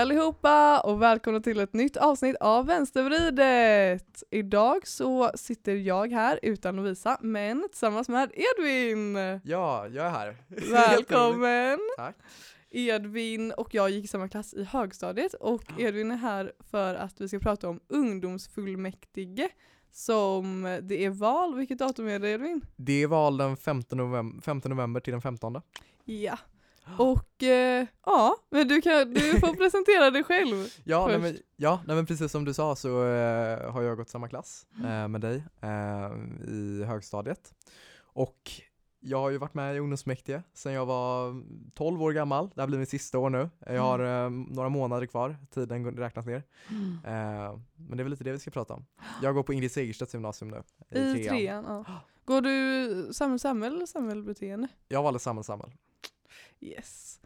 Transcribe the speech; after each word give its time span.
Allihopa 0.00 0.80
och 0.80 1.02
välkomna 1.02 1.40
till 1.40 1.60
ett 1.60 1.72
nytt 1.72 1.96
avsnitt 1.96 2.36
av 2.40 2.66
Vänstervridet! 2.66 4.22
Idag 4.30 4.86
så 4.86 5.30
sitter 5.34 5.74
jag 5.74 6.12
här 6.12 6.40
utan 6.42 6.76
Lovisa 6.76 7.18
men 7.20 7.68
tillsammans 7.70 8.08
med 8.08 8.32
Edvin! 8.34 9.16
Ja, 9.44 9.88
jag 9.88 10.06
är 10.06 10.10
här. 10.10 10.36
Välkommen! 10.72 11.78
Tack. 11.96 12.16
Edvin 12.70 13.52
och 13.52 13.74
jag 13.74 13.90
gick 13.90 14.04
i 14.04 14.08
samma 14.08 14.28
klass 14.28 14.54
i 14.54 14.64
högstadiet 14.64 15.34
och 15.34 15.64
Edvin 15.78 16.10
är 16.10 16.16
här 16.16 16.52
för 16.70 16.94
att 16.94 17.20
vi 17.20 17.28
ska 17.28 17.38
prata 17.38 17.68
om 17.68 17.80
ungdomsfullmäktige 17.88 19.48
som 19.92 20.78
det 20.82 21.04
är 21.04 21.10
val. 21.10 21.54
Vilket 21.56 21.78
datum 21.78 22.08
är 22.08 22.18
det 22.18 22.28
Edvin? 22.28 22.60
Det 22.76 23.02
är 23.02 23.06
val 23.06 23.36
den 23.36 23.56
5 23.56 23.82
november, 23.90 24.42
5 24.42 24.60
november 24.64 25.00
till 25.00 25.12
den 25.12 25.22
15. 25.22 25.60
Ja. 26.04 26.38
Och 26.98 27.42
eh, 27.42 27.86
ja, 28.06 28.36
men 28.50 28.68
du, 28.68 28.80
kan, 28.82 29.14
du 29.14 29.40
får 29.40 29.56
presentera 29.56 30.10
dig 30.10 30.24
själv. 30.24 30.66
Ja, 30.84 31.06
nej, 31.06 31.20
först. 31.20 31.32
men, 31.32 31.42
ja 31.56 31.80
nej, 31.86 31.96
men 31.96 32.06
precis 32.06 32.32
som 32.32 32.44
du 32.44 32.54
sa 32.54 32.76
så 32.76 32.88
eh, 33.04 33.72
har 33.72 33.82
jag 33.82 33.96
gått 33.96 34.08
samma 34.08 34.28
klass 34.28 34.66
eh, 34.84 35.08
med 35.08 35.20
dig 35.20 35.44
eh, 35.60 36.10
i 36.48 36.84
högstadiet. 36.84 37.54
Och 38.12 38.50
jag 39.00 39.18
har 39.18 39.30
ju 39.30 39.38
varit 39.38 39.54
med 39.54 39.76
i 39.76 39.78
ungdomsmäktige 39.78 40.42
sedan 40.54 40.72
jag 40.72 40.86
var 40.86 41.42
12 41.74 42.02
år 42.02 42.12
gammal. 42.12 42.50
Det 42.54 42.62
här 42.62 42.66
blir 42.66 42.78
min 42.78 42.86
sista 42.86 43.18
år 43.18 43.30
nu. 43.30 43.50
Jag 43.66 43.82
har 43.82 44.24
eh, 44.24 44.30
några 44.30 44.68
månader 44.68 45.06
kvar, 45.06 45.36
tiden 45.50 45.96
räknas 45.96 46.26
ner. 46.26 46.42
Eh, 47.04 47.58
men 47.76 47.96
det 47.96 48.00
är 48.00 48.04
väl 48.04 48.10
lite 48.10 48.24
det 48.24 48.32
vi 48.32 48.38
ska 48.38 48.50
prata 48.50 48.74
om. 48.74 48.86
Jag 49.22 49.34
går 49.34 49.42
på 49.42 49.52
Ingrid 49.52 49.72
Segerstedts 49.72 50.14
gymnasium 50.14 50.50
nu. 50.50 50.62
I 51.00 51.24
trean, 51.24 51.64
ja. 51.64 51.84
Går 52.24 52.40
du 52.40 53.12
samhäll, 53.12 53.38
samhäll 53.38 53.74
eller 53.74 53.86
samhällsbeteende? 53.86 54.68
Jag 54.88 55.02
valde 55.02 55.18
samhäll, 55.18 55.44
samhäll. 55.44 55.70
Yes. 56.60 57.20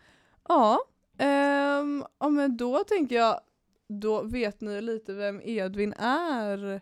Ja, 0.48 0.78
ehm, 1.18 2.04
ja 2.18 2.28
men 2.28 2.56
då 2.56 2.84
tänker 2.84 3.16
jag, 3.16 3.40
då 3.88 4.22
vet 4.22 4.60
ni 4.60 4.80
lite 4.80 5.12
vem 5.12 5.40
Edvin 5.44 5.92
är. 5.98 6.80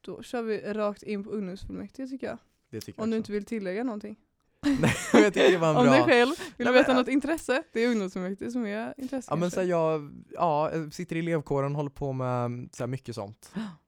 Då 0.00 0.22
kör 0.22 0.42
vi 0.42 0.60
rakt 0.60 1.02
in 1.02 1.24
på 1.24 1.30
ungdomsfullmäktige 1.30 2.08
tycker 2.08 2.26
jag. 2.26 2.38
Det 2.70 2.80
tycker 2.80 3.02
Om 3.02 3.10
du 3.10 3.16
jag 3.16 3.20
inte 3.20 3.32
vill 3.32 3.44
tillägga 3.44 3.84
någonting. 3.84 4.16
Nej, 4.80 4.94
jag 5.12 5.34
tycker 5.34 5.52
det 5.52 5.58
var 5.58 5.70
en 5.70 5.76
Om 5.76 5.84
bra... 5.84 5.92
dig 5.92 6.02
själv, 6.02 6.34
vill 6.56 6.66
du 6.66 6.72
veta 6.72 6.88
men- 6.88 6.96
något 6.96 7.08
intresse? 7.08 7.62
Det 7.72 7.80
är 7.80 7.90
ungdomsfullmäktige 7.90 8.50
som 8.50 8.66
är 8.66 8.94
intresse 8.96 9.28
Ja 9.32 9.36
men 9.36 9.50
så 9.50 9.60
här, 9.60 9.66
jag 9.66 10.10
ja, 10.30 10.70
sitter 10.92 11.16
i 11.16 11.18
elevkåren 11.18 11.70
och 11.72 11.76
håller 11.76 11.90
på 11.90 12.12
med 12.12 12.68
så 12.72 12.82
här, 12.82 12.88
mycket 12.88 13.14
sånt. 13.14 13.52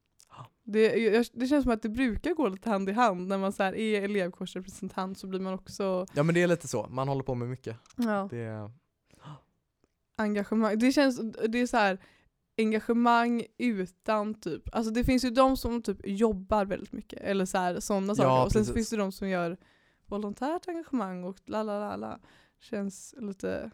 det, 0.67 0.97
jag, 0.97 1.27
det 1.33 1.47
känns 1.47 1.63
som 1.63 1.73
att 1.73 1.83
det 1.83 1.89
brukar 1.89 2.31
gå 2.35 2.49
lite 2.49 2.71
hand 2.71 2.89
i 2.89 2.93
hand 2.93 3.29
när 3.29 3.39
man 3.39 3.53
så 3.53 3.63
här 3.63 3.75
är 3.77 4.03
elevkårsrepresentant 4.03 5.19
så 5.19 5.27
blir 5.27 5.41
man 5.41 5.55
också 5.55 6.07
Ja 6.15 6.23
men 6.23 6.35
det 6.35 6.43
är 6.43 6.47
lite 6.47 6.69
så, 6.69 6.87
man 6.91 7.09
håller 7.09 7.23
på 7.23 7.35
med 7.35 7.49
mycket. 7.49 7.77
ja, 7.97 8.29
Det, 8.31 8.71
engagemang. 10.17 10.79
Det 10.79 10.93
känns, 10.93 11.21
det 11.49 11.59
är 11.59 11.67
så 11.67 11.77
här 11.77 11.99
engagemang 12.59 13.43
utan 13.59 14.35
typ, 14.35 14.63
alltså 14.75 14.93
det 14.93 15.05
finns 15.05 15.25
ju 15.25 15.31
de 15.31 15.57
som 15.57 15.83
typ 15.83 15.99
jobbar 16.05 16.65
väldigt 16.65 16.93
mycket 16.93 17.21
eller 17.21 17.45
så 17.45 17.59
här 17.59 17.81
sådana 17.81 18.15
saker 18.15 18.29
Ja, 18.29 18.45
och 18.45 18.53
sen 18.53 18.61
precis. 18.61 18.75
finns 18.75 18.91
det 18.91 18.97
de 18.97 19.13
som 19.13 19.29
gör 19.29 19.57
volontärt 20.07 20.69
engagemang 20.69 21.25
och 21.25 21.37
la 21.45 21.63
la 21.63 21.79
la 21.79 21.97
la. 21.97 22.19
Känns 22.61 23.15
lite 23.19 23.71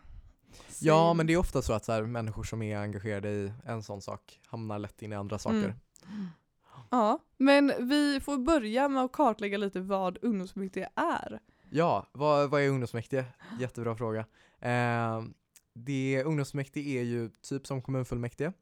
ja 0.80 1.14
men 1.14 1.26
det 1.26 1.32
är 1.32 1.36
ofta 1.36 1.62
så 1.62 1.72
att 1.72 1.84
så 1.84 1.92
här, 1.92 2.02
människor 2.02 2.42
som 2.42 2.62
är 2.62 2.76
engagerade 2.78 3.30
i 3.30 3.52
en 3.64 3.82
sån 3.82 4.02
sak 4.02 4.40
hamnar 4.46 4.78
lätt 4.78 5.02
in 5.02 5.12
i 5.12 5.16
andra 5.16 5.38
saker. 5.38 5.56
Mm. 5.58 6.26
Ja, 6.92 7.18
men 7.38 7.72
vi 7.78 8.20
får 8.20 8.38
börja 8.38 8.88
med 8.88 9.02
att 9.02 9.12
kartlägga 9.12 9.58
lite 9.58 9.80
vad 9.80 10.18
ungdomsfullmäktige 10.22 10.88
är. 10.96 11.40
Ja, 11.70 12.06
vad, 12.12 12.50
vad 12.50 12.62
är 12.62 12.68
ungdomsfullmäktige? 12.68 13.24
Jättebra 13.60 13.96
fråga. 13.96 14.26
Eh, 14.60 15.22
det, 15.74 16.22
ungdomsfullmäktige 16.24 16.98
är 16.98 17.02
ju 17.02 17.30
typ 17.42 17.66
som 17.66 17.82
kommunfullmäktige. 17.82 18.52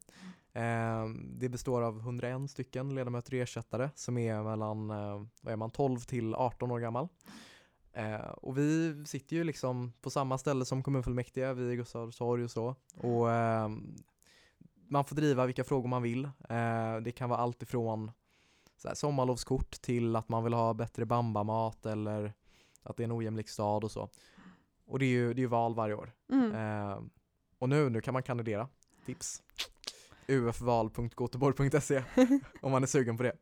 Eh, 0.53 1.05
det 1.39 1.49
består 1.49 1.81
av 1.81 1.99
101 1.99 2.51
stycken 2.51 2.95
ledamöter 2.95 3.33
och 3.33 3.39
ersättare 3.39 3.89
som 3.95 4.17
är 4.17 4.43
mellan 4.43 4.89
eh, 4.89 5.25
vad 5.41 5.53
är 5.53 5.57
man, 5.57 5.71
12 5.71 5.99
till 5.99 6.35
18 6.35 6.71
år 6.71 6.79
gammal. 6.79 7.07
Eh, 7.93 8.15
och 8.21 8.57
vi 8.57 9.03
sitter 9.05 9.35
ju 9.35 9.43
liksom 9.43 9.93
på 10.01 10.09
samma 10.09 10.37
ställe 10.37 10.65
som 10.65 10.83
kommunfullmäktige, 10.83 11.53
vid 11.53 11.77
Gustav 11.77 12.11
torg 12.11 12.43
och 12.43 12.51
så. 12.51 12.75
Och 12.97 13.31
eh, 13.31 13.69
man 14.87 15.05
får 15.05 15.15
driva 15.15 15.45
vilka 15.45 15.63
frågor 15.63 15.89
man 15.89 16.01
vill. 16.01 16.25
Eh, 16.25 16.97
det 17.01 17.11
kan 17.11 17.29
vara 17.29 17.39
allt 17.39 17.61
ifrån 17.61 18.11
så 18.81 18.95
sommarlovskort 18.95 19.71
till 19.81 20.15
att 20.15 20.29
man 20.29 20.43
vill 20.43 20.53
ha 20.53 20.73
bättre 20.73 21.05
bambamat 21.05 21.85
eller 21.85 22.33
att 22.83 22.97
det 22.97 23.03
är 23.03 23.05
en 23.05 23.11
ojämlik 23.11 23.49
stad 23.49 23.83
och 23.83 23.91
så. 23.91 24.09
Och 24.85 24.99
det 24.99 25.05
är 25.05 25.09
ju, 25.09 25.33
det 25.33 25.43
är 25.43 25.47
val 25.47 25.75
varje 25.75 25.95
år. 25.95 26.11
Mm. 26.31 26.51
Eh, 26.55 26.99
och 27.59 27.69
nu, 27.69 27.89
nu 27.89 28.01
kan 28.01 28.13
man 28.13 28.23
kandidera. 28.23 28.67
Tips. 29.05 29.43
ufval.goteborg.se 30.27 32.03
om 32.61 32.71
man 32.71 32.83
är 32.83 32.87
sugen 32.87 33.17
på 33.17 33.23
det. 33.23 33.37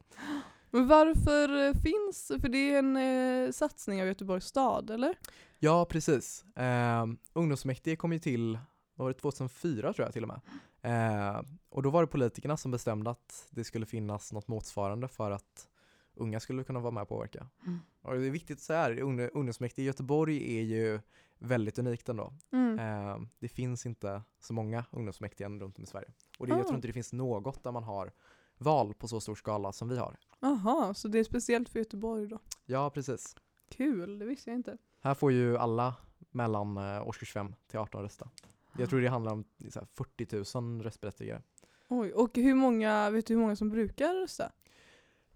Men 0.72 0.88
varför 0.88 1.68
eh, 1.68 1.74
finns, 1.74 2.32
för 2.42 2.50
det 2.50 2.74
är 2.74 2.80
en 2.80 2.98
eh, 2.98 3.52
satsning 3.52 4.02
av 4.02 4.08
Göteborgs 4.08 4.46
stad 4.46 4.90
eller? 4.90 5.16
Ja, 5.60 5.86
precis. 5.86 6.46
Eh, 6.56 7.06
ungdomsmäktige 7.34 7.96
kom 7.96 8.14
ju 8.14 8.20
till, 8.20 8.60
var 8.96 9.08
det, 9.08 9.14
2004 9.14 9.94
tror 9.94 10.06
jag 10.06 10.14
till 10.14 10.24
och 10.24 10.28
med. 10.28 10.42
Eh, 10.82 11.42
och 11.70 11.84
då 11.84 11.90
var 11.90 12.02
det 12.02 12.08
politikerna 12.08 12.58
som 12.58 12.72
bestämde 12.72 13.10
att 13.12 13.48
det 13.50 13.64
skulle 13.64 13.86
finnas 13.86 14.34
något 14.34 14.48
motsvarande 14.48 15.08
för 15.08 15.32
att 15.32 15.68
unga 16.14 16.40
skulle 16.40 16.64
kunna 16.64 16.80
vara 16.80 16.92
med 16.92 17.02
och 17.04 17.10
påverka. 17.10 17.48
Mm. 17.68 17.80
Och 18.02 18.16
det 18.16 18.26
är 18.28 18.32
viktigt 18.32 18.60
säga 18.60 18.80
här, 18.82 18.92
ung- 19.00 19.30
ungdomsmäktige 19.34 19.82
i 19.84 19.86
Göteborg 19.86 20.58
är 20.58 20.64
ju 20.64 21.00
väldigt 21.38 21.80
unikt 21.80 22.10
ändå. 22.10 22.34
Mm. 22.52 22.80
Eh, 22.80 23.18
det 23.40 23.48
finns 23.48 23.86
inte 23.86 24.22
så 24.40 24.54
många 24.54 24.86
ungdomsmäktige 24.92 25.50
runt 25.50 25.78
om 25.78 25.84
i 25.84 25.88
Sverige. 25.88 26.12
Och 26.40 26.48
det, 26.48 26.52
jag 26.54 26.60
Ah. 26.60 26.64
tror 26.64 26.76
inte 26.76 26.88
det 26.88 26.94
finns 26.94 27.14
något 27.14 27.64
där 27.64 27.72
man 27.72 27.84
har 27.84 28.12
val 28.58 28.94
på 28.94 29.08
så 29.08 29.20
stor 29.22 29.36
skala 29.36 29.72
som 29.72 29.90
vi 29.90 29.98
har. 29.98 30.18
Jaha, 30.40 30.94
så 30.94 31.08
det 31.08 31.20
är 31.20 31.24
speciellt 31.24 31.70
för 31.70 31.80
Göteborg 31.80 32.28
då? 32.28 32.40
Ja, 32.66 32.90
precis. 32.90 33.36
Kul, 33.70 34.20
det 34.20 34.26
visste 34.26 34.50
jag 34.50 34.58
inte. 34.60 34.78
Här 35.02 35.14
får 35.14 35.32
ju 35.32 35.58
alla 35.58 35.96
mellan 36.32 36.78
eh, 36.78 37.08
årskurs 37.08 37.34
5 37.34 37.56
till 37.68 37.80
18 37.80 38.02
rösta. 38.02 38.30
Jag 38.78 38.90
tror 38.90 39.02
det 39.02 39.08
handlar 39.10 39.32
om 39.32 39.44
så 39.70 39.80
här, 39.80 39.88
40 39.96 40.58
000 40.60 40.82
röstberättigade. 40.84 41.42
Oj, 41.88 42.12
och 42.14 42.30
hur 42.36 42.54
många, 42.54 43.10
vet 43.10 43.26
du 43.26 43.34
hur 43.34 43.42
många 43.42 43.56
som 43.56 43.70
brukar 43.70 44.14
rösta? 44.16 44.52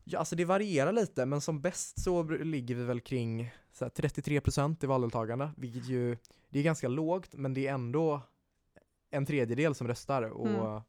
Ja, 0.03 0.19
alltså 0.19 0.35
det 0.35 0.45
varierar 0.45 0.91
lite, 0.91 1.25
men 1.25 1.41
som 1.41 1.61
bäst 1.61 2.03
så 2.03 2.23
ligger 2.23 2.75
vi 2.75 2.83
väl 2.83 2.99
kring 3.01 3.51
så 3.73 3.85
här, 3.85 3.89
33% 3.89 4.83
i 4.83 4.88
valdeltagande, 4.88 5.51
vilket 5.57 5.85
ju, 5.89 6.17
det 6.49 6.59
är 6.59 6.63
ganska 6.63 6.88
lågt, 6.88 7.29
men 7.35 7.53
det 7.53 7.67
är 7.67 7.73
ändå 7.73 8.21
en 9.11 9.25
tredjedel 9.25 9.75
som 9.75 9.88
röstar. 9.88 10.21
Och 10.23 10.47
Mm. 10.47 10.81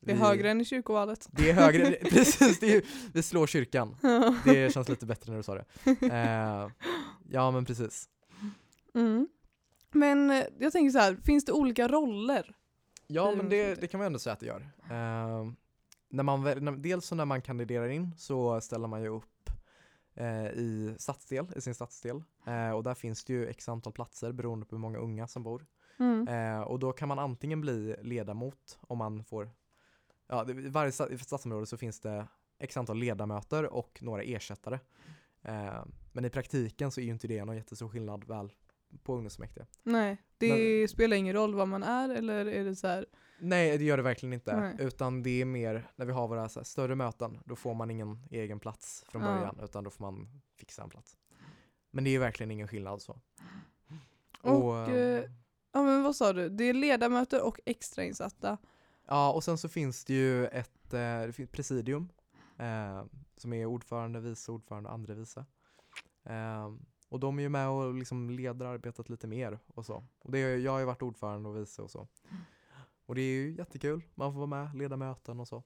Det 0.00 0.10
är 0.12 0.16
vi- 0.16 0.20
högre 0.22 0.50
än 0.50 0.60
i 0.60 0.64
kyrkovalet. 0.64 1.28
Det 1.30 1.50
är 1.50 1.54
högre, 1.54 1.90
precis, 2.10 2.60
det 2.60 2.74
är, 2.74 2.82
vi 3.12 3.22
slår 3.22 3.46
kyrkan. 3.46 3.96
Det 4.44 4.72
känns 4.72 4.88
lite 4.88 5.06
bättre 5.06 5.30
när 5.30 5.36
du 5.36 5.42
sa 5.42 5.54
det. 5.54 5.64
Eh, 6.12 6.70
ja, 7.30 7.50
men 7.50 7.64
precis. 7.64 8.08
mm. 8.94 9.28
Men 9.90 10.30
eh, 10.30 10.44
jag 10.58 10.72
tänker 10.72 10.90
så 10.90 10.98
här, 10.98 11.16
finns 11.24 11.44
det 11.44 11.52
olika 11.52 11.88
roller? 11.88 12.56
Ja, 13.06 13.30
men 13.30 13.36
det, 13.36 13.42
ungdomsrådet. 13.42 13.80
det 13.80 13.88
kan 13.88 13.98
man 13.98 14.06
ändå 14.06 14.18
säga 14.18 14.32
att 14.32 14.40
det 14.40 14.46
gör. 14.46 14.70
Eh, 14.90 15.50
när 16.08 16.22
man, 16.22 16.42
när, 16.42 16.72
dels 16.72 17.06
så 17.06 17.14
när 17.14 17.24
man 17.24 17.42
kandiderar 17.42 17.88
in 17.88 18.14
så 18.16 18.60
ställer 18.60 18.88
man 18.88 19.02
ju 19.02 19.08
upp 19.08 19.50
eh, 20.14 20.46
i 20.46 20.94
stadsdel, 20.98 21.46
i 21.56 21.60
sin 21.60 21.74
stadsdel. 21.74 22.22
Eh, 22.46 22.70
och 22.70 22.82
där 22.82 22.94
finns 22.94 23.24
det 23.24 23.32
ju 23.32 23.46
x 23.46 23.68
antal 23.68 23.92
platser 23.92 24.32
beroende 24.32 24.66
på 24.66 24.76
hur 24.76 24.80
många 24.80 24.98
unga 24.98 25.26
som 25.26 25.42
bor. 25.42 25.66
Mm. 26.00 26.62
Och 26.64 26.78
då 26.78 26.92
kan 26.92 27.08
man 27.08 27.18
antingen 27.18 27.60
bli 27.60 27.96
ledamot 28.02 28.78
om 28.80 28.98
man 28.98 29.24
får, 29.24 29.50
ja, 30.28 30.50
i 30.50 30.68
varje 30.68 30.92
stadsområde 30.92 31.66
så 31.66 31.76
finns 31.76 32.00
det 32.00 32.26
x 32.58 32.76
antal 32.76 32.98
ledamöter 32.98 33.66
och 33.74 33.98
några 34.02 34.22
ersättare. 34.22 34.78
Eh, 35.42 35.84
men 36.12 36.24
i 36.24 36.30
praktiken 36.30 36.90
så 36.90 37.00
är 37.00 37.04
ju 37.04 37.10
inte 37.10 37.28
det 37.28 37.44
någon 37.44 37.56
jättestor 37.56 37.88
skillnad 37.88 38.24
väl 38.24 38.52
på 39.02 39.14
ungdomsmäktige. 39.14 39.66
Nej, 39.82 40.22
det 40.38 40.88
spelar 40.88 41.16
ingen 41.16 41.34
roll 41.34 41.54
vad 41.54 41.68
man 41.68 41.82
är 41.82 42.08
eller 42.08 42.46
är 42.46 42.64
det 42.64 42.76
så 42.76 42.86
här, 42.86 43.06
Nej, 43.40 43.78
det 43.78 43.84
gör 43.84 43.96
det 43.96 44.02
verkligen 44.02 44.32
inte. 44.32 44.60
Nej. 44.60 44.76
Utan 44.78 45.22
det 45.22 45.40
är 45.40 45.44
mer 45.44 45.90
när 45.96 46.06
vi 46.06 46.12
har 46.12 46.28
våra 46.28 46.40
här, 46.40 46.62
större 46.64 46.94
möten, 46.94 47.38
då 47.44 47.56
får 47.56 47.74
man 47.74 47.90
ingen 47.90 48.22
egen 48.30 48.60
plats 48.60 49.04
från 49.08 49.22
Ja. 49.22 49.28
början, 49.28 49.60
utan 49.62 49.84
då 49.84 49.90
får 49.90 50.04
man 50.04 50.40
fixa 50.56 50.82
en 50.82 50.90
plats. 50.90 51.16
Men 51.90 52.04
det 52.04 52.10
är 52.10 52.18
verkligen 52.18 52.50
ingen 52.50 52.68
skillnad 52.68 53.02
så. 53.02 53.20
Och, 54.42 54.76
ehm, 54.78 54.94
eh, 54.94 55.30
ja 55.72 55.82
men 55.82 56.02
vad 56.02 56.16
sa 56.16 56.32
du, 56.32 56.48
det 56.48 56.64
är 56.64 56.74
ledamöter 56.74 57.46
och 57.46 57.60
extrainsatta. 57.66 58.58
Ja, 59.06 59.32
och 59.32 59.44
sen 59.44 59.58
så 59.58 59.68
finns 59.68 60.04
det 60.04 60.14
ju 60.14 60.46
ett 60.46 60.94
eh, 60.94 61.20
det 61.26 61.32
finns 61.32 61.50
presidium 61.50 62.08
eh, 62.58 63.04
som 63.36 63.52
är 63.52 63.66
ordförande, 63.66 64.20
vice 64.20 64.52
ordförande 64.52 64.88
och 64.88 64.94
andre 64.94 65.14
vice. 65.14 65.44
Eh, 66.24 66.68
och 67.08 67.20
de 67.20 67.38
är 67.38 67.42
ju 67.42 67.48
med 67.48 67.68
och 67.68 67.94
liksom 67.94 68.30
leder 68.30 68.66
arbetet 68.66 69.08
lite 69.08 69.26
mer 69.26 69.58
och 69.66 69.86
så. 69.86 70.04
Och 70.18 70.30
det, 70.32 70.38
är- 70.38 70.56
jag 70.58 70.72
har 70.72 70.78
ju 70.78 70.84
varit 70.84 71.02
ordförande 71.02 71.48
och 71.48 71.56
vice 71.56 71.82
och 71.82 71.90
så. 71.90 72.08
Och 73.06 73.14
det 73.14 73.20
är 73.20 73.32
ju 73.34 73.52
jättekul, 73.54 74.02
man 74.14 74.32
får 74.32 74.46
vara 74.46 74.64
med, 74.64 74.74
leda 74.76 74.96
möten 74.96 75.40
och 75.40 75.48
så. 75.48 75.62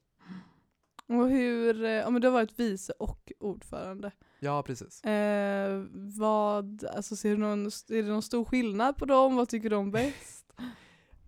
Och 1.07 1.29
hur, 1.31 1.85
eh, 1.85 1.91
ja 1.91 2.11
men 2.11 2.21
du 2.23 2.29
har 2.29 2.33
varit 2.33 2.61
vice 2.61 2.93
och 2.99 3.33
ordförande. 3.41 4.13
Ja, 4.41 4.63
precis. 4.63 5.05
Eh, 5.05 5.85
vad, 6.19 6.85
alltså 6.85 7.17
ser 7.17 7.31
du 7.31 7.37
någon, 7.37 7.67
är 7.67 8.03
det 8.03 8.09
någon 8.09 8.23
stor 8.23 8.45
skillnad 8.45 8.97
på 8.97 9.05
dem? 9.05 9.37
Vad 9.37 9.49
tycker 9.49 9.73
om 9.73 9.91
bäst? 9.91 10.53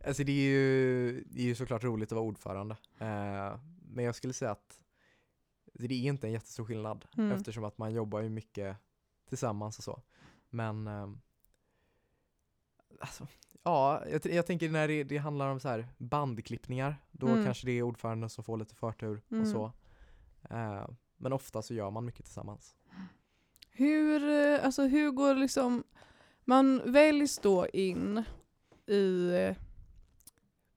Alltså 0.06 0.24
det 0.24 0.32
är 0.32 0.50
ju, 0.50 1.24
det 1.30 1.40
är 1.40 1.44
ju 1.46 1.54
såklart 1.54 1.84
roligt 1.84 2.12
att 2.12 2.16
vara 2.16 2.24
ordförande. 2.26 2.76
Eh, 2.98 3.58
men 3.88 4.04
jag 4.04 4.14
skulle 4.14 4.32
säga 4.32 4.50
att 4.50 4.80
det 5.74 5.84
är 5.94 6.08
inte 6.08 6.26
en 6.26 6.32
jättestor 6.32 6.64
skillnad 6.64 7.04
Mm. 7.16 7.32
eftersom 7.32 7.64
att 7.64 7.78
man 7.78 7.92
jobbar 7.94 8.20
ju 8.20 8.28
mycket 8.28 8.76
tillsammans 9.28 9.78
och 9.78 9.84
så. 9.84 10.02
Men 10.50 10.86
ehm, 10.86 11.20
alltså, 13.00 13.26
ja, 13.62 14.02
jag, 14.10 14.26
jag 14.26 14.46
tänker 14.46 14.70
när 14.70 14.88
det, 14.88 15.04
det 15.04 15.16
handlar 15.18 15.48
om 15.48 15.60
så 15.60 15.68
här 15.68 15.88
bandklippningar, 15.98 16.96
då 17.10 17.26
Mm. 17.28 17.44
kanske 17.44 17.66
det 17.66 17.72
är 17.72 17.82
ordföranden 17.82 18.30
som 18.30 18.44
får 18.44 18.56
lite 18.56 18.74
förtur 18.74 19.22
Mm. 19.30 19.42
och 19.42 19.48
så. 19.48 19.72
Eh, 20.50 20.88
men 21.16 21.32
ofta 21.32 21.62
så 21.62 21.74
gör 21.74 21.90
man 21.90 22.04
mycket 22.04 22.24
tillsammans. 22.24 22.74
Hur, 23.70 24.28
eh, 24.28 24.64
alltså 24.64 24.82
hur 24.82 25.10
går 25.10 25.34
liksom, 25.34 25.84
man 26.44 26.92
väljs 26.92 27.38
då 27.38 27.66
in 27.68 28.24
i 28.86 29.30
eh, 29.34 29.56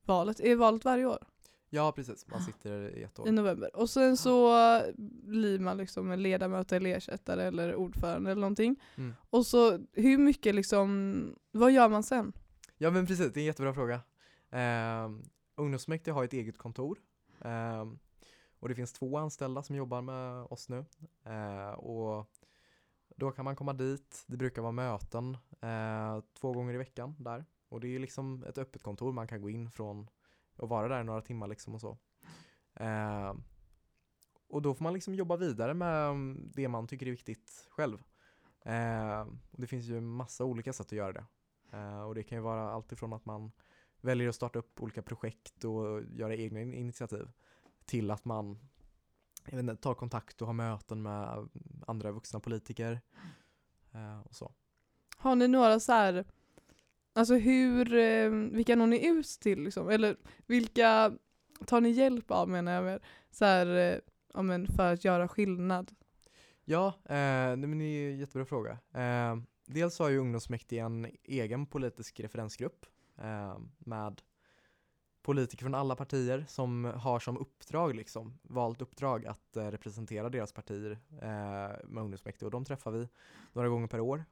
valet, 0.06 0.40
är 0.40 0.56
valet 0.56 0.86
varje 0.86 1.06
år? 1.06 1.24
Ja, 1.70 1.92
precis. 1.92 2.28
Man 2.28 2.42
sitter 2.42 2.98
i 2.98 3.04
ett 3.04 3.20
år. 3.20 3.28
I 3.28 3.32
november. 3.32 3.76
Och 3.76 3.90
sen 3.90 4.18
så 4.18 4.54
blir 4.98 5.60
man 5.60 5.78
liksom 5.78 6.12
en 6.12 6.24
ledamot 6.24 6.72
eller 6.72 6.98
ersättare 6.98 7.44
eller 7.44 7.76
ordförande 7.76 8.32
eller 8.32 8.42
någonting. 8.42 8.76
Mm. 8.96 9.14
Och 9.30 9.46
så 9.46 9.80
hur 9.94 10.18
mycket 10.18 10.56
liksom, 10.56 11.36
vad 11.52 11.72
gör 11.72 11.90
man 11.90 12.04
sen? 12.04 12.34
Ja 12.78 12.92
men 12.92 13.08
precis, 13.08 13.34
det 13.34 13.40
är 13.40 13.42
en 13.42 13.46
jättebra 13.46 13.74
fråga. 13.74 14.02
Eh, 14.50 15.10
ungdomsfullmäktige 15.56 16.14
har 16.14 16.24
ett 16.24 16.34
eget 16.34 16.58
kontor. 16.58 17.00
Ehm, 17.42 18.00
och 18.60 18.70
det 18.70 18.76
finns 18.76 18.94
två 18.94 19.18
anställda 19.18 19.64
som 19.64 19.76
jobbar 19.76 20.02
med 20.02 20.44
oss 20.44 20.70
nu. 20.70 20.86
Eh, 21.24 21.72
och 21.72 22.30
då 23.16 23.32
kan 23.32 23.46
man 23.46 23.56
komma 23.56 23.74
dit, 23.74 24.24
det 24.28 24.38
brukar 24.38 24.62
vara 24.62 24.72
möten 24.72 25.38
eh, 25.62 26.20
två 26.40 26.54
gånger 26.54 26.74
i 26.74 26.78
veckan 26.78 27.16
där. 27.20 27.46
Och 27.70 27.80
det 27.80 27.96
är 27.96 28.00
liksom 28.00 28.44
ett 28.44 28.58
öppet 28.58 28.84
kontor, 28.84 29.12
man 29.12 29.28
kan 29.28 29.42
gå 29.42 29.50
in 29.50 29.72
från 29.72 30.10
och 30.58 30.70
vara 30.70 30.88
där 30.88 31.04
några 31.04 31.22
timmar 31.22 31.48
liksom 31.48 31.74
och 31.74 31.82
så. 31.82 31.98
Eh, 32.74 33.34
och 34.50 34.62
då 34.62 34.74
får 34.74 34.84
man 34.84 34.94
liksom 34.94 35.16
jobba 35.16 35.38
vidare 35.38 35.74
med 35.74 36.10
mm, 36.10 36.52
det 36.56 36.68
man 36.68 36.88
tycker 36.88 37.06
är 37.06 37.12
viktigt 37.12 37.68
själv. 37.70 38.04
Eh, 38.66 39.22
och 39.52 39.62
det 39.62 39.68
finns 39.68 39.86
ju 39.86 40.02
massa 40.02 40.46
olika 40.46 40.74
sätt 40.74 40.86
att 40.86 40.92
göra 40.92 41.14
det. 41.14 41.26
Eh, 41.72 42.02
och 42.02 42.16
det 42.16 42.24
kan 42.24 42.38
ju 42.38 42.42
vara 42.42 42.72
allt 42.72 42.92
ifrån 42.92 43.14
att 43.14 43.26
man 43.26 43.52
väljer 44.02 44.30
att 44.30 44.36
starta 44.36 44.60
upp 44.60 44.82
olika 44.82 45.02
projekt 45.02 45.64
och 45.64 46.04
göra 46.04 46.36
egna 46.36 46.62
initiativ 46.62 47.32
till 47.86 48.12
att 48.12 48.26
man 48.26 48.60
jag 49.46 49.58
vet 49.58 49.60
inte, 49.64 49.76
tar 49.76 49.94
kontakt 49.94 50.42
och 50.42 50.48
har 50.48 50.54
möten 50.54 51.02
med 51.02 51.34
mm, 51.34 51.50
andra 51.88 52.12
vuxna 52.12 52.40
politiker. 52.40 53.02
Eh, 53.92 54.20
och 54.22 54.36
så. 54.36 54.52
Har 55.18 55.36
ni 55.36 55.48
några 55.48 55.80
så 55.80 55.92
här, 55.92 56.26
alltså 57.18 57.36
hur, 57.36 57.94
eh, 57.94 58.30
vilka 58.30 58.76
når 58.76 58.88
ni 58.88 59.08
ut 59.08 59.26
till 59.26 59.64
liksom? 59.64 59.90
Eller 59.90 60.18
vilka 60.46 61.14
tar 61.66 61.82
ni 61.82 61.90
hjälp 61.90 62.32
av 62.32 62.50
menar 62.50 62.72
jag 62.72 62.84
med, 62.84 63.00
så 63.32 63.46
här, 63.46 63.68
eh, 63.68 64.00
ja, 64.34 64.42
men 64.42 64.68
för 64.68 64.94
att 64.94 65.06
göra 65.06 65.28
skillnad? 65.28 65.92
Ja, 66.66 66.88
eh, 67.06 67.16
nej, 67.56 67.58
men 67.58 67.80
det 67.80 67.86
är 67.86 68.12
en 68.12 68.18
jättebra 68.18 68.46
fråga. 68.46 68.72
Eh, 68.94 69.38
dels 69.66 70.00
har 70.00 70.10
ju 70.10 70.18
ungdomsmäktige 70.18 70.82
en 70.82 71.08
egen 71.24 71.66
politisk 71.66 72.20
referensgrupp 72.20 72.86
eh, 73.18 73.58
med 73.80 74.22
politiker 75.22 75.64
från 75.64 75.76
alla 75.76 75.96
partier 75.96 76.46
som 76.48 76.86
har 76.86 77.20
som 77.20 77.38
uppdrag, 77.38 77.96
liksom, 77.96 78.40
valt 78.42 78.82
uppdrag 78.82 79.26
att 79.26 79.58
eh, 79.58 79.72
representera 79.72 80.30
deras 80.30 80.52
partier 80.52 80.92
eh, 81.22 81.88
med 81.88 82.04
ungdomsmäktige 82.04 82.46
och 82.46 82.52
de 82.52 82.66
träffar 82.66 82.92
vi 82.92 83.08
några 83.54 83.70
gånger 83.70 83.88
per 83.88 84.00
år. 84.00 84.26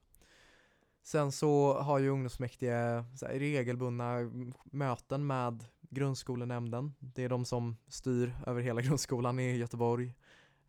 Sen 1.06 1.32
så 1.32 1.74
har 1.74 2.00
ju 2.00 2.10
ungdomsmäktige 2.10 3.04
regelbundna 3.22 4.32
möten 4.64 5.28
med 5.28 5.64
grundskolenämnden. 5.90 6.94
Det 7.00 7.24
är 7.24 7.30
de 7.30 7.46
som 7.46 7.78
styr 7.88 8.36
över 8.48 8.62
hela 8.62 8.82
grundskolan 8.82 9.40
i 9.40 9.58
Göteborg. 9.58 10.14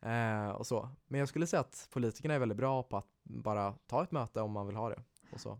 Eh, 0.01 0.49
och 0.49 0.67
så. 0.67 0.89
Men 1.07 1.19
jag 1.19 1.29
skulle 1.29 1.47
säga 1.47 1.59
att 1.59 1.87
politikerna 1.91 2.33
är 2.33 2.39
väldigt 2.39 2.57
bra 2.57 2.83
på 2.83 2.97
att 2.97 3.07
bara 3.23 3.73
ta 3.87 4.03
ett 4.03 4.11
möte 4.11 4.41
om 4.41 4.51
man 4.51 4.67
vill 4.67 4.75
ha 4.75 4.89
det. 4.89 5.03
Och 5.31 5.39
så. 5.39 5.59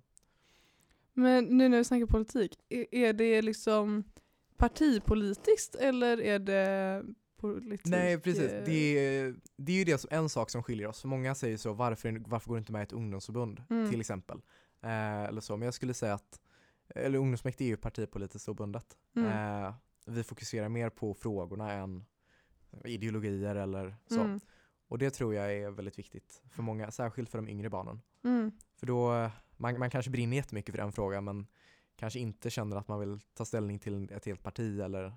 Men 1.14 1.46
nu 1.46 1.70
när 1.70 1.78
vi 1.78 1.84
snackar 1.84 2.06
politik, 2.06 2.60
är, 2.92 3.14
det 3.14 3.42
liksom 3.42 4.04
partipolitiskt 4.58 5.76
eller 5.76 6.22
är 6.22 6.40
det 6.40 7.04
politik? 7.38 7.86
Nej 7.86 8.20
precis, 8.20 8.52
eh, 8.52 8.66
det 8.66 9.18
är, 9.18 9.36
det 9.56 9.72
är 9.72 9.76
ju 9.76 9.84
det 9.84 9.98
som, 9.98 10.08
en 10.12 10.30
sak 10.30 10.50
som 10.50 10.64
skiljer 10.64 10.88
oss. 10.88 11.06
Många 11.06 11.36
säger 11.36 11.58
så, 11.58 11.74
varför, 11.74 12.24
varför 12.28 12.48
går 12.48 12.56
du 12.56 12.60
inte 12.60 12.72
med 12.72 12.80
i 12.80 12.84
ett 12.84 12.94
ungdomsförbund 12.94 13.64
Mm. 13.70 13.90
till 13.90 14.00
exempel? 14.00 14.42
Eh, 14.82 15.24
eller 15.24 15.42
så. 15.42 15.58
Men 15.58 15.66
jag 15.66 15.74
skulle 15.74 15.94
säga 15.94 16.14
att, 16.14 16.42
eller 16.96 17.20
ungdomsmäktige 17.20 17.68
är 17.68 17.70
ju 17.70 17.78
partipolitiskt 17.78 18.50
obundet. 18.50 18.98
Mm. 19.16 19.64
Eh, 19.66 19.74
vi 20.06 20.24
fokuserar 20.24 20.70
mer 20.70 20.90
på 20.90 21.14
frågorna 21.14 21.72
än 21.72 22.06
ideologier 22.86 23.56
eller 23.56 23.96
så. 24.08 24.22
Mm. 24.22 24.40
Och 24.88 24.98
det 24.98 25.10
tror 25.10 25.36
jag 25.36 25.54
är 25.54 25.72
väldigt 25.72 26.00
viktigt 26.00 26.42
för 26.52 26.64
många, 26.64 26.92
särskilt 26.92 27.30
för 27.30 27.38
de 27.38 27.50
yngre 27.50 27.70
barnen. 27.70 28.02
Mm. 28.24 28.52
För 28.76 28.88
då, 28.88 29.30
man, 29.58 29.80
man 29.80 29.90
kanske 29.90 30.12
brinner 30.12 30.38
jättemycket 30.38 30.76
för 30.76 30.82
en 30.82 30.92
fråga 30.92 31.22
men 31.22 31.48
kanske 31.96 32.20
inte 32.20 32.50
känner 32.50 32.78
att 32.78 32.88
man 32.88 33.00
vill 33.00 33.20
ta 33.34 33.46
ställning 33.46 33.80
till 33.80 34.12
ett 34.12 34.26
helt 34.26 34.44
parti 34.44 34.80
eller 34.80 35.14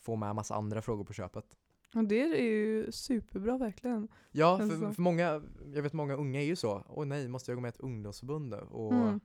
få 0.00 0.16
med 0.16 0.34
massa 0.34 0.54
andra 0.54 0.82
frågor 0.82 1.04
på 1.04 1.12
köpet. 1.12 1.56
Och 1.94 2.04
det 2.04 2.20
är 2.22 2.42
ju 2.42 2.92
superbra 2.92 3.58
verkligen. 3.58 4.08
Ja, 4.30 4.60
Alltså. 4.62 4.78
för, 4.78 4.92
för 4.92 5.02
många, 5.02 5.42
jag 5.74 5.82
vet 5.82 5.92
många 5.92 6.14
unga 6.14 6.40
är 6.40 6.44
ju 6.44 6.56
så, 6.56 6.84
åh 6.88 7.04
nej, 7.06 7.28
måste 7.28 7.50
jag 7.50 7.56
gå 7.56 7.60
med 7.60 7.68
i 7.68 7.74
ett 7.74 7.80
ungdomsförbund 7.80 8.48
nu 8.50 8.56
och 8.56 8.92
Mm. 8.92 9.20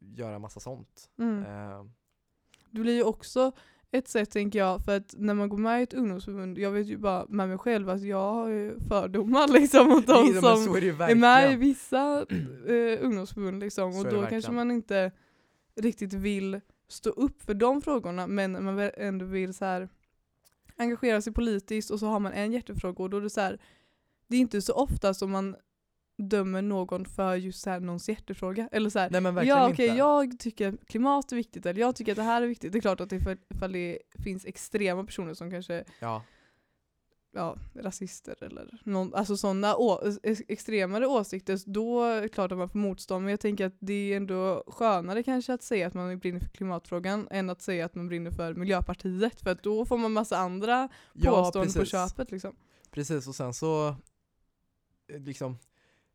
göra 0.00 0.38
massa 0.38 0.60
sånt. 0.60 1.10
Mm. 1.18 1.38
Eh, 1.42 1.84
Det 2.70 2.80
blir 2.80 2.94
ju 2.94 3.02
också 3.02 3.52
ett 3.90 4.08
sätt 4.08 4.30
tänker 4.30 4.58
jag, 4.58 4.84
för 4.84 4.96
att 4.96 5.14
när 5.18 5.34
man 5.34 5.48
går 5.48 5.58
med 5.58 5.80
i 5.80 5.82
ett 5.82 5.94
ungdomsförbund, 5.94 6.58
jag 6.58 6.70
vet 6.70 6.86
ju 6.86 6.96
bara 6.98 7.26
med 7.28 7.48
mig 7.48 7.58
själv 7.58 7.88
att 7.88 8.02
jag 8.02 8.32
har 8.32 8.48
ju 8.48 8.80
fördomar 8.80 9.48
liksom 9.52 9.88
mot 9.88 10.06
de 10.06 10.32
som 10.40 10.74
är 10.74 11.00
är 11.10 11.14
med 11.14 11.52
i 11.52 11.56
vissa 11.56 12.26
eh, 12.66 13.04
ungdomsförbund 13.04 13.60
liksom, 13.60 13.96
och 13.98 14.04
då 14.04 14.26
kanske 14.26 14.52
man 14.52 14.70
inte 14.70 15.12
riktigt 15.76 16.12
vill 16.12 16.60
stå 16.88 17.10
upp 17.10 17.42
för 17.42 17.54
de 17.54 17.82
frågorna 17.82 18.26
men 18.26 18.64
man 18.64 18.90
ändå 18.96 19.24
vill 19.24 19.54
så 19.54 19.64
här 19.64 19.88
engagera 20.76 21.22
sig 21.22 21.32
politiskt 21.32 21.90
och 21.90 21.98
så 21.98 22.06
har 22.06 22.20
man 22.20 22.32
en 22.32 22.52
hjärtefråga 22.52 23.02
och 23.02 23.10
då 23.10 23.16
är 23.16 23.20
det 23.20 23.30
så 23.30 23.40
här 23.40 23.58
det 24.26 24.36
är 24.36 24.40
inte 24.40 24.62
så 24.62 24.72
ofta 24.72 25.14
som 25.14 25.30
man 25.30 25.56
dömer 26.18 26.62
någon 26.62 27.04
för 27.04 27.36
just 27.36 27.62
så 27.62 27.70
här 27.70 27.80
någons 27.80 28.08
hjärtefråga. 28.08 28.68
Eller 28.72 28.90
så 28.90 28.98
här, 28.98 29.10
Nej 29.10 29.20
ja 29.46 29.68
okej 29.68 29.86
inte. 29.86 29.98
jag 29.98 30.38
tycker 30.38 30.76
klimat 30.86 31.32
är 31.32 31.36
viktigt 31.36 31.66
eller 31.66 31.80
jag 31.80 31.96
tycker 31.96 32.12
att 32.12 32.16
det 32.16 32.22
här 32.22 32.42
är 32.42 32.46
viktigt. 32.46 32.72
Det 32.72 32.78
är 32.78 32.80
klart 32.80 33.00
att 33.00 33.10
det, 33.10 33.20
för, 33.20 33.38
ifall 33.54 33.72
det 33.72 33.98
finns 34.24 34.46
extrema 34.46 35.04
personer 35.04 35.34
som 35.34 35.50
kanske 35.50 35.84
Ja, 36.00 36.22
ja, 37.32 37.56
rasister 37.74 38.44
eller 38.44 38.80
någon, 38.84 39.14
alltså 39.14 39.36
sådana 39.36 39.76
extremare 40.48 41.06
åsikter, 41.06 41.58
då 41.66 42.02
är 42.04 42.22
det 42.22 42.28
klart 42.28 42.52
att 42.52 42.58
man 42.58 42.68
får 42.68 42.78
motstånd. 42.78 43.24
Men 43.24 43.30
jag 43.30 43.40
tänker 43.40 43.66
att 43.66 43.76
det 43.78 44.12
är 44.12 44.16
ändå 44.16 44.64
skönare 44.66 45.22
kanske 45.22 45.54
att 45.54 45.62
säga 45.62 45.86
att 45.86 45.94
man 45.94 46.18
brinner 46.18 46.40
för 46.40 46.48
klimatfrågan 46.48 47.28
än 47.30 47.50
att 47.50 47.62
säga 47.62 47.84
att 47.86 47.94
man 47.94 48.08
brinner 48.08 48.30
för 48.30 48.54
Miljöpartiet. 48.54 49.40
För 49.40 49.50
att 49.50 49.62
då 49.62 49.84
får 49.84 49.98
man 49.98 50.12
massa 50.12 50.36
andra 50.36 50.88
ja 51.12 51.30
påståenden 51.30 51.72
på 51.72 51.78
precis. 51.78 51.92
köpet. 51.92 52.30
Liksom. 52.30 52.56
Precis, 52.90 53.28
och 53.28 53.34
sen 53.34 53.54
så 53.54 53.88
eh, 55.08 55.20
liksom 55.20 55.58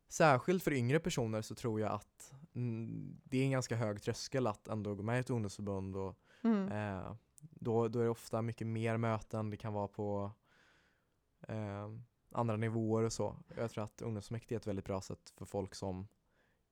särskilt 0.10 0.64
för 0.64 0.74
yngre 0.74 1.00
personer 1.00 1.42
så 1.42 1.56
tror 1.56 1.80
jag 1.80 1.92
att 1.92 2.34
mm, 2.56 3.18
det 3.24 3.38
är 3.38 3.44
en 3.44 3.52
ganska 3.52 3.76
hög 3.76 4.02
tröskel 4.02 4.48
att 4.48 4.68
ändå 4.68 4.96
gå 4.96 5.04
med 5.04 5.18
i 5.18 5.20
ett 5.20 5.30
ungdomsförbund 5.30 5.96
och 5.96 6.16
Mm. 6.44 6.72
eh, 6.72 7.14
då, 7.40 7.88
då 7.88 8.00
är 8.00 8.04
det 8.04 8.10
ofta 8.10 8.42
mycket 8.42 8.68
mer 8.68 8.98
möten, 8.98 9.50
det 9.50 9.58
kan 9.58 9.74
vara 9.74 9.88
på 9.88 10.32
eh, 11.48 11.90
andra 12.32 12.58
nivåer 12.58 13.04
och 13.04 13.14
så. 13.14 13.36
Jag 13.58 13.72
tror 13.72 13.84
att 13.84 14.02
ungdomsfullmäktige 14.02 14.56
är 14.56 14.58
ett 14.60 14.68
väldigt 14.68 14.86
bra 14.86 15.02
sätt 15.02 15.34
för 15.38 15.46
folk 15.46 15.76
som 15.76 16.08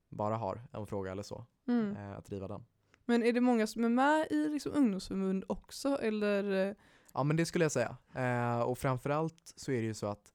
bara 0.10 0.36
har 0.38 0.62
en 0.72 0.88
fråga 0.88 1.12
eller 1.12 1.24
så, 1.24 1.46
Mm. 1.68 1.96
eh, 1.96 2.12
att 2.18 2.26
driva 2.26 2.48
den. 2.48 2.66
Men 3.06 3.24
är 3.24 3.34
det 3.34 3.42
många 3.42 3.68
som 3.68 3.84
är 3.84 3.90
med 3.90 4.28
i 4.32 4.50
liksom, 4.50 4.72
ungdomsförbund 4.76 5.44
också? 5.48 5.98
Eller? 6.02 6.76
Ja 7.14 7.24
men 7.24 7.36
det 7.36 7.46
skulle 7.46 7.66
jag 7.66 7.72
säga. 7.72 7.98
Eh, 8.14 8.62
och 8.62 8.78
framförallt 8.78 9.54
så 9.56 9.72
är 9.72 9.76
det 9.82 9.88
ju 9.88 9.94
så 9.94 10.08
att 10.08 10.34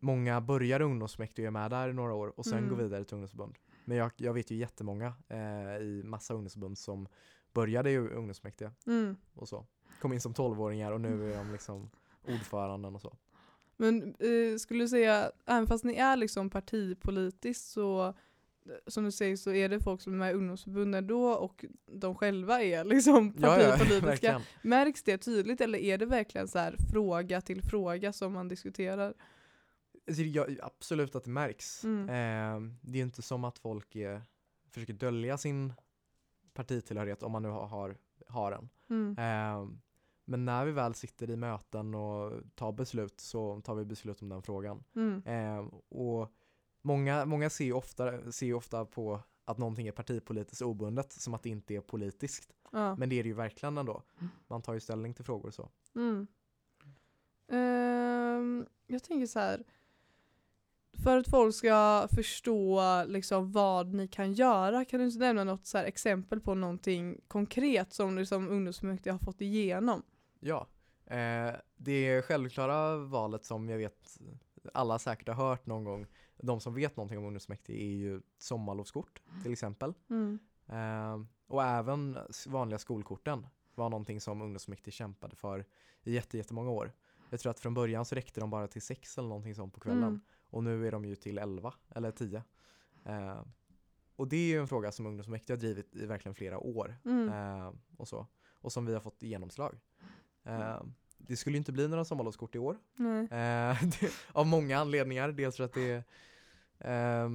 många 0.00 0.40
börjar 0.40 0.80
ungdomsfullmäktige 0.80 1.42
och 1.42 1.46
är 1.46 1.50
med 1.50 1.70
där 1.70 1.88
i 1.88 1.92
några 1.92 2.14
år 2.14 2.38
och 2.38 2.44
sen 2.46 2.58
Mm. 2.58 2.70
går 2.70 2.76
vidare 2.76 3.04
till 3.04 3.14
ungdomsförbund. 3.14 3.54
Men 3.84 3.96
jag, 3.96 4.10
jag 4.16 4.32
vet 4.34 4.50
ju 4.50 4.56
jättemånga 4.56 5.14
eh, 5.28 5.76
i 5.82 6.02
massa 6.04 6.34
ungdomsförbund 6.34 6.78
som 6.78 7.08
började 7.52 7.90
i 7.90 7.98
ungdomsfullmäktige 7.98 8.70
Mm. 8.86 9.16
och 9.34 9.48
så. 9.48 9.66
Kom 10.00 10.12
in 10.12 10.20
som 10.20 10.32
12-åringar 10.34 10.92
och 10.92 11.00
nu 11.00 11.32
är 11.32 11.36
de 11.38 11.52
liksom 11.52 11.90
ordföranden 12.28 12.94
och 12.94 13.00
så. 13.02 13.16
Men 13.80 14.14
eh, 14.14 14.58
skulle 14.58 14.84
du 14.84 14.88
säga, 14.88 15.32
även 15.46 15.66
fast 15.66 15.84
ni 15.84 15.94
är 15.94 16.16
liksom 16.16 16.50
partipolitiskt 16.50 17.64
så 17.64 18.06
eh, 18.06 18.12
som 18.86 19.04
du 19.04 19.12
säger 19.12 19.36
så 19.36 19.52
är 19.52 19.68
det 19.68 19.80
folk 19.80 20.00
som 20.00 20.12
är 20.12 20.16
med 20.16 20.30
i 20.30 20.34
ungdomsförbunden 20.34 21.06
då 21.06 21.28
och 21.28 21.64
de 21.86 22.14
själva 22.14 22.62
är 22.62 22.84
liksom 22.84 23.32
partipolitiska. 23.32 24.06
verkligen. 24.06 24.42
Märks 24.62 25.02
det 25.02 25.18
tydligt 25.18 25.60
eller 25.60 25.78
är 25.78 25.98
det 25.98 26.06
verkligen 26.06 26.48
så 26.48 26.58
här 26.58 26.76
fråga 26.92 27.40
till 27.40 27.62
fråga 27.62 28.12
som 28.12 28.32
man 28.32 28.48
diskuterar? 28.48 29.14
Alltså, 30.08 30.22
jag, 30.22 30.56
absolut 30.62 31.14
att 31.14 31.24
det 31.24 31.30
märks. 31.30 31.84
Mm. 31.84 32.08
Eh, 32.08 32.72
det 32.80 32.98
är 32.98 33.02
inte 33.02 33.22
som 33.22 33.44
att 33.44 33.58
folk 33.58 33.96
är, 33.96 34.22
försöker 34.70 34.92
dölja 34.92 35.38
sin 35.38 35.72
partitillhörighet 36.54 37.22
om 37.22 37.32
man 37.32 37.42
nu 37.42 37.48
har, 37.48 37.66
har 37.66 37.96
har 38.28 38.52
en. 38.52 38.68
Mm. 38.90 39.18
Eh, 39.18 39.68
men 40.28 40.44
när 40.44 40.64
vi 40.64 40.72
väl 40.72 40.94
sitter 40.94 41.30
i 41.30 41.36
möten 41.36 41.94
och 41.94 42.32
tar 42.54 42.72
beslut 42.72 43.20
så 43.20 43.60
tar 43.60 43.74
vi 43.74 43.84
beslut 43.84 44.22
om 44.22 44.28
den 44.28 44.42
frågan. 44.42 44.84
Mm. 44.96 45.22
Eh, 45.24 45.66
och 45.88 46.32
många, 46.82 47.24
många 47.24 47.50
ser, 47.50 47.64
ju 47.64 47.72
ofta, 47.72 48.32
ser 48.32 48.46
ju 48.46 48.54
ofta 48.54 48.84
på 48.84 49.20
att 49.44 49.58
någonting 49.58 49.88
är 49.88 49.92
partipolitiskt 49.92 50.62
obundet 50.62 51.12
som 51.12 51.34
att 51.34 51.42
det 51.42 51.48
inte 51.48 51.74
är 51.74 51.80
politiskt. 51.80 52.52
Ja. 52.72 52.96
Men 52.96 53.08
det 53.08 53.18
är 53.18 53.22
det 53.22 53.28
ju 53.28 53.34
verkligen 53.34 53.78
ändå. 53.78 54.02
Man 54.48 54.62
tar 54.62 54.74
ju 54.74 54.80
ställning 54.80 55.14
till 55.14 55.24
frågor 55.24 55.50
så. 55.50 55.68
Mm. 55.94 56.26
Ehm, 57.48 58.66
jag 58.86 59.04
tänker 59.04 59.26
så 59.26 59.38
här. 59.38 59.64
För 61.04 61.18
att 61.18 61.28
folk 61.28 61.54
ska 61.54 62.08
förstå 62.14 62.82
liksom 63.06 63.52
vad 63.52 63.94
ni 63.94 64.08
kan 64.08 64.32
göra, 64.32 64.84
kan 64.84 65.00
du 65.00 65.06
inte 65.06 65.18
nämna 65.18 65.44
något 65.44 65.66
så 65.66 65.78
här 65.78 65.84
exempel 65.84 66.40
på 66.40 66.54
någonting 66.54 67.20
konkret 67.28 67.92
som 67.92 68.18
liksom 68.18 68.48
ungdomsfullmäktige 68.48 69.12
har 69.12 69.18
fått 69.18 69.40
igenom? 69.40 70.02
Ja, 70.40 70.66
eh, 71.06 71.54
det 71.76 72.22
självklara 72.22 72.96
valet 72.96 73.44
som 73.44 73.68
jag 73.68 73.78
vet 73.78 74.18
alla 74.72 74.98
säkert 74.98 75.28
har 75.28 75.34
hört 75.34 75.66
någon 75.66 75.84
gång, 75.84 76.06
de 76.36 76.60
som 76.60 76.74
vet 76.74 76.96
någonting 76.96 77.18
om 77.18 77.24
ungdomsfullmäktige 77.24 77.82
är 77.82 77.96
ju 77.96 78.22
sommarlovskort 78.38 79.22
till 79.42 79.52
exempel. 79.52 79.94
Mm. 80.10 80.38
Eh, 80.66 81.26
och 81.46 81.64
även 81.64 82.18
vanliga 82.46 82.78
skolkorten 82.78 83.46
var 83.74 83.90
någonting 83.90 84.20
som 84.20 84.42
ungdomsfullmäktige 84.42 84.94
kämpade 84.94 85.36
för 85.36 85.64
i 86.02 86.14
jätte, 86.14 86.36
jättemånga 86.36 86.70
år. 86.70 86.92
Jag 87.30 87.40
tror 87.40 87.50
att 87.50 87.60
från 87.60 87.74
början 87.74 88.04
så 88.04 88.14
räckte 88.14 88.40
de 88.40 88.50
bara 88.50 88.66
till 88.66 88.82
sex 88.82 89.18
eller 89.18 89.28
någonting 89.28 89.54
sånt 89.54 89.74
på 89.74 89.80
kvällen. 89.80 90.02
Mm. 90.02 90.20
Och 90.50 90.64
nu 90.64 90.86
är 90.86 90.92
de 90.92 91.04
ju 91.04 91.14
till 91.16 91.38
11 91.38 91.74
eller 91.88 92.10
10. 92.10 92.42
Eh, 93.04 93.42
och 94.16 94.28
det 94.28 94.36
är 94.36 94.46
ju 94.46 94.60
en 94.60 94.68
fråga 94.68 94.92
som 94.92 95.06
ungdomsfullmäktige 95.06 95.52
har 95.52 95.58
drivit 95.58 95.96
i 95.96 96.06
verkligen 96.06 96.34
flera 96.34 96.58
år. 96.58 96.96
Mm. 97.04 97.28
Eh, 97.28 97.72
och, 97.96 98.08
så. 98.08 98.26
och 98.52 98.72
som 98.72 98.86
vi 98.86 98.94
har 98.94 99.00
fått 99.00 99.22
genomslag. 99.22 99.80
Eh, 100.48 100.82
det 101.18 101.36
skulle 101.36 101.56
inte 101.56 101.72
bli 101.72 101.88
några 101.88 102.04
sommarlovskort 102.04 102.54
i 102.54 102.58
år. 102.58 102.76
Eh, 102.98 103.82
det, 104.00 104.10
av 104.32 104.46
många 104.46 104.78
anledningar. 104.78 105.28
Dels 105.32 105.56
för 105.56 105.64
att 105.64 105.72
det 105.74 106.04
eh, 106.78 107.28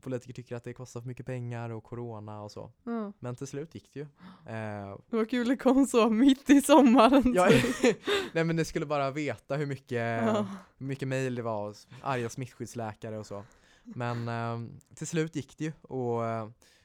politiker 0.00 0.32
tycker 0.34 0.56
att 0.56 0.64
det 0.64 0.72
kostar 0.72 1.00
för 1.00 1.08
mycket 1.08 1.26
pengar 1.26 1.70
och 1.70 1.84
corona 1.84 2.42
och 2.42 2.50
så. 2.52 2.70
Ja. 2.84 3.12
Men 3.18 3.36
till 3.36 3.46
slut 3.46 3.74
gick 3.74 3.90
det 3.92 4.00
ju. 4.00 4.06
Eh, 4.54 4.96
Det 5.10 5.16
var 5.16 5.24
kul 5.24 5.48
det 5.48 5.56
kom 5.56 5.86
så 5.86 6.10
mitt 6.10 6.50
i 6.50 6.60
sommaren. 6.62 7.32
ja, 7.34 7.48
nej 8.32 8.44
men 8.44 8.56
ni 8.56 8.64
skulle 8.64 8.86
bara 8.86 9.10
veta 9.10 9.56
hur 9.56 9.66
mycket 9.66 10.24
Ja. 10.26 10.46
hur 10.78 10.86
mycket 10.86 11.08
mejl 11.08 11.34
det 11.34 11.42
var, 11.42 11.74
arga 12.02 12.28
smittskyddsläkare 12.28 13.18
och 13.18 13.26
så. 13.26 13.44
Men 13.84 14.28
eh, 14.28 14.58
till 14.94 15.06
slut 15.06 15.36
gick 15.36 15.58
det 15.58 15.64
ju 15.64 15.72
och 15.82 16.22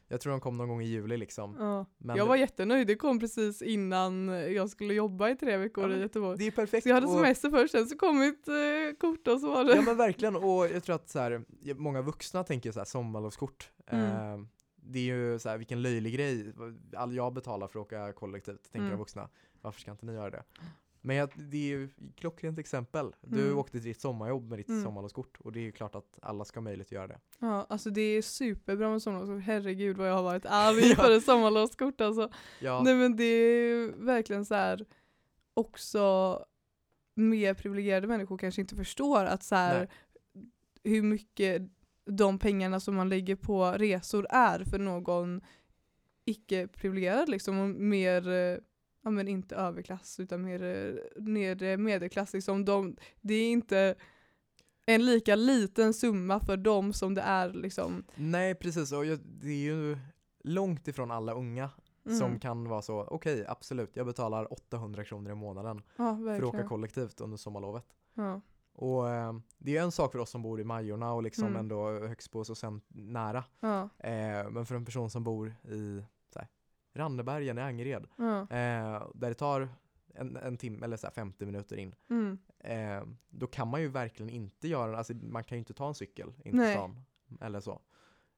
jag 0.07 0.21
tror 0.21 0.31
de 0.31 0.39
kom 0.39 0.57
någon 0.57 0.67
gång 0.69 0.81
i 0.81 0.85
juli 0.85 1.17
liksom. 1.17 1.55
Ja. 1.59 1.85
Men 1.97 2.17
jag 2.17 2.25
var 2.25 2.35
jättenöjd, 2.35 2.87
det 2.87 2.95
kom 2.95 3.19
precis 3.19 3.61
innan 3.61 4.27
jag 4.27 4.69
skulle 4.69 4.93
jobba 4.93 5.29
i 5.29 5.35
tre 5.35 5.57
veckor 5.57 5.91
Ja, 5.91 5.97
i 5.97 6.01
Göteborg. 6.01 6.37
det 6.37 6.47
är 6.47 6.51
perfekt. 6.51 6.83
Så 6.83 6.89
jag 6.89 6.93
hade 6.95 7.07
och, 7.07 7.13
semester 7.13 7.49
först, 7.49 7.71
sen 7.71 7.85
så 7.87 7.97
kom 7.97 8.19
mitt 8.19 8.47
eh, 8.47 8.53
kort 8.99 9.27
och 9.27 9.39
så 9.39 9.51
var 9.53 9.63
det. 9.63 9.75
Ja 9.75 9.81
men 9.81 9.97
verkligen 9.97 10.35
och 10.35 10.67
jag 10.67 10.83
tror 10.83 10.95
att 10.95 11.09
så 11.09 11.19
här, 11.19 11.45
många 11.75 12.01
vuxna 12.01 12.43
tänker 12.43 12.71
så 12.71 12.79
här 12.79 12.85
sommarlovskort. 12.85 13.71
Mm. 13.87 14.05
Eh, 14.39 14.45
det 14.75 14.99
är 14.99 15.03
ju 15.03 15.39
så 15.39 15.49
här, 15.49 15.57
vilken 15.57 15.81
löjlig 15.81 16.13
grej. 16.13 16.53
All 16.95 17.15
jag 17.15 17.33
betalar 17.33 17.67
för 17.67 17.79
att 17.79 17.85
åka 17.85 18.13
kollektivt, 18.13 18.63
tänker 18.63 18.79
Mm. 18.79 18.91
de 18.91 18.97
vuxna. 18.97 19.29
Varför 19.61 19.81
ska 19.81 19.91
inte 19.91 20.05
ni 20.05 20.13
göra 20.13 20.29
det? 20.29 20.43
Men 21.05 21.15
jag, 21.15 21.29
det 21.35 21.57
är 21.57 21.67
ju 21.77 21.89
klockrent 22.15 22.59
exempel. 22.59 23.15
Du 23.21 23.45
Mm. 23.45 23.57
åkte 23.57 23.71
till 23.71 23.81
ditt 23.87 24.01
sommarjobb 24.01 24.49
med 24.49 24.59
ditt 24.59 24.69
Mm. 24.69 24.83
sommarlovskort 24.83 25.37
och 25.39 25.51
det 25.51 25.59
är 25.59 25.63
ju 25.63 25.71
klart 25.71 25.95
att 25.95 26.19
alla 26.21 26.45
ska 26.45 26.59
ha 26.59 26.63
möjlighet 26.63 26.87
att 26.87 26.91
göra 26.91 27.07
det. 27.07 27.19
Ja, 27.39 27.65
alltså 27.69 27.89
det 27.89 28.01
är 28.01 28.21
superbra 28.21 28.89
med 28.89 29.01
sommarlovskort. 29.01 29.43
Herregud 29.43 29.97
vad 29.97 30.09
jag 30.09 30.13
har 30.15 30.23
varit 30.23 30.45
arg 30.49 30.89
Ja. 30.89 30.95
för 30.95 31.11
ett 31.17 31.23
sommarlovskort 31.23 32.01
alltså. 32.01 32.29
Ja, 32.59 32.81
Nej 32.85 32.95
men 32.95 33.15
det 33.15 33.23
är 33.23 33.87
verkligen 34.05 34.45
så 34.45 34.55
här 34.55 34.85
också 35.53 36.45
mer 37.15 37.53
privilegierade 37.53 38.07
människor 38.07 38.37
kanske 38.37 38.61
inte 38.61 38.75
förstår 38.75 39.25
att 39.25 39.43
så 39.43 39.55
här 39.55 39.89
hur 40.83 41.01
mycket 41.01 41.61
de 42.05 42.39
pengarna 42.39 42.79
som 42.79 42.95
man 42.95 43.09
lägger 43.09 43.35
på 43.35 43.71
resor 43.71 44.27
är 44.29 44.63
för 44.63 44.79
någon 44.79 45.41
icke 46.25 46.67
privilegierad 46.67 47.29
liksom 47.29 47.59
och 47.59 47.69
mer 47.69 48.29
eh, 48.29 48.57
ja 49.05 49.11
men 49.11 49.27
inte 49.27 49.55
överklass 49.55 50.19
utan 50.19 50.41
mer 50.41 50.63
eh, 50.63 51.21
nedre 51.23 51.77
medelklass 51.77 52.33
liksom. 52.33 52.65
De, 52.65 52.95
det 53.21 53.33
är 53.33 53.51
inte 53.51 53.95
en 54.85 55.05
lika 55.05 55.35
liten 55.35 55.93
summa 55.93 56.39
för 56.39 56.57
dem 56.57 56.93
som 56.93 57.13
det 57.13 57.21
är 57.21 57.49
liksom. 57.53 58.03
Nej 58.15 58.55
precis, 58.55 58.91
och 58.91 59.05
jag, 59.05 59.19
det 59.25 59.47
är 59.49 59.63
ju 59.73 59.97
långt 60.43 60.87
ifrån 60.87 61.11
alla 61.11 61.33
unga 61.33 61.69
som 62.03 62.27
Mm. 62.27 62.39
kan 62.39 62.69
vara 62.69 62.81
så, 62.81 63.01
okej 63.03 63.45
absolut, 63.47 63.95
jag 63.95 64.05
betalar 64.05 64.53
800 64.53 65.03
kronor 65.03 65.31
i 65.31 65.35
månaden 65.35 65.81
ja, 65.95 66.15
för 66.25 66.37
att 66.37 66.43
åka 66.43 66.63
kollektivt 66.67 67.21
under 67.21 67.37
sommarlovet. 67.37 67.85
Ja. 68.13 68.41
Och 68.73 69.09
eh, 69.09 69.33
det 69.57 69.77
är 69.77 69.81
en 69.83 69.91
sak 69.91 70.11
för 70.11 70.19
oss 70.19 70.29
som 70.29 70.41
bor 70.41 70.61
i 70.61 70.63
Majorna 70.63 71.13
och 71.13 71.23
liksom 71.23 71.47
Mm. 71.47 71.59
ändå 71.59 71.89
Högsbo 72.07 72.39
och 72.39 72.57
sen 72.57 72.81
nära. 72.87 73.43
Ja. 73.59 73.81
Eh, 73.99 74.49
men 74.49 74.65
för 74.65 74.75
en 74.75 74.85
person 74.85 75.09
som 75.09 75.23
bor 75.23 75.55
i 75.63 76.03
Rannebergen 76.95 77.57
i 77.57 77.61
Angered, 77.61 78.07
Ja. 78.17 78.41
eh, 78.41 79.07
där 79.13 79.29
det 79.29 79.33
tar 79.33 79.69
en, 80.13 80.35
en 80.37 80.57
timme 80.57 80.85
eller 80.85 80.97
så 80.97 81.07
här 81.07 81.11
50 81.13 81.45
minuter 81.45 81.77
in, 81.77 81.95
Mm. 82.09 82.37
eh, 82.59 83.07
då 83.29 83.47
kan 83.47 83.67
man 83.67 83.81
ju 83.81 83.87
verkligen 83.87 84.29
inte 84.29 84.67
göra, 84.67 84.97
alltså 84.97 85.13
man 85.13 85.43
kan 85.43 85.55
ju 85.57 85.59
inte 85.59 85.73
ta 85.73 85.87
en 85.87 85.95
cykel 85.95 86.27
in 86.45 86.51
till 86.51 86.71
stan 86.71 87.01
eller 87.41 87.59
så. 87.59 87.81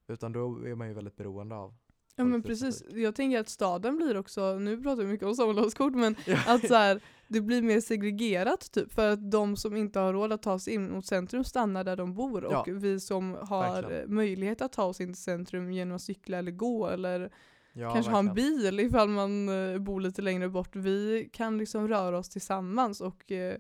Utan 0.08 0.32
då 0.32 0.66
är 0.66 0.76
man 0.76 0.88
ju 0.88 0.94
väldigt 0.94 1.16
beroende 1.16 1.56
av 1.56 1.74
Ja 2.20 2.24
men 2.26 2.44
precis, 2.44 2.84
jag 2.90 3.16
tänker 3.16 3.40
att 3.40 3.50
staden 3.50 3.98
blir 3.98 4.18
också, 4.18 4.60
nu 4.60 4.84
pratar 4.84 5.04
vi 5.04 5.10
mycket 5.10 5.28
om 5.28 5.36
sommarlovskort 5.36 5.94
men 5.94 6.16
att 6.48 6.68
så 6.68 6.74
här, 6.76 7.02
det 7.28 7.42
blir 7.42 7.62
mer 7.62 7.80
segregerat 7.82 8.72
typ 8.72 8.92
för 8.94 9.10
att 9.14 9.32
de 9.32 9.56
som 9.58 9.76
inte 9.76 10.00
har 10.00 10.14
råd 10.14 10.32
att 10.34 10.42
ta 10.42 10.60
sig 10.60 10.74
in 10.74 10.92
mot 10.92 11.06
centrum 11.06 11.44
stannar 11.44 11.84
där 11.84 11.96
de 11.96 12.14
bor 12.14 12.44
och 12.46 12.54
Ja, 12.54 12.66
vi 12.68 13.00
som 13.00 13.34
har 13.42 13.82
verkligen. 13.82 14.16
möjlighet 14.16 14.62
att 14.62 14.72
ta 14.74 14.84
oss 14.84 15.02
in 15.02 15.14
till 15.14 15.24
centrum 15.24 15.72
genom 15.72 15.96
att 15.96 16.02
cykla 16.02 16.38
eller 16.38 16.52
gå 16.52 16.88
eller 16.88 17.32
Ja, 17.78 17.94
kanske 17.94 18.12
ha 18.12 18.20
en 18.20 18.26
verkligen. 18.26 18.60
bil 18.60 18.80
ifall 18.80 19.10
man 19.10 19.50
eh, 19.50 19.80
bor 19.80 20.02
lite 20.02 20.22
längre 20.22 20.50
bort. 20.50 20.76
Vi 20.76 21.30
kan 21.34 21.58
liksom 21.58 21.88
röra 21.88 22.18
oss 22.18 22.30
tillsammans 22.30 23.02
och 23.02 23.32
eh, 23.32 23.58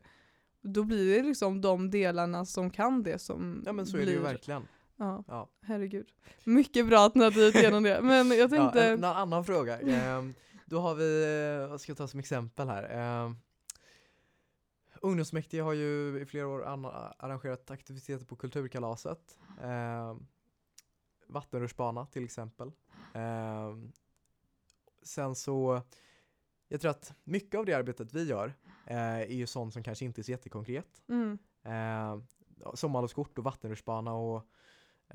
då 0.62 0.84
blir 0.84 1.16
det 1.18 1.24
liksom 1.24 1.62
de 1.62 1.90
delarna 1.92 2.46
som 2.46 2.70
kan 2.70 3.04
det 3.04 3.20
som 3.20 3.64
Ja 3.66 3.74
men 3.74 3.86
så 3.86 3.92
blir, 3.92 4.02
är 4.02 4.06
det 4.06 4.12
ju 4.12 4.20
verkligen. 4.20 4.68
Ja, 4.98 5.24
Ja. 5.28 5.50
herregud. 5.62 6.08
Mycket 6.44 6.88
bra 6.88 7.06
att 7.06 7.16
ni 7.16 7.24
har 7.24 7.32
drivit 7.32 7.56
igenom 7.56 7.84
det. 7.84 8.02
Men 8.02 8.28
jag 8.30 8.38
Ja, 8.40 8.48
tänkte, 8.50 8.84
en, 8.84 8.94
en 8.98 9.04
annan 9.04 9.46
fråga. 9.46 9.80
Ehm, 9.80 10.34
då 10.66 10.80
har 10.80 10.96
vi, 10.96 11.24
eh, 11.64 11.70
vad 11.70 11.82
ska 11.82 11.90
jag 11.90 11.98
ta 11.98 12.08
som 12.08 12.20
exempel 12.20 12.68
här? 12.70 12.84
Ehm, 12.92 13.36
Ungdomsmäktige 15.02 15.62
har 15.64 15.74
ju 15.74 16.20
i 16.22 16.26
flera 16.26 16.48
år 16.48 16.64
arrangerat 17.18 17.72
aktiviteter 17.72 18.26
på 18.26 18.36
Kulturkalaset. 18.36 19.38
Ehm, 19.64 20.26
vattenrutschbana 21.28 22.06
till 22.06 22.24
exempel. 22.24 22.72
Sen 25.08 25.36
så, 25.36 25.82
jag 26.68 26.82
tror 26.82 26.92
att 26.92 27.14
mycket 27.24 27.58
av 27.60 27.66
det 27.66 27.74
arbetet 27.74 28.14
vi 28.14 28.24
gör 28.24 28.54
eh, 28.86 28.98
är 29.22 29.26
ju 29.36 29.48
sånt 29.48 29.74
som 29.74 29.84
kanske 29.84 30.06
inte 30.06 30.22
är 30.22 30.24
så 30.24 30.32
jättekonkret. 30.32 31.02
mm, 31.08 31.38
Eh, 31.64 32.20
sommarlovskort 32.74 33.38
och 33.38 33.44
vattenrutschbana 33.44 34.14
och 34.14 34.46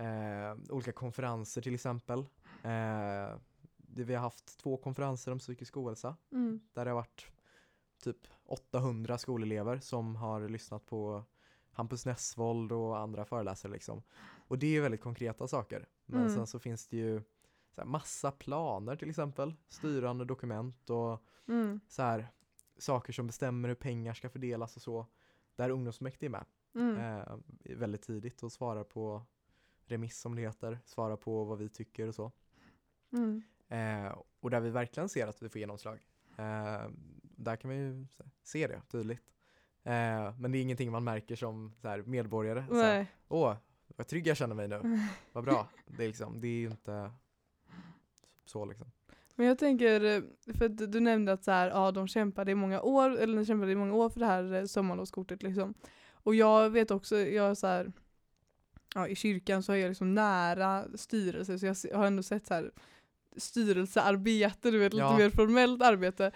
eh, 0.02 0.56
olika 0.70 0.92
konferenser 0.92 1.62
till 1.62 1.74
exempel. 1.74 2.18
Eh, 2.62 3.36
vi 3.76 4.14
har 4.14 4.20
haft 4.20 4.58
två 4.58 4.76
konferenser 4.76 5.32
om 5.32 5.38
psykisk 5.38 5.76
ohälsa 5.76 6.16
mm, 6.32 6.60
där 6.72 6.84
det 6.84 6.90
har 6.90 6.96
varit 6.96 7.26
typ 8.02 8.26
800 8.44 9.18
skolelever 9.18 9.78
som 9.78 10.16
har 10.16 10.48
lyssnat 10.48 10.86
på 10.86 11.24
Hampus 11.72 12.06
Nessvold 12.06 12.72
och 12.72 12.98
andra 12.98 13.24
föreläsare 13.24 13.72
liksom. 13.72 14.02
Och 14.48 14.58
det 14.58 14.76
är 14.76 14.80
väldigt 14.80 15.00
konkreta 15.00 15.48
saker. 15.48 15.86
Men 16.06 16.20
Mm. 16.20 16.34
sen 16.34 16.46
så 16.46 16.58
finns 16.58 16.88
det 16.88 16.96
ju 16.96 17.22
så 17.74 17.80
här, 17.80 17.88
massa 17.88 18.30
planer 18.30 18.96
till 18.96 19.10
exempel, 19.10 19.54
styrande 19.68 20.24
dokument 20.24 20.90
och 20.90 21.22
mm, 21.48 21.80
så 21.88 22.02
här, 22.02 22.28
saker 22.78 23.12
som 23.12 23.26
bestämmer 23.26 23.68
hur 23.68 23.74
pengar 23.74 24.14
ska 24.14 24.28
fördelas 24.30 24.76
och 24.76 24.82
så. 24.82 25.06
Där 25.56 25.70
ungdomsmäktige 25.70 26.26
är 26.26 26.30
med 26.30 26.44
mm, 26.74 26.96
eh, 26.96 27.36
väldigt 27.76 28.02
tidigt 28.02 28.42
och 28.42 28.52
svarar 28.52 28.84
på 28.84 29.22
remiss 29.86 30.20
som 30.20 30.34
det 30.34 30.42
heter, 30.42 30.78
svarar 30.84 31.16
på 31.16 31.44
vad 31.44 31.58
vi 31.58 31.68
tycker 31.68 32.08
och 32.08 32.14
så. 32.14 32.32
mm. 33.12 33.42
Eh, 33.68 34.18
och 34.40 34.50
där 34.50 34.60
vi 34.60 34.70
verkligen 34.70 35.08
ser 35.08 35.26
att 35.26 35.42
vi 35.42 35.48
får 35.48 35.58
genomslag. 35.58 35.98
Eh, 36.38 36.90
där 37.22 37.56
kan 37.56 37.70
vi 37.70 37.76
ju 37.76 38.06
se 38.42 38.66
det 38.66 38.82
tydligt. 38.88 39.32
Eh, 39.82 40.34
men 40.38 40.52
det 40.52 40.58
är 40.58 40.62
ingenting 40.62 40.90
man 40.90 41.04
märker 41.04 41.36
som 41.36 41.72
så 41.80 41.88
här, 41.88 42.02
medborgare. 42.02 42.66
Så 42.68 42.82
här. 42.82 43.06
Åh, 43.28 43.56
vad 43.96 44.06
trygg 44.06 44.26
jag 44.26 44.36
känner 44.36 44.54
mig 44.54 44.68
nu. 44.68 44.80
Vad 45.32 45.44
bra. 45.44 45.68
Det 45.86 46.04
är, 46.04 46.08
liksom, 46.08 46.40
det 46.40 46.48
är 46.48 46.58
ju 46.58 46.70
inte 46.70 47.10
så 48.52 48.64
liksom. 48.64 48.86
Men 49.34 49.46
jag 49.46 49.58
tänker, 49.58 50.04
eh, 50.04 50.22
för 50.58 50.64
att 50.64 50.92
du 50.92 51.00
nämnde 51.00 51.32
att 51.32 51.44
så 51.44 51.50
här, 51.50 51.68
ja, 51.68 51.90
de 51.90 52.08
kämpade 52.08 52.50
i 52.50 52.54
många 52.54 52.82
år, 52.82 53.10
eller 53.18 53.36
de 53.36 53.44
kämpade 53.46 53.72
i 53.72 53.76
många 53.76 53.94
år 53.94 54.08
för 54.10 54.20
det 54.20 54.26
här 54.26 54.54
eh, 54.54 54.64
sommarlovskortet 54.64 55.42
liksom. 55.42 55.74
Och 56.12 56.34
jag 56.34 56.70
vet 56.70 56.90
också, 56.90 57.16
jag 57.18 57.56
så 57.56 57.66
här, 57.66 57.92
ja, 58.94 59.08
i 59.08 59.14
kyrkan 59.16 59.62
så 59.62 59.72
är 59.72 59.76
jag 59.76 59.88
liksom 59.88 60.14
nära 60.14 60.84
styrelse 60.94 61.74
så 61.74 61.88
jag 61.88 61.98
har 61.98 62.06
ändå 62.06 62.22
sett 62.22 62.46
så 62.46 62.54
här 62.54 62.70
styrelsearbete, 63.36 64.70
du 64.70 64.78
vet 64.78 64.92
lite 64.92 65.04
Ja. 65.04 65.18
mer 65.18 65.30
formellt 65.30 65.82
arbete 65.82 66.32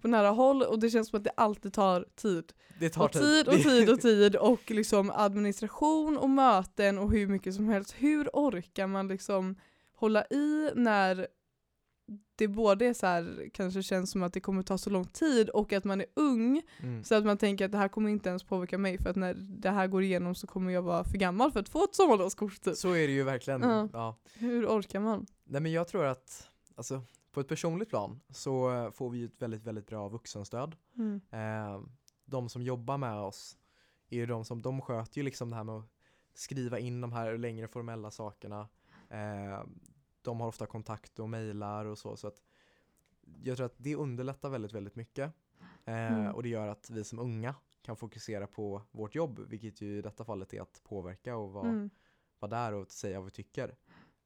på 0.00 0.08
nära 0.08 0.28
håll 0.28 0.62
och 0.62 0.78
det 0.78 0.90
känns 0.90 1.08
som 1.08 1.16
att 1.16 1.24
det 1.24 1.30
alltid 1.36 1.72
tar 1.72 2.06
tid. 2.14 2.52
Det 2.78 2.90
tar 2.90 3.04
Och 3.04 3.12
tid 3.12 3.48
och 3.48 3.54
tid 3.54 3.90
och 3.90 4.00
tid 4.00 4.36
och 4.36 4.70
liksom 4.70 5.10
administration 5.14 6.18
och 6.18 6.30
möten 6.30 6.98
och 6.98 7.12
hur 7.12 7.26
mycket 7.26 7.54
som 7.54 7.68
helst. 7.68 7.94
Hur 7.98 8.28
orkar 8.32 8.86
man 8.86 9.08
liksom 9.08 9.56
hålla 9.94 10.24
i 10.30 10.70
när 10.74 11.26
det 12.36 12.48
både 12.48 12.86
är 12.86 12.94
så 12.94 13.06
här, 13.06 13.50
kanske 13.54 13.82
känns 13.82 14.10
som 14.10 14.22
att 14.22 14.32
det 14.32 14.40
kommer 14.40 14.62
ta 14.62 14.78
så 14.78 14.90
lång 14.90 15.04
tid 15.04 15.48
och 15.50 15.72
att 15.72 15.84
man 15.84 16.00
är 16.00 16.06
ung 16.14 16.62
Mm. 16.80 17.04
så 17.04 17.14
att 17.14 17.24
man 17.24 17.38
tänker 17.38 17.64
att 17.64 17.72
det 17.72 17.78
här 17.78 17.88
kommer 17.88 18.10
inte 18.10 18.28
ens 18.28 18.42
påverka 18.44 18.78
mig 18.78 18.98
för 18.98 19.10
att 19.10 19.16
när 19.16 19.34
det 19.34 19.70
här 19.70 19.86
går 19.86 20.02
igenom 20.02 20.34
så 20.34 20.46
kommer 20.46 20.72
jag 20.72 20.82
vara 20.82 21.04
för 21.04 21.18
gammal 21.18 21.52
för 21.52 21.60
att 21.60 21.68
få 21.68 21.84
ett 21.84 21.94
sommarlovskort 21.94 22.60
typ. 22.60 22.76
Så 22.76 22.88
är 22.92 23.06
det 23.06 23.12
ju 23.12 23.22
verkligen. 23.22 23.62
Ja. 23.62 23.88
Ja. 23.92 24.16
Hur 24.34 24.66
orkar 24.66 25.00
man? 25.00 25.26
Nej 25.44 25.60
men 25.60 25.72
jag 25.72 25.88
tror 25.88 26.04
att, 26.04 26.50
alltså 26.76 27.02
på 27.32 27.40
ett 27.40 27.48
personligt 27.48 27.88
plan 27.88 28.20
så 28.30 28.90
får 28.94 29.10
vi 29.10 29.24
ett 29.24 29.42
väldigt, 29.42 29.64
väldigt 29.64 29.86
bra 29.86 30.08
vuxenstöd. 30.08 30.76
Mm. 30.96 31.20
Eh, 31.30 31.80
de 32.24 32.48
som 32.48 32.62
jobbar 32.62 32.98
med 32.98 33.14
oss 33.20 33.56
är 34.10 34.16
ju 34.16 34.26
de 34.26 34.44
som, 34.44 34.62
de 34.62 34.80
sköter 34.80 35.18
ju 35.18 35.22
liksom 35.22 35.50
det 35.50 35.56
här 35.56 35.64
med 35.64 35.74
att 35.74 35.88
skriva 36.34 36.78
in 36.78 37.00
de 37.00 37.12
här 37.12 37.38
längre 37.38 37.68
formella 37.68 38.10
sakerna. 38.10 38.68
Eh, 39.10 39.62
de 40.28 40.40
har 40.40 40.48
ofta 40.48 40.66
kontakt 40.66 41.18
och 41.18 41.28
mejlar 41.28 41.84
och 41.84 41.98
så, 41.98 42.16
så 42.16 42.26
att 42.28 42.42
jag 43.44 43.56
tror 43.56 43.66
att 43.66 43.74
det 43.76 43.94
underlättar 43.96 44.50
väldigt, 44.50 44.72
väldigt 44.72 44.96
mycket. 44.96 45.32
Eh, 45.84 46.12
Mm. 46.12 46.34
Och 46.34 46.42
det 46.42 46.48
gör 46.48 46.68
att 46.68 46.90
vi 46.90 47.04
som 47.04 47.18
unga 47.18 47.54
kan 47.82 47.96
fokusera 47.96 48.46
på 48.46 48.82
vårt 48.90 49.14
jobb, 49.14 49.40
vilket 49.48 49.80
ju 49.80 49.98
i 49.98 50.02
detta 50.02 50.24
fallet 50.24 50.54
är 50.54 50.60
att 50.62 50.80
påverka 50.84 51.36
och 51.36 51.52
vara, 51.52 51.68
Mm. 51.68 51.90
vara 52.38 52.50
där 52.50 52.72
och 52.72 52.90
säga 52.90 53.18
vad 53.18 53.24
vi 53.24 53.30
tycker. 53.30 53.76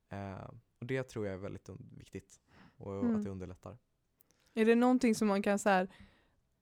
Eh, 0.08 0.50
och 0.80 0.86
det 0.86 1.02
tror 1.02 1.26
jag 1.26 1.34
är 1.34 1.38
väldigt 1.38 1.68
viktigt 1.98 2.40
och 2.76 2.92
Mm. 3.00 3.16
att 3.16 3.24
det 3.24 3.30
underlättar. 3.30 3.78
Är 4.54 4.64
det 4.64 4.74
någonting 4.74 5.14
som 5.14 5.28
man 5.28 5.42
kan 5.42 5.58
så 5.58 5.68
här, 5.68 5.88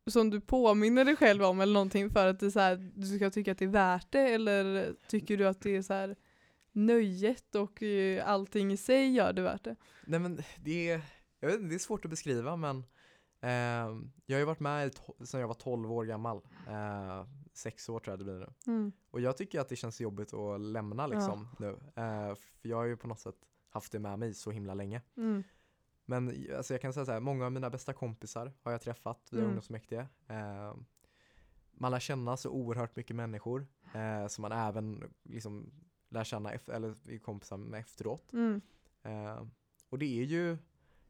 som 0.07 0.31
du 0.31 0.41
påminner 0.41 1.05
dig 1.05 1.17
själv 1.17 1.43
om 1.43 1.61
eller 1.61 1.73
någonting 1.73 2.11
för 2.11 2.27
att 2.27 2.41
det 2.41 2.51
så 2.51 2.61
här, 2.61 2.93
du 2.95 3.17
ska 3.17 3.31
tycka 3.31 3.53
att 3.53 3.59
det 3.59 3.65
är 3.65 3.69
värt 3.69 4.13
det 4.13 4.21
eller 4.35 4.95
tycker 5.09 5.37
du 5.37 5.47
att 5.49 5.61
det 5.61 5.77
är 5.77 5.83
så 5.83 5.93
här 5.95 6.17
nöjet 6.73 7.55
och 7.55 7.83
eh, 7.83 8.29
allting 8.29 8.73
i 8.73 8.77
sig 8.77 9.13
gör 9.13 9.33
det 9.33 9.43
värt 9.43 9.65
det? 9.65 9.77
Nej 10.07 10.21
men 10.21 10.43
det 10.63 10.91
är, 10.91 11.01
jag 11.41 11.49
vet, 11.49 11.57
inte, 11.57 11.69
det 11.69 11.75
är 11.75 11.79
svårt 11.79 12.05
att 12.05 12.11
beskriva 12.11 12.57
men 12.57 12.85
ehm, 13.41 14.13
jag 14.27 14.37
har 14.37 14.41
ju 14.41 14.45
varit 14.45 14.61
med 14.61 14.95
sedan 15.25 15.41
jag 15.41 15.49
var 15.49 15.55
12 15.55 15.93
år 15.93 16.05
gammal. 16.05 16.41
Eh, 16.69 17.27
sex 17.53 17.89
år 17.89 18.01
tror 18.01 18.13
jag 18.13 18.19
det 18.19 18.25
blir 18.25 18.39
nu. 18.39 18.53
Mm. 18.67 18.93
Och 19.11 19.21
jag 19.21 19.37
tycker 19.37 19.61
att 19.61 19.69
det 19.69 19.77
känns 19.77 20.01
jobbigt 20.01 20.35
att 20.35 20.61
lämna 20.61 21.07
liksom 21.07 21.49
nu. 21.59 21.69
Eh, 21.97 22.35
för 22.35 22.69
jag 22.69 22.77
har 22.77 22.85
ju 22.85 22.97
på 22.97 23.09
något 23.09 23.21
sätt 23.21 23.37
haft 23.69 23.93
det 23.93 23.99
med 23.99 24.19
mig 24.19 24.35
så 24.35 24.51
himla 24.51 24.75
länge. 24.75 25.03
Mm. 25.17 25.43
Men 26.05 26.47
alltså 26.57 26.75
jag 26.75 26.81
kan 26.81 26.93
säga 26.93 27.07
så 27.07 27.13
här, 27.13 27.21
många 27.21 27.45
av 27.47 27.53
mina 27.53 27.71
bästa 27.71 27.93
kompisar 27.93 28.53
har 28.63 28.73
jag 28.73 28.81
träffat 28.81 29.29
via 29.31 29.39
Mm. 29.41 29.49
ungdomsfullmäktige. 29.49 30.07
Eh, 30.29 30.75
man 31.73 31.91
lär 31.91 32.01
känna 32.01 32.37
så 32.37 32.51
oerhört 32.51 32.97
mycket 32.97 33.17
människor 33.17 33.67
eh, 33.95 34.27
som 34.27 34.43
man 34.43 34.53
även 34.53 35.13
liksom 35.23 35.71
lär 36.11 36.25
känna 36.25 36.53
eller 36.53 37.11
är 37.11 37.19
kompisar 37.19 37.57
med 37.57 37.81
efteråt. 37.81 38.33
Mm. 38.33 38.61
Eh, 39.03 39.43
och 39.89 39.99
det 39.99 40.21
är 40.21 40.25
ju 40.25 40.59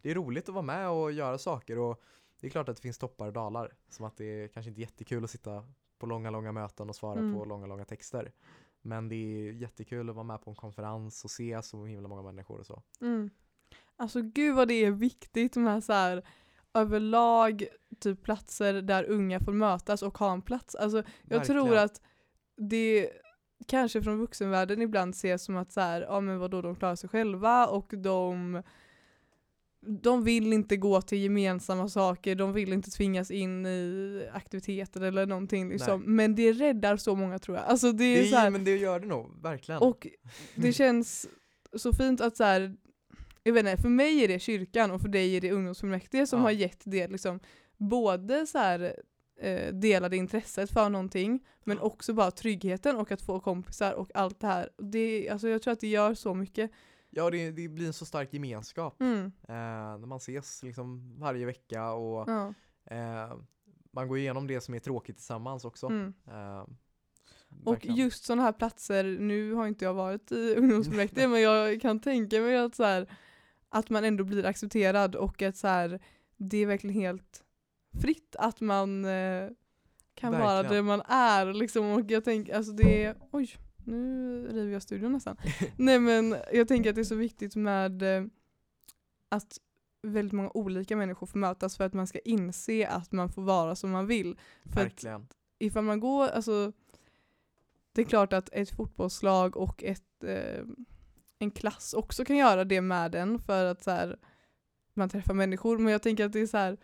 det 0.03 0.11
är 0.11 0.15
roligt 0.15 0.49
att 0.49 0.55
vara 0.55 0.63
med 0.63 0.89
och 0.91 1.13
göra 1.13 1.39
saker 1.39 1.79
och 1.79 2.03
det 2.41 2.47
är 2.47 2.51
klart 2.51 2.69
att 2.69 2.77
det 2.77 2.83
finns 2.83 2.99
toppar 2.99 3.27
och 3.27 3.33
dalar. 3.33 3.73
Som 3.89 4.05
att 4.07 4.17
det 4.17 4.25
är 4.25 4.49
kanske 4.49 4.69
inte 4.69 4.81
är 4.81 4.83
jättekul 4.83 5.25
att 5.25 5.31
sitta 5.31 5.65
på 5.99 6.07
långa, 6.07 6.31
långa 6.31 6.53
möten 6.53 6.89
och 6.89 6.97
svara 6.97 7.19
Mm. 7.21 7.35
på 7.35 7.45
långa, 7.45 7.67
långa 7.67 7.85
texter. 7.85 8.33
Men 8.83 9.09
det 9.09 9.15
är 9.17 9.53
jättekul 9.53 10.09
att 10.11 10.15
vara 10.15 10.25
med 10.25 10.43
på 10.43 10.51
en 10.51 10.57
konferens 10.57 11.25
och 11.25 11.31
se 11.31 11.63
så 11.63 11.85
himla 11.85 12.09
många 12.09 12.23
människor 12.23 12.59
och 12.59 12.67
så. 12.67 12.83
Mm. 13.01 13.31
Alltså 13.97 14.23
gud 14.23 14.57
vad 14.57 14.69
det 14.69 14.75
är 14.85 14.91
viktigt 14.91 15.57
med 15.57 15.85
så 15.85 15.93
här 15.93 16.23
överlag 16.75 17.65
typ 18.01 18.23
platser 18.23 18.83
där 18.83 19.05
unga 19.05 19.41
får 19.41 19.53
mötas 19.53 20.03
och 20.03 20.19
ha 20.19 20.33
en 20.33 20.43
plats. 20.43 20.75
Alltså 20.75 21.03
jag 21.23 21.45
tror 21.45 21.57
Verkligen. 21.63 21.85
att 21.85 22.01
det 22.57 23.11
kanske 23.67 24.03
från 24.03 24.19
vuxenvärlden 24.19 24.83
ibland 24.83 25.15
ses 25.15 25.45
som 25.45 25.57
att 25.57 25.73
så 25.73 25.81
här, 25.81 26.03
ja 26.03 26.21
men 26.21 26.39
vadå 26.39 26.63
de 26.63 26.77
klarar 26.77 26.97
sig 26.97 27.09
själva 27.09 27.67
och 27.67 27.93
de 27.97 28.63
de 29.83 30.25
vill 30.25 30.53
inte 30.53 30.77
gå 30.77 31.03
till 31.03 31.19
gemensamma 31.19 31.89
saker, 31.89 32.35
de 32.35 32.53
vill 32.53 32.73
inte 32.73 32.91
tvingas 32.91 33.31
in 33.31 33.67
i 33.67 34.29
aktiviteter 34.33 35.01
eller 35.01 35.27
någonting 35.27 35.69
liksom. 35.69 36.03
Men 36.07 36.35
det 36.35 36.53
räddar 36.53 36.97
så 36.97 37.15
många 37.17 37.39
tror 37.39 37.57
jag. 37.57 37.67
Alltså 37.67 37.93
det 37.93 38.05
är 38.05 38.23
det, 38.23 38.29
så 38.29 38.37
här, 38.37 38.51
men 38.51 38.65
det 38.65 38.77
gör 38.77 39.01
det 39.01 39.07
nog, 39.07 39.43
verkligen. 39.43 39.83
och 39.83 40.07
det 40.55 40.73
känns 40.73 41.29
så 41.77 41.93
fint 41.93 42.21
att 42.21 42.37
så 42.37 42.45
här, 42.45 42.77
jag 43.43 43.53
vet 43.53 43.67
inte, 43.67 43.83
för 43.83 43.89
mig 43.89 44.25
är 44.25 44.29
det 44.29 44.39
kyrkan 44.39 44.91
och 44.91 45.01
för 45.01 45.09
dig 45.09 45.37
är 45.37 45.41
det 45.41 45.53
ungdomsfullmäktige 45.53 46.27
som 46.27 46.39
Ja. 46.39 46.43
har 46.45 46.51
gett 46.51 46.83
det 46.85 47.09
liksom 47.09 47.41
både 47.77 48.47
så 48.47 48.59
här 48.59 48.97
eh, 49.41 49.75
delade 49.75 50.17
intresset 50.17 50.71
för 50.71 50.89
någonting 50.89 51.47
men 51.65 51.79
också 51.79 52.13
bara 52.15 52.31
tryggheten 52.31 52.97
och 52.97 53.13
att 53.13 53.23
få 53.23 53.41
kompisar 53.41 53.93
och 53.93 54.11
allt 54.15 54.41
det 54.41 54.47
här. 54.47 54.71
Det, 54.79 55.29
alltså 55.29 55.49
jag 55.49 55.63
tror 55.63 55.73
att 55.73 55.81
det 55.81 55.89
gör 55.89 56.15
så 56.15 56.35
mycket. 56.35 56.71
Ja, 57.11 57.31
det, 57.31 57.51
det 57.51 57.69
blir 57.69 57.87
en 57.87 57.93
så 57.93 58.05
stark 58.07 58.33
gemenskap. 58.33 59.01
Mm. 59.01 59.25
Eh, 59.49 59.55
när 59.99 60.07
man 60.07 60.17
ses 60.19 60.63
liksom 60.63 61.15
varje 61.19 61.47
vecka 61.47 61.93
och 61.93 62.29
Ja. 62.31 62.55
eh, 62.85 63.35
man 63.93 64.09
går 64.09 64.19
igenom 64.19 64.47
det 64.47 64.61
som 64.61 64.75
är 64.75 64.79
tråkigt 64.79 65.17
tillsammans 65.17 65.65
också. 65.65 65.87
Mm. 65.87 66.13
Eh, 66.29 66.65
Och 67.65 67.87
just 67.87 68.25
sådana 68.25 68.43
här 68.43 68.53
platser, 68.53 69.05
nu 69.05 69.53
har 69.53 69.67
inte 69.67 69.85
jag 69.85 69.95
varit 69.95 70.33
i 70.33 70.55
ungdomsfullmäktige 70.59 71.29
men 71.29 71.41
jag 71.41 71.81
kan 71.81 72.01
tänka 72.01 72.41
mig 72.41 72.57
att, 72.59 72.75
så 72.75 72.85
här, 72.85 73.07
att 73.69 73.91
man 73.91 74.05
ändå 74.05 74.25
blir 74.25 74.47
accepterad 74.47 75.15
och 75.17 75.43
att 75.43 75.57
så 75.57 75.69
här, 75.69 76.01
det 76.37 76.57
är 76.59 76.67
verkligen 76.67 76.97
helt 76.97 77.45
fritt 78.01 78.37
att 78.39 78.61
man 78.61 79.05
eh, 79.05 79.49
kan 80.15 80.33
vara 80.33 80.63
det 80.63 80.83
man 80.83 81.03
är. 81.09 81.55
Liksom. 81.55 81.87
Och 81.87 82.11
jag 82.11 82.25
tänker, 82.25 82.57
alltså 82.57 82.73
det 82.73 83.05
är, 83.05 83.17
oj, 83.31 83.57
nu 83.85 84.49
river 84.49 84.73
jag 84.73 84.83
studion 84.83 85.13
nästan. 85.13 85.37
Nej 85.77 85.99
men 85.99 86.37
jag 86.53 86.69
tänker 86.69 86.91
att 86.91 86.97
det 86.97 87.03
är 87.03 87.05
så 87.05 87.15
viktigt 87.15 87.57
med 87.57 88.03
eh, 88.03 88.25
att 89.29 89.59
väldigt 90.03 90.33
många 90.33 90.51
olika 90.55 90.97
människor 90.97 91.27
får 91.27 91.39
mötas 91.39 91.77
för 91.77 91.85
att 91.85 91.95
man 91.95 92.07
ska 92.07 92.19
inse 92.19 92.89
att 92.89 93.13
man 93.13 93.29
får 93.29 93.43
vara 93.43 93.77
som 93.77 93.91
man 93.91 94.07
vill. 94.07 94.39
För 94.65 94.81
att 94.81 94.87
Verkligen. 94.87 95.27
ifall 95.59 95.85
man 95.85 96.01
går, 96.01 96.29
alltså 96.29 96.73
det 97.93 98.01
är 98.01 98.07
klart 98.07 98.33
att 98.33 98.49
ett 98.53 98.71
fotbollslag 98.71 99.57
och 99.57 99.85
ett, 99.85 100.25
eh, 100.25 100.65
en 101.39 101.51
klass 101.51 101.95
också 101.95 102.25
kan 102.25 102.37
göra 102.37 102.65
det 102.65 102.81
med 102.81 103.15
en 103.15 103.39
för 103.39 103.65
att 103.65 103.83
så 103.83 103.91
här, 103.91 104.19
man 104.95 105.09
träffar 105.09 105.35
människor. 105.35 105.79
Men 105.79 105.93
jag 105.93 106.03
tänker 106.03 106.25
att 106.25 106.33
det 106.33 106.41
är 106.41 106.47
så 106.47 106.57
här, 106.57 106.79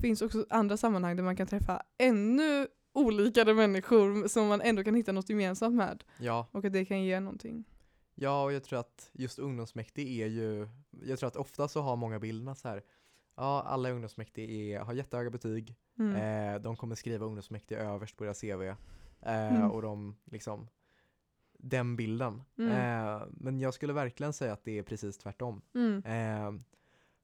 finns 0.00 0.22
också 0.22 0.46
andra 0.50 0.76
sammanhang 0.76 1.16
där 1.16 1.22
man 1.22 1.36
kan 1.36 1.46
träffa 1.46 1.82
ännu 1.98 2.66
olikare 2.92 3.54
människor 3.54 4.28
som 4.28 4.46
man 4.48 4.60
ändå 4.60 4.84
kan 4.84 4.94
hitta 4.94 5.12
något 5.12 5.28
gemensamt 5.30 5.76
med. 5.76 6.04
Ja, 6.18 6.46
Och 6.52 6.64
att 6.64 6.72
det 6.72 6.84
kan 6.84 7.02
ge 7.02 7.20
någonting. 7.20 7.64
ja, 8.14 8.44
och 8.44 8.52
jag 8.52 8.64
tror 8.64 8.78
att 8.78 9.10
just 9.12 9.38
ungdomsmäktige 9.38 10.22
är 10.22 10.26
ju, 10.26 10.68
jag 11.02 11.18
tror 11.18 11.26
att 11.28 11.36
ofta 11.36 11.68
så 11.68 11.80
har 11.80 11.96
många 11.96 12.18
bilderna 12.18 12.54
så 12.54 12.68
här, 12.68 12.82
ja, 13.36 13.62
alla 13.66 13.90
ungdomsmäktige 13.90 14.50
är, 14.74 14.80
har 14.80 14.92
jättehöga 14.94 15.30
betyg, 15.30 15.76
Mm. 15.98 16.16
eh, 16.54 16.60
de 16.62 16.76
kommer 16.76 16.94
skriva 16.94 17.26
ungdomsmäktige 17.26 17.80
överst 17.80 18.16
på 18.16 18.24
deras 18.24 18.40
CV, 18.40 18.62
eh, 18.62 18.76
Mm. 19.56 19.70
och 19.70 19.82
de 19.82 20.16
liksom, 20.24 20.68
den 21.58 21.96
bilden. 21.96 22.42
Mm. 22.58 22.70
Eh, 22.72 23.22
men 23.30 23.60
jag 23.60 23.74
skulle 23.74 23.92
verkligen 23.92 24.32
säga 24.32 24.52
att 24.52 24.64
det 24.64 24.78
är 24.78 24.82
precis 24.82 25.18
tvärtom. 25.18 25.62
Mm. 25.74 25.96
Eh, 26.04 26.60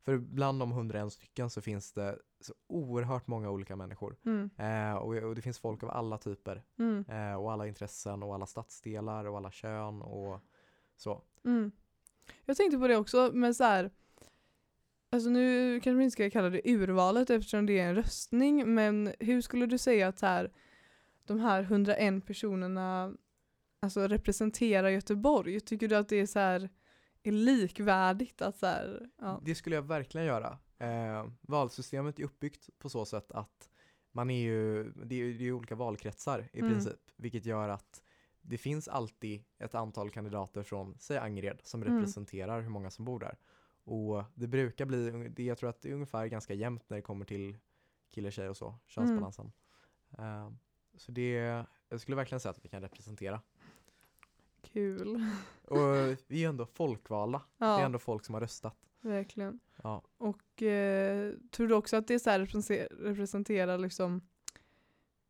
för 0.01 0.19
bland 0.19 0.61
de 0.61 0.73
101 0.73 1.13
stycken 1.13 1.51
så 1.51 1.61
finns 1.61 1.93
det 1.93 2.19
så 2.47 2.55
oerhört 2.67 3.27
många 3.27 3.51
olika 3.51 3.77
människor. 3.77 4.17
Mm. 4.25 4.51
Eh, 4.57 4.97
och, 4.97 5.15
och 5.15 5.35
det 5.35 5.43
finns 5.43 5.59
folk 5.59 5.83
av 5.83 5.91
alla 5.91 6.19
typer. 6.19 6.65
Mm. 6.79 7.05
Eh, 7.09 7.35
och 7.35 7.53
alla 7.53 7.67
intressen 7.67 8.23
och 8.23 8.35
alla 8.35 8.47
stadsdelar 8.47 9.25
och 9.25 9.37
alla 9.37 9.51
kön 9.51 10.03
och 10.03 10.41
så. 10.97 11.23
Mm. 11.45 11.73
Jag 12.45 12.57
tänkte 12.57 12.79
på 12.79 12.89
det 12.89 12.97
också, 12.97 13.31
men 13.35 13.55
så 13.55 13.65
här. 13.65 13.91
Alltså 15.11 15.29
nu 15.29 15.75
kanske 15.81 15.95
man 15.95 16.03
inte 16.03 16.13
ska 16.13 16.31
kalla 16.31 16.51
det 16.51 16.61
urvalet 16.65 17.31
eftersom 17.31 17.67
det 17.67 17.79
är 17.79 17.89
en 17.89 17.95
röstning, 17.95 18.75
men 18.75 19.13
hur 19.21 19.41
skulle 19.41 19.67
du 19.67 19.79
säga 19.79 20.09
att 20.09 20.19
så 20.19 20.27
här, 20.27 20.53
de 21.25 21.41
här 21.41 21.63
101 21.63 22.27
personerna 22.27 23.15
alltså, 23.81 24.09
representerar 24.09 24.89
Göteborg? 24.89 25.61
Tycker 25.61 25.89
du 25.89 25.97
att 25.97 26.09
det 26.09 26.17
är 26.17 26.27
så 26.27 26.39
här, 26.39 26.71
är 27.23 27.33
likvärdigt? 27.33 28.43
Att 28.43 28.57
så 28.57 28.67
här, 28.67 29.09
ja. 29.21 29.43
Det 29.45 29.55
skulle 29.55 29.77
jag 29.77 29.83
verkligen 29.83 30.27
göra. 30.27 30.59
Eh, 30.79 31.27
valsystemet 31.41 32.19
är 32.19 32.25
uppbyggt 32.25 32.69
på 32.79 32.89
så 32.89 33.05
sätt 33.05 33.33
att 33.33 33.71
man 34.13 34.31
är 34.31 34.43
ju, 34.43 34.85
det 34.93 35.15
är 35.23 35.35
det 35.39 35.45
är 35.45 35.53
olika 35.53 35.75
valkretsar 35.75 36.49
i 36.53 36.59
Mm. 36.61 36.73
princip, 36.73 37.01
vilket 37.17 37.45
gör 37.47 37.69
att 37.69 38.03
det 38.43 38.59
finns 38.59 38.89
alltid 38.89 39.45
ett 39.59 39.75
antal 39.75 40.11
kandidater 40.11 40.63
från, 40.63 40.95
säg 40.99 41.19
Angered, 41.19 41.61
som 41.65 41.83
Mm. 41.83 41.95
representerar 41.95 42.61
hur 42.61 42.69
många 42.69 42.91
som 42.91 43.05
bor 43.05 43.19
där. 43.21 43.37
Och 43.85 44.25
det 44.35 44.47
brukar 44.47 44.85
bli, 44.87 45.29
det, 45.29 45.45
jag 45.45 45.59
tror 45.59 45.71
att 45.71 45.81
det 45.83 45.91
är 45.91 45.95
ungefär 45.95 46.27
ganska 46.27 46.55
jämnt 46.55 46.91
när 46.91 46.97
det 46.97 47.03
kommer 47.03 47.25
till 47.25 47.57
killar, 48.11 48.31
tjejer 48.31 48.51
och 48.51 48.57
så, 48.57 48.75
könsbalansen. 48.87 49.53
Eh, 50.19 50.51
så 50.97 51.13
det, 51.13 51.65
jag 51.89 52.01
skulle 52.01 52.17
verkligen 52.17 52.41
säga 52.41 52.51
att 52.51 52.65
vi 52.65 52.69
kan 52.69 52.81
representera. 52.83 53.41
Kul. 54.63 55.21
Och 55.65 55.79
vi 56.27 56.45
är 56.45 56.49
ändå 56.49 56.67
folkvalda, 56.67 57.43
det 57.59 57.65
är 57.65 57.69
Ja. 57.69 57.81
ändå 57.81 57.99
folk 57.99 58.25
som 58.25 58.35
har 58.35 58.41
röstat. 58.41 58.77
verkligen. 59.01 59.61
Ja. 59.87 60.03
Och 60.17 60.63
eh, 60.63 61.33
tror 61.51 61.67
du 61.69 61.75
också 61.75 61.97
att 61.97 62.07
det 62.07 62.19
så 62.19 62.31
representerar 62.91 63.79
liksom 63.79 64.21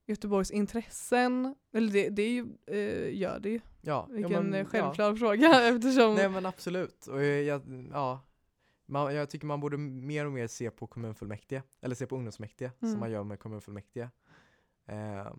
Göteborgs 0.06 0.50
intressen? 0.50 1.54
Eller 1.72 1.92
det, 1.92 2.08
det 2.08 2.22
är 2.22 2.30
ju, 2.30 2.46
eh, 2.66 3.18
gör 3.18 3.38
det 3.40 3.50
ju. 3.50 3.60
Ja, 3.80 4.06
Vilken 4.10 4.32
ja, 4.32 4.40
men, 4.42 4.54
eh, 4.54 4.60
ja. 4.60 4.64
självklar 4.64 5.14
fråga 5.14 5.68
eftersom... 5.74 6.14
Nej 6.14 6.28
men 6.28 6.46
absolut. 6.46 7.06
Och 7.06 7.24
jag, 7.24 7.88
ja, 7.92 8.20
man, 8.86 9.14
jag 9.14 9.30
tycker 9.30 9.46
man 9.46 9.60
borde 9.60 9.76
mer 9.78 10.26
och 10.26 10.32
mer 10.32 10.46
se 10.46 10.70
på 10.70 10.86
kommunfullmäktige, 10.86 11.62
eller 11.80 11.94
se 11.94 12.06
på 12.06 12.16
ungdomsmäktige 12.16 12.70
Mm. 12.80 12.92
som 12.92 13.00
man 13.00 13.10
gör 13.10 13.24
med 13.24 13.40
kommunfullmäktige. 13.40 14.10
Eh, 14.86 15.34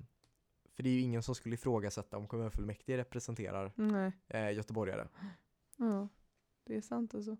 för 0.76 0.84
det 0.84 0.90
är 0.90 0.94
ju 0.94 1.02
ingen 1.02 1.24
som 1.24 1.36
skulle 1.36 1.56
ifrågasätta 1.56 2.18
om 2.18 2.28
kommunfullmäktige 2.28 2.98
representerar 2.98 3.72
eh, 4.28 4.52
göteborgare. 4.54 5.08
Ja, 5.78 6.08
det 6.64 6.78
är 6.78 6.82
sant 6.82 7.16
alltså. 7.16 7.38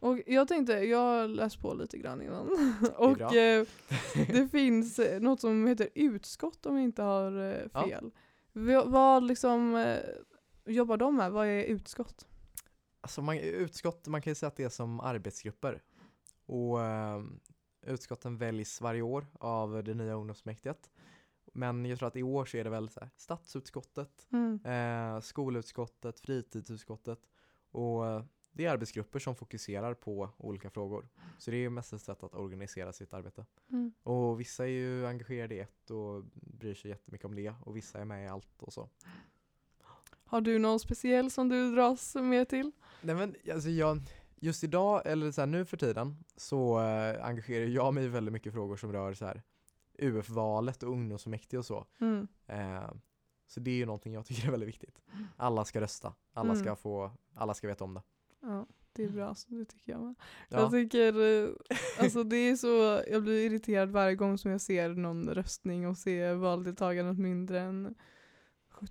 Och 0.00 0.18
jag 0.26 0.48
tänkte, 0.48 0.72
jag 0.72 0.98
har 0.98 1.28
läst 1.28 1.60
på 1.60 1.74
lite 1.74 1.98
grann 1.98 2.22
innan. 2.22 2.48
och 2.96 3.34
eh, 3.34 3.66
det 4.28 4.48
finns 4.48 4.98
eh, 4.98 5.20
något 5.20 5.40
som 5.40 5.66
heter 5.66 5.88
utskott 5.94 6.66
om 6.66 6.74
jag 6.76 6.84
inte 6.84 7.02
har 7.02 7.52
eh, 7.52 7.66
Ja. 7.74 7.86
fel. 7.86 8.10
V- 8.52 8.82
vad 8.86 9.22
liksom 9.24 9.74
eh, 9.74 9.98
jobbar 10.66 10.96
de 10.96 11.16
med? 11.16 11.32
Vad 11.32 11.46
är 11.46 11.64
utskott? 11.64 12.26
Alltså 13.00 13.22
man, 13.22 13.38
utskott, 13.38 14.06
man 14.08 14.22
kan 14.22 14.30
ju 14.30 14.34
säga 14.34 14.48
att 14.48 14.56
det 14.56 14.64
är 14.64 14.68
som 14.68 15.00
arbetsgrupper. 15.00 15.82
Och 16.46 16.82
eh, 16.82 17.22
utskotten 17.86 18.36
väljs 18.38 18.80
varje 18.80 19.02
år 19.02 19.26
av 19.34 19.84
det 19.84 19.94
nya 19.94 20.14
ungdomsmäktiget. 20.14 20.90
Men 21.52 21.84
jag 21.84 21.98
tror 21.98 22.08
att 22.08 22.16
i 22.16 22.22
år 22.22 22.44
så 22.44 22.56
är 22.56 22.64
det 22.64 22.70
väl 22.70 22.88
så 22.88 23.00
här, 23.00 23.10
stadsutskottet, 23.16 24.26
Mm. 24.32 24.60
eh, 24.64 25.20
skolutskottet, 25.20 26.20
fritidsutskottet 26.20 27.18
och 27.70 28.06
eh, 28.06 28.22
det 28.52 28.64
är 28.64 28.70
arbetsgrupper 28.70 29.18
som 29.18 29.34
fokuserar 29.34 29.94
på 29.94 30.30
olika 30.36 30.70
frågor. 30.70 31.08
Så 31.38 31.50
det 31.50 31.56
är 31.56 31.70
mest 31.70 31.92
ett 31.92 32.02
sätt 32.02 32.22
att 32.22 32.34
organisera 32.34 32.92
sitt 32.92 33.12
arbete. 33.14 33.46
Mm. 33.70 33.92
Och 34.02 34.40
vissa 34.40 34.64
är 34.64 34.70
ju 34.70 35.06
engagerade 35.06 35.54
i 35.54 35.60
ett 35.60 35.90
och 35.90 36.24
bryr 36.34 36.74
sig 36.74 36.90
jättemycket 36.90 37.24
om 37.24 37.34
det 37.34 37.54
och 37.62 37.76
vissa 37.76 37.98
är 38.00 38.04
med 38.04 38.24
i 38.24 38.28
allt 38.28 38.62
och 38.62 38.72
så. 38.72 38.88
Har 40.24 40.40
du 40.40 40.58
någon 40.58 40.80
speciell 40.80 41.30
som 41.30 41.48
du 41.48 41.74
dras 41.74 42.14
med 42.14 42.48
till? 42.48 42.72
Nej 43.02 43.14
men 43.14 43.34
alltså 43.52 43.68
jag, 43.70 44.00
just 44.36 44.64
idag, 44.64 45.02
eller 45.04 45.30
så 45.30 45.40
här, 45.40 45.46
nu 45.46 45.64
för 45.64 45.76
tiden, 45.76 46.24
så 46.36 46.80
eh, 46.80 47.24
engagerar 47.24 47.66
jag 47.66 47.94
mig 47.94 48.04
i 48.04 48.08
väldigt 48.08 48.32
mycket 48.32 48.52
frågor 48.52 48.76
som 48.76 48.92
rör 48.92 49.14
så 49.14 49.26
här 49.26 49.42
UF-valet 49.98 50.82
och 50.82 50.92
ungdomsfullmäktige 50.92 51.58
och 51.58 51.66
så. 51.66 51.86
Mm. 52.00 52.28
Eh, 52.46 52.90
så 53.46 53.60
det 53.60 53.70
är 53.70 53.74
ju 53.74 53.86
någonting 53.86 54.12
jag 54.12 54.26
tycker 54.26 54.46
är 54.46 54.50
väldigt 54.50 54.68
viktigt. 54.68 55.00
Alla 55.36 55.64
ska 55.64 55.80
rösta, 55.80 56.14
alla 56.32 56.50
Mm. 56.52 56.64
ska 56.64 56.76
få, 56.76 57.10
alla 57.34 57.54
ska 57.54 57.66
veta 57.66 57.84
om 57.84 57.94
det. 57.94 58.02
Ja, 58.42 58.66
det 58.92 59.04
är 59.04 59.08
bra, 59.08 59.34
så 59.34 59.46
det 59.54 59.64
tycker 59.64 59.92
jag 59.92 60.00
med. 60.02 60.14
Ja. 60.48 60.58
Jag 60.60 60.70
tycker, 60.70 61.42
eh, 61.44 61.48
alltså 61.98 62.24
det 62.24 62.36
är 62.36 62.56
så, 62.56 63.02
jag 63.10 63.22
blir 63.22 63.46
irriterad 63.46 63.90
varje 63.90 64.14
gång 64.14 64.38
som 64.38 64.50
jag 64.50 64.60
ser 64.60 64.88
någon 64.88 65.28
röstning 65.28 65.88
och 65.88 65.96
ser 65.98 66.34
valdeltagandet 66.34 67.18
mindre 67.18 67.60
än 67.60 67.94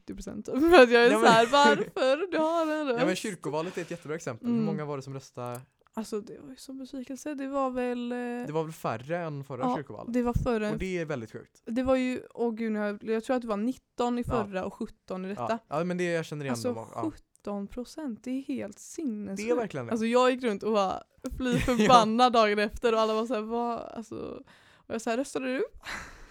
70% 0.07 0.45
För 0.71 0.83
att 0.83 0.91
jag 0.91 1.05
är 1.05 1.11
Ja, 1.11 1.17
så 1.17 1.19
men- 1.23 1.31
här, 1.31 1.45
varför? 1.51 2.31
Du 2.31 2.37
har 2.37 2.61
en 2.81 2.87
röst. 2.87 2.99
Ja 2.99 3.05
men 3.05 3.15
kyrkovalet 3.15 3.77
är 3.77 3.81
ett 3.81 3.91
jättebra 3.91 4.15
exempel. 4.15 4.47
Hur 4.47 4.53
Mm. 4.53 4.65
många 4.65 4.85
var 4.85 4.97
det 4.97 5.03
som 5.03 5.13
röstade? 5.13 5.61
Alltså 5.93 6.21
det 6.21 6.39
var 6.41 6.49
ju 6.49 6.55
så 6.55 6.73
besvikelse, 6.73 7.33
det 7.33 7.47
var 7.47 7.69
väl... 7.69 8.11
eh, 8.11 8.17
Det 8.17 8.51
var 8.51 8.63
väl 8.63 8.73
färre 8.73 9.17
än 9.17 9.43
förra 9.43 9.61
ja, 9.61 9.75
kyrkovalet? 9.75 10.13
det 10.13 10.21
var 10.21 10.33
förra, 10.33 10.71
Och 10.71 10.77
det 10.77 10.97
är 10.97 11.05
väldigt 11.05 11.31
sjukt. 11.31 11.61
det 11.65 11.83
var 11.83 11.95
ju, 11.95 12.21
åh 12.33 12.53
gud, 12.55 12.75
jag, 12.75 13.03
jag 13.03 13.23
tror 13.23 13.35
att 13.35 13.41
det 13.41 13.47
var 13.47 13.57
19 13.57 14.19
i 14.19 14.23
Ja. 14.27 14.31
förra 14.45 14.65
och 14.65 14.73
17 14.73 15.25
i 15.25 15.27
detta. 15.29 15.59
Ja. 15.67 15.77
ja 15.77 15.83
men 15.83 15.97
det 15.97 16.03
jag 16.03 16.25
känner 16.25 16.45
igen 16.45 16.53
Alltså 16.53 16.73
dem. 16.73 16.87
Ja. 16.95 17.01
17 17.11 17.19
procent, 17.67 18.23
det 18.23 18.31
är 18.31 18.41
helt 18.41 18.79
sinnessjukt. 18.79 19.47
Det 19.47 19.49
är 19.49 19.55
verkligen 19.55 19.85
det. 19.85 19.91
Alltså 19.91 20.05
jag 20.05 20.31
gick 20.31 20.43
runt 20.43 20.63
och 20.63 20.71
var 20.71 21.03
fly 21.37 21.59
förbannad 21.59 22.33
dagen 22.33 22.59
efter 22.59 22.93
och 22.93 22.99
alla 22.99 23.13
var 23.13 23.25
såhär, 23.25 23.41
vad, 23.41 23.79
alltså, 23.79 24.43
och 24.75 24.93
jag 24.93 25.01
såhär, 25.01 25.17
röstade 25.17 25.45
du? 25.57 25.63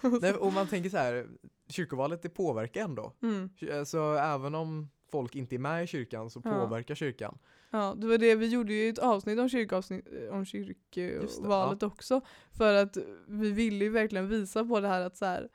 Nej, 0.21 0.33
och 0.33 0.53
man 0.53 0.67
tänker 0.67 0.89
så 0.89 0.97
här, 0.97 1.27
kyrkovalet 1.69 2.21
det 2.21 2.29
påverkar 2.29 2.81
ändå. 2.81 3.13
Mm. 3.21 3.49
Så 3.85 4.13
även 4.13 4.55
om 4.55 4.89
folk 5.11 5.35
inte 5.35 5.55
är 5.55 5.59
med 5.59 5.83
i 5.83 5.87
kyrkan 5.87 6.29
så 6.29 6.41
Ja. 6.43 6.51
påverkar 6.51 6.95
kyrkan. 6.95 7.37
Ja, 7.71 7.95
det 7.97 8.07
var 8.07 8.17
det, 8.17 8.35
vi 8.35 8.47
gjorde 8.47 8.73
ju 8.73 8.89
ett 8.89 8.99
avsnitt 8.99 9.39
om, 9.39 9.49
kyrkavsnitt, 9.49 10.07
om 10.31 10.39
det, 10.39 10.45
kyrkvalet 10.93 11.83
också. 11.83 12.21
För 12.57 12.73
att 12.73 12.97
vi 13.27 13.51
ville 13.51 13.85
ju 13.85 13.89
verkligen 13.91 14.29
visa 14.29 14.65
på 14.65 14.79
det 14.79 14.87
här 14.87 15.01
att 15.01 15.17
så 15.17 15.25
här, 15.25 15.49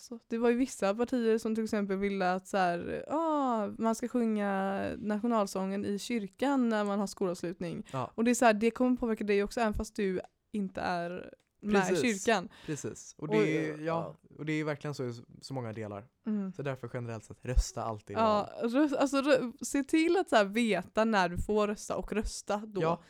alltså, 0.00 0.18
det 0.28 0.38
var 0.38 0.50
ju 0.50 0.56
vissa 0.56 0.94
partier 0.94 1.38
som 1.38 1.54
till 1.54 1.64
exempel 1.64 1.96
ville 1.96 2.32
att 2.32 2.46
så 2.48 2.56
här, 2.56 3.04
ah, 3.08 3.66
man 3.78 3.94
ska 3.94 4.08
sjunga 4.08 4.80
nationalsången 4.98 5.84
i 5.84 5.98
kyrkan 5.98 6.68
när 6.68 6.84
man 6.84 6.98
har 6.98 7.06
skolavslutning. 7.06 7.86
Ja. 7.92 8.10
Och 8.14 8.24
det 8.24 8.30
är 8.30 8.34
så 8.34 8.44
här, 8.44 8.54
det 8.54 8.70
kommer 8.70 8.96
påverka 8.96 9.24
dig 9.24 9.42
också 9.42 9.60
även 9.60 9.74
fast 9.74 9.96
du 9.96 10.20
inte 10.52 10.80
är 10.80 11.34
med 11.60 11.84
i 11.86 11.88
Precis. 11.88 12.24
kyrkan. 12.24 12.48
Precis. 12.66 13.14
Och 13.18 13.28
det, 13.28 13.38
Oj, 13.38 13.56
är, 13.56 13.78
ja. 13.78 14.16
och 14.38 14.44
det 14.46 14.52
är 14.52 14.64
verkligen 14.64 14.94
så 14.94 15.04
i 15.04 15.12
så- 15.40 15.54
många 15.54 15.72
delar. 15.72 16.06
Mm. 16.26 16.52
Så 16.52 16.62
därför 16.62 16.90
generellt 16.94 17.24
sett, 17.24 17.44
rösta 17.44 17.84
alltid. 17.84 18.16
i 18.16 18.20
Ja, 18.20 18.50
val. 18.62 18.70
röst, 18.70 18.94
alltså, 18.96 19.16
rö- 19.16 19.52
se 19.64 19.84
till 19.84 20.16
att 20.16 20.28
så 20.28 20.36
här, 20.36 20.44
veta 20.44 21.04
när 21.04 21.28
du 21.28 21.38
får 21.38 21.66
rösta 21.66 21.96
och 21.96 22.12
rösta 22.12 22.56
då. 22.66 22.82
Ja. 22.82 23.00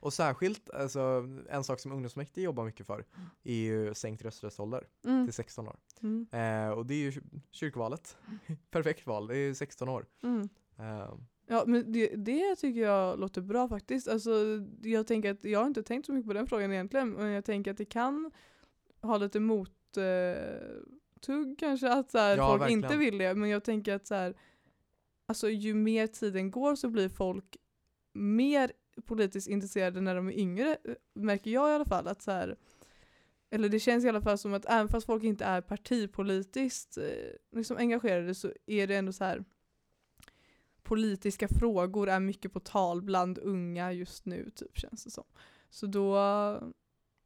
Och 0.00 0.12
särskilt, 0.12 0.70
alltså, 0.70 1.24
en 1.50 1.64
sak 1.64 1.80
som 1.80 1.92
ungdomsmäktige 1.92 2.44
jobbar 2.44 2.64
mycket 2.64 2.86
för 2.86 3.04
är 3.44 3.54
ju 3.54 3.94
sänkt 3.94 4.22
rösträttsålder 4.22 4.84
Mm. 5.04 5.26
till 5.26 5.34
16 5.34 5.68
år. 5.68 5.76
Mm. 6.02 6.26
Eh, 6.30 6.70
och 6.78 6.86
det 6.86 6.94
är 6.94 6.98
ju 6.98 7.10
kyr- 7.10 7.40
kyrkvalet. 7.50 8.16
Perfekt 8.70 9.06
val, 9.06 9.26
det 9.26 9.34
är 9.36 9.46
ju 9.46 9.54
16 9.54 9.88
år. 9.88 10.06
Mm. 10.22 10.48
Eh, 10.78 11.14
Ja 11.48 11.64
men 11.66 11.92
det, 11.92 12.06
det 12.16 12.56
tycker 12.56 12.80
jag 12.80 13.18
låter 13.20 13.40
bra 13.40 13.68
faktiskt. 13.68 14.08
Alltså, 14.08 14.30
jag 14.82 15.06
tänker 15.06 15.30
att 15.30 15.44
jag 15.44 15.58
har 15.60 15.66
inte 15.66 15.82
tänkt 15.82 16.06
så 16.06 16.12
mycket 16.12 16.26
på 16.26 16.32
den 16.32 16.46
frågan 16.46 16.72
egentligen 16.72 17.10
men 17.10 17.26
jag 17.30 17.44
tänker 17.44 17.70
att 17.70 17.76
det 17.76 17.84
kan 17.84 18.30
ha 19.02 19.18
lite 19.18 19.40
mot 19.40 19.96
eh, 19.96 21.54
kanske 21.58 21.92
att 21.92 22.10
så 22.10 22.18
här, 22.18 22.36
Ja, 22.36 22.48
folk 22.48 22.60
verkligen. 22.62 22.84
inte 22.84 22.96
vill 22.96 23.18
det 23.18 23.34
men 23.34 23.50
jag 23.50 23.64
tänker 23.64 23.94
att 23.94 24.06
så 24.06 24.14
här, 24.14 24.34
alltså, 25.26 25.48
ju 25.50 25.74
mer 25.74 26.06
tiden 26.06 26.50
går 26.50 26.74
så 26.74 26.88
blir 26.88 27.08
folk 27.08 27.56
mer 28.12 28.72
politiskt 29.04 29.48
intresserade 29.48 30.00
när 30.00 30.14
de 30.14 30.28
är 30.28 30.38
yngre 30.38 30.76
eh, 30.84 30.94
märker 31.14 31.50
jag 31.50 31.70
i 31.70 31.74
alla 31.74 31.84
fall 31.84 32.08
att 32.08 32.22
så 32.22 32.30
här, 32.30 32.56
eller 33.50 33.68
det 33.68 33.80
känns 33.80 34.04
i 34.04 34.08
alla 34.08 34.20
fall 34.20 34.38
som 34.38 34.54
att 34.54 34.66
även 34.66 34.88
fast 34.88 35.06
folk 35.06 35.24
inte 35.24 35.44
är 35.44 35.60
partipolitiskt 35.60 36.96
eh, 36.96 37.04
liksom 37.52 37.76
engagerade 37.76 38.34
så 38.34 38.52
är 38.66 38.86
det 38.86 38.96
ändå 38.96 39.12
så 39.12 39.24
här 39.24 39.44
politiska 40.82 41.48
frågor 41.48 42.08
är 42.08 42.20
mycket 42.20 42.52
på 42.52 42.60
tal 42.60 43.02
bland 43.02 43.38
unga 43.38 43.92
just 43.92 44.26
nu 44.26 44.50
typ 44.54 44.78
känns 44.78 45.04
det 45.04 45.10
som. 45.10 45.24
Så 45.70 45.86
då, 45.86 46.12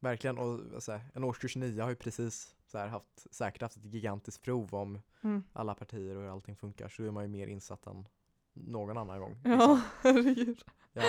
verkligen, 0.00 0.38
och 0.38 0.82
så 0.82 0.92
här, 0.92 1.00
en 1.14 1.24
årskurs 1.24 1.56
9 1.56 1.82
har 1.82 1.90
ju 1.90 1.96
precis 1.96 2.56
så 2.66 2.78
här, 2.78 2.88
haft, 2.88 3.34
säkert 3.34 3.62
haft 3.62 3.76
ett 3.76 3.84
gigantiskt 3.84 4.42
prov 4.42 4.74
om 4.74 5.00
mm. 5.22 5.42
alla 5.52 5.74
partier 5.74 6.16
och 6.16 6.22
hur 6.22 6.30
allting 6.30 6.56
funkar. 6.56 6.88
Så 6.88 7.02
är 7.04 7.10
man 7.10 7.24
ju 7.24 7.28
mer 7.28 7.46
insatt 7.46 7.86
än 7.86 8.08
någon 8.52 8.96
annan 8.96 9.20
gång. 9.20 9.40
ja 9.44 9.80
herregud. 10.02 10.64
Ja, 10.92 11.02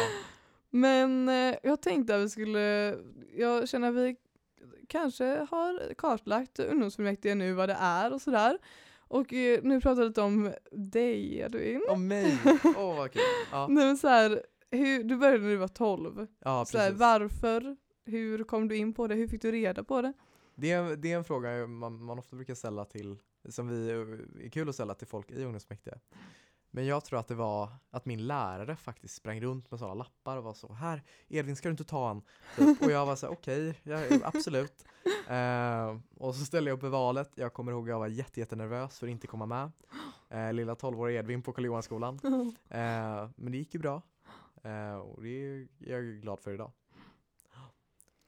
Men 0.70 1.30
eh, 1.30 1.56
jag 1.64 1.82
tänkte 1.82 2.16
att 2.16 2.22
vi 2.22 2.30
skulle, 2.30 2.98
jag 3.34 3.70
känner 3.70 3.90
att 3.90 3.96
vi 3.96 4.16
kanske 4.88 5.48
har 5.50 5.94
kartlagt 5.94 6.60
ungdomsfullmäktige 6.60 7.36
nu 7.36 7.54
vad 7.54 7.70
det 7.70 7.78
är 7.80 8.14
och 8.14 8.22
sådär. 8.22 8.58
Och 9.12 9.34
eh, 9.34 9.60
nu 9.64 9.82
pratar 9.82 10.02
vi 10.02 10.08
lite 10.08 10.22
om 10.22 10.54
dig 10.72 11.38
Edvin. 11.38 11.82
Om 11.90 12.08
mig! 12.08 12.40
Åh 12.78 12.98
vad 12.98 13.12
kul! 13.12 13.22
Ja, 13.52 13.68
Nej, 13.68 13.86
men 13.86 13.98
så 13.98 14.08
här, 14.08 14.44
hur, 14.72 15.04
du 15.04 15.18
började 15.18 15.40
när 15.40 15.50
du 15.50 15.56
var 15.56 15.68
12. 15.68 16.28
ja 16.40 16.66
så 16.66 16.78
här, 16.78 16.92
varför? 16.92 17.78
Hur 18.06 18.44
kom 18.44 18.68
du 18.68 18.76
in 18.76 18.94
på 18.94 19.08
det? 19.08 19.16
Hur 19.16 19.28
fick 19.28 19.42
du 19.42 19.52
reda 19.52 19.84
på 19.84 20.02
det? 20.02 20.14
Det 20.56 20.72
är, 20.72 20.96
det 20.96 21.12
är 21.12 21.18
en 21.18 21.24
fråga 21.24 21.68
man, 21.68 22.04
man 22.04 22.20
ofta 22.20 22.36
brukar 22.36 22.56
ställa 22.56 22.86
till, 22.86 23.18
som 23.50 23.68
vi 23.68 23.92
är 23.92 24.50
kul 24.50 24.70
att 24.70 24.76
ställa 24.76 24.94
till 24.94 25.08
folk 25.08 25.32
i 25.32 25.44
ungdomsmäktige. 25.44 25.96
Men 26.72 26.86
jag 26.86 27.06
tror 27.06 27.20
att 27.20 27.28
det 27.28 27.36
var 27.36 27.70
att 27.90 28.06
min 28.06 28.28
lärare 28.28 28.76
faktiskt 28.76 29.16
sprang 29.16 29.42
runt 29.42 29.72
med 29.72 29.80
sådana 29.80 29.94
lappar 29.96 30.38
och 30.38 30.44
var 30.44 30.54
så 30.54 30.74
här 30.74 31.04
Edvin 31.28 31.56
ska 31.56 31.68
du 31.68 31.72
inte 31.72 31.84
ta 31.84 32.08
han? 32.08 32.22
Typ. 32.58 32.82
Och 32.82 32.92
jag 32.92 33.06
var 33.06 33.16
så 33.16 33.28
okej, 33.28 33.80
ja, 33.84 34.00
absolut. 34.24 34.86
Eh, 35.28 35.98
och 36.18 36.36
så 36.36 36.46
ställde 36.46 36.70
jag 36.70 36.78
upp 36.78 36.84
i 36.84 36.88
valet. 36.88 37.32
Jag 37.36 37.54
kommer 37.54 37.72
ihåg 37.72 37.84
att 37.84 37.90
jag 37.90 38.00
var 38.00 38.08
jätte, 38.08 38.40
jättenervös 38.40 39.00
för 39.00 39.08
att 39.08 39.12
inte 39.12 39.28
komma 39.28 39.46
med. 39.46 39.72
Eh, 40.30 40.54
lilla 40.54 40.74
12-åriga 40.74 41.20
Edvin 41.20 41.42
på 41.42 41.54
Karl 41.54 41.66
Johanskolan. 41.66 42.20
Eh, 42.70 43.30
men 43.36 43.52
det 43.52 43.58
gick 43.58 43.74
ju 43.74 43.80
bra. 43.80 44.02
Och 45.04 45.22
det 45.24 45.30
är 45.30 45.68
jag 45.78 46.04
glad 46.04 46.40
för 46.40 46.54
idag. 46.54 46.72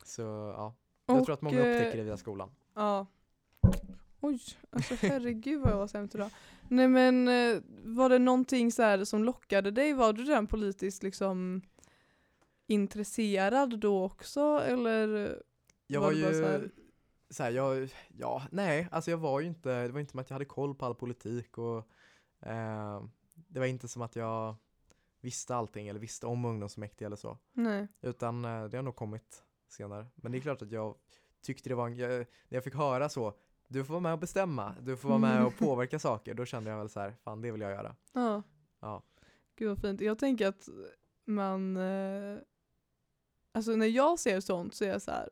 Så 0.03 0.21
ja, 0.57 0.73
jag 1.05 1.19
Och, 1.19 1.25
tror 1.25 1.33
att 1.33 1.41
många 1.41 1.59
upptäcker 1.59 1.97
det 1.97 2.03
via 2.03 2.17
skolan. 2.17 2.51
Ja. 2.73 3.05
Oj, 4.23 4.41
alltså 4.69 4.95
herregud 5.01 5.61
vad 5.61 5.71
jag 5.71 5.77
var 5.77 5.87
sämst 5.87 6.15
idag. 6.15 6.29
Nej 6.69 6.87
men 6.87 7.27
eh, 7.27 7.61
var 7.83 8.09
det 8.09 8.19
någonting 8.19 8.71
så 8.71 8.81
här 8.83 9.03
som 9.03 9.23
lockade 9.23 9.71
dig? 9.71 9.93
Var 9.93 10.13
du 10.13 10.23
redan 10.23 10.47
politiskt 10.47 11.03
liksom 11.03 11.61
intresserad 12.67 13.79
då 13.79 14.03
också 14.03 14.41
eller? 14.65 15.37
Jag 15.87 16.01
var 16.01 16.07
var 16.07 16.13
ju 16.13 16.23
så 16.23 16.45
här- 16.45 16.71
så 17.29 17.43
här, 17.43 17.51
jag, 17.51 17.89
ja, 18.17 18.43
nej, 18.51 18.87
alltså 18.91 19.11
jag 19.11 19.17
var 19.17 19.39
ju 19.39 19.47
inte, 19.47 19.83
det 19.83 19.91
var 19.93 19.99
inte 19.99 20.11
som 20.11 20.19
att 20.19 20.29
jag 20.29 20.35
hade 20.35 20.45
koll 20.45 20.75
på 20.75 20.85
all 20.85 20.95
politik 20.95 21.57
och 21.57 21.77
eh, 22.39 23.03
det 23.33 23.59
var 23.59 23.65
inte 23.65 23.87
som 23.87 24.01
att 24.01 24.15
jag 24.15 24.55
visste 25.21 25.55
allting 25.55 25.87
eller 25.87 25.99
visste 25.99 26.25
om 26.27 26.45
ungdomsfullmäktige 26.45 27.05
eller 27.05 27.15
så. 27.15 27.37
Nej. 27.53 27.87
Utan 28.01 28.45
eh, 28.45 28.65
det 28.65 28.77
har 28.77 28.83
nog 28.83 28.95
kommit 28.95 29.43
senare. 29.67 30.05
Men 30.15 30.31
det 30.31 30.37
är 30.37 30.39
klart 30.39 30.61
att 30.61 30.71
jag 30.71 30.95
tyckte 31.41 31.69
det 31.69 31.75
var, 31.75 31.87
en, 31.87 31.97
jag, 31.97 32.09
när 32.09 32.25
jag 32.49 32.63
fick 32.63 32.75
höra 32.75 33.09
så, 33.09 33.33
du 33.67 33.83
får 33.83 33.93
vara 33.93 34.01
med 34.01 34.13
och 34.13 34.19
bestämma, 34.19 34.75
du 34.81 34.97
får 34.97 35.09
vara 35.09 35.19
med 35.19 35.45
och 35.45 35.57
påverka 35.59 35.99
saker, 35.99 36.33
då 36.33 36.45
kände 36.45 36.69
jag 36.69 36.77
väl 36.77 36.89
så 36.89 36.99
här, 36.99 37.15
fan 37.23 37.41
det 37.41 37.51
vill 37.51 37.61
jag 37.61 37.71
göra. 37.71 37.95
Ja. 38.13 38.43
Ja. 38.81 39.03
Gud 39.55 39.69
vad 39.69 39.81
fint. 39.81 40.01
Jag 40.01 40.19
tänker 40.19 40.47
att 40.47 40.69
man, 41.25 41.77
eh, 41.77 42.37
alltså 43.51 43.71
när 43.75 43.87
jag 43.87 44.19
ser 44.19 44.39
sånt 44.39 44.75
så 44.75 44.83
är 44.83 44.89
jag 44.89 45.01
så 45.01 45.11
här. 45.11 45.29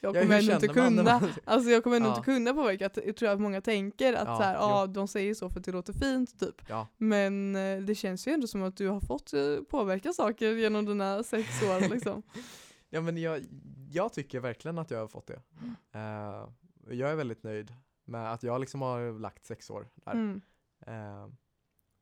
Jag 0.00 0.16
Ja, 0.16 0.20
kommer 0.22 0.38
ändå 0.38 0.52
inte 0.52 0.68
kunna, 0.68 1.02
man- 1.02 1.30
alltså 1.44 1.70
jag 1.70 1.84
kommer 1.84 1.96
ändå 1.96 2.08
Ja. 2.08 2.12
inte 2.16 2.24
kunna 2.24 2.54
påverka. 2.54 2.90
Jag 3.06 3.16
tror 3.16 3.28
att 3.28 3.40
många 3.40 3.60
tänker 3.60 4.12
att 4.14 4.28
Ja, 4.28 4.36
så 4.36 4.42
här, 4.42 4.56
ah, 4.60 4.86
de 4.86 5.08
säger 5.08 5.34
så 5.34 5.50
för 5.50 5.58
att 5.60 5.64
det 5.64 5.72
låter 5.72 5.92
fint 5.92 6.40
typ. 6.40 6.54
Ja, 6.68 6.86
Men 6.96 7.56
eh, 7.56 7.78
det 7.80 7.94
känns 7.94 8.26
ju 8.28 8.32
ändå 8.32 8.46
som 8.46 8.62
att 8.62 8.76
du 8.76 8.88
har 8.88 9.00
fått 9.00 9.32
eh, 9.32 9.56
påverka 9.70 10.12
saker 10.12 10.52
genom 10.52 10.84
dina 10.84 11.22
sex 11.22 11.62
år 11.62 11.88
liksom. 11.94 12.22
ja 12.90 13.00
men 13.00 13.16
jag, 13.16 13.42
jag 13.90 14.12
tycker 14.12 14.40
verkligen 14.40 14.78
att 14.78 14.90
jag 14.90 14.98
har 14.98 15.08
fått 15.08 15.26
det. 15.26 15.40
Eh, 15.98 16.48
jag 16.90 17.10
är 17.10 17.16
väldigt 17.16 17.42
nöjd 17.42 17.74
med 18.04 18.32
att 18.32 18.42
jag 18.42 18.60
liksom 18.60 18.82
har 18.82 19.18
lagt 19.18 19.44
sex 19.44 19.70
år 19.70 19.88
där. 19.94 20.12
Mm. 20.12 20.42
Eh, 20.86 21.28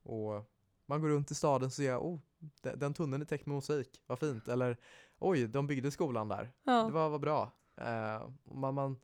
och 0.02 0.50
man 0.86 1.00
går 1.00 1.08
runt 1.08 1.30
i 1.30 1.34
staden 1.34 1.66
och 1.66 1.72
ser, 1.72 1.96
oh, 1.96 2.20
den, 2.62 2.78
den 2.78 2.94
tunneln 2.94 3.22
är 3.22 3.26
täckt 3.26 3.46
med 3.46 3.54
mosaik, 3.54 4.02
vad 4.06 4.18
fint. 4.18 4.48
Eller, 4.48 4.76
oj, 5.18 5.46
de 5.48 5.66
byggde 5.66 5.90
skolan 5.90 6.28
där, 6.28 6.52
Ja. 6.62 6.84
det 6.84 6.92
var, 6.92 7.08
var 7.08 7.18
bra. 7.18 7.52
Eh, 7.76 8.28
man, 8.44 8.74
man 8.74 8.96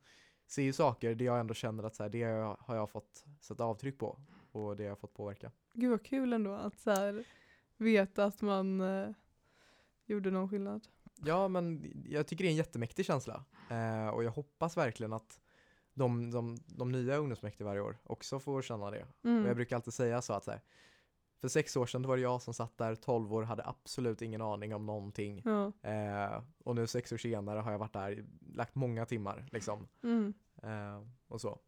ser 0.46 0.62
ju 0.62 0.72
saker, 0.72 1.14
det 1.14 1.24
jag 1.24 1.40
ändå 1.40 1.54
känner 1.54 1.84
att 1.84 1.94
så 1.94 2.02
här, 2.02 2.10
det 2.10 2.24
har 2.60 2.76
jag 2.76 2.90
fått 2.90 3.24
sätta 3.40 3.64
avtryck 3.64 3.98
på 3.98 4.18
och 4.52 4.76
det 4.76 4.82
har 4.82 4.88
jag 4.88 4.98
fått 4.98 5.14
påverka. 5.14 5.52
Gud 5.72 5.90
vad 5.90 6.04
kul 6.04 6.32
ändå 6.32 6.52
att 6.54 6.78
så 6.78 6.90
här, 6.90 7.24
veta 7.76 8.24
att 8.24 8.42
man 8.42 8.80
eh, 8.80 9.10
gjorde 10.06 10.30
någon 10.30 10.48
skillnad. 10.48 10.86
Ja, 11.24 11.48
men 11.48 11.92
jag 12.08 12.26
tycker 12.26 12.44
det 12.44 12.48
är 12.48 12.50
en 12.50 12.56
jättemäktig 12.56 13.06
känsla 13.06 13.44
eh, 13.70 14.08
och 14.08 14.24
jag 14.24 14.30
hoppas 14.30 14.76
verkligen 14.76 15.12
att 15.12 15.40
de, 15.98 16.30
de, 16.30 16.56
de 16.66 16.92
nya 16.92 17.16
ungdomsmäktige 17.16 17.64
varje 17.64 17.80
år 17.80 17.98
också 18.04 18.40
får 18.40 18.62
känna 18.62 18.90
det. 18.90 19.06
Mm. 19.24 19.42
Och 19.42 19.48
jag 19.48 19.56
brukar 19.56 19.76
alltid 19.76 19.94
säga 19.94 20.22
så 20.22 20.32
att 20.32 20.44
så 20.44 20.50
här, 20.50 20.61
för 21.40 21.48
sex 21.48 21.76
år 21.76 21.87
sedan 21.87 22.02
var 22.02 22.16
det 22.16 22.22
jag 22.22 22.42
som 22.42 22.54
satt 22.54 22.78
där, 22.78 22.94
12 22.94 23.34
år, 23.34 23.42
hade 23.42 23.66
absolut 23.66 24.22
ingen 24.22 24.42
aning 24.42 24.74
om 24.74 24.87
någonting. 24.87 25.42
Ja. 25.44 25.72
Eh, 25.90 26.42
och 26.64 26.74
nu 26.74 26.87
sex 26.87 27.12
år 27.12 27.16
senare 27.16 27.61
har 27.61 27.72
jag 27.72 27.78
varit 27.78 27.92
där, 27.92 28.24
lagt 28.52 28.74
många 28.74 29.06
timmar 29.06 29.48
liksom. 29.52 29.88
Mm. 30.02 30.34
Eh, 30.62 31.02
och 31.28 31.40
så. 31.40 31.58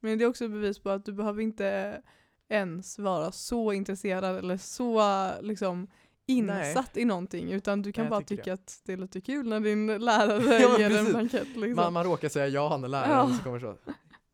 Men 0.00 0.18
det 0.18 0.24
är 0.24 0.28
också 0.28 0.48
bevis 0.48 0.78
på 0.78 0.90
att 0.90 1.04
du 1.04 1.12
behöver 1.12 1.42
inte 1.42 2.02
ens 2.48 2.98
vara 2.98 3.32
så 3.32 3.72
intresserad 3.72 4.36
eller 4.36 4.56
så 4.56 5.02
liksom 5.40 5.88
insatt 6.28 6.96
i 6.96 7.04
någonting 7.04 7.52
utan 7.52 7.82
du 7.82 7.92
kan 7.92 8.02
Nej, 8.04 8.10
bara 8.10 8.22
tycka 8.22 8.52
att 8.52 8.80
det 8.84 8.92
är 8.92 8.96
lite 8.96 9.20
kul 9.20 9.48
när 9.48 9.60
din 9.60 9.86
lärare 9.86 10.42
Ja, 10.62 10.78
ger 10.78 10.86
en 10.86 10.90
precis. 10.92 11.08
blankett. 11.08 11.48
Liksom. 11.56 11.76
Man, 11.76 11.92
man 11.92 12.04
råkar 12.04 12.28
säga 12.28 12.48
ja, 12.48 12.68
han 12.68 12.84
är 12.84 12.88
läraren, 12.88 13.30
Ja. 13.30 13.36
så 13.38 13.42
kommer 13.44 13.58
så. 13.60 13.74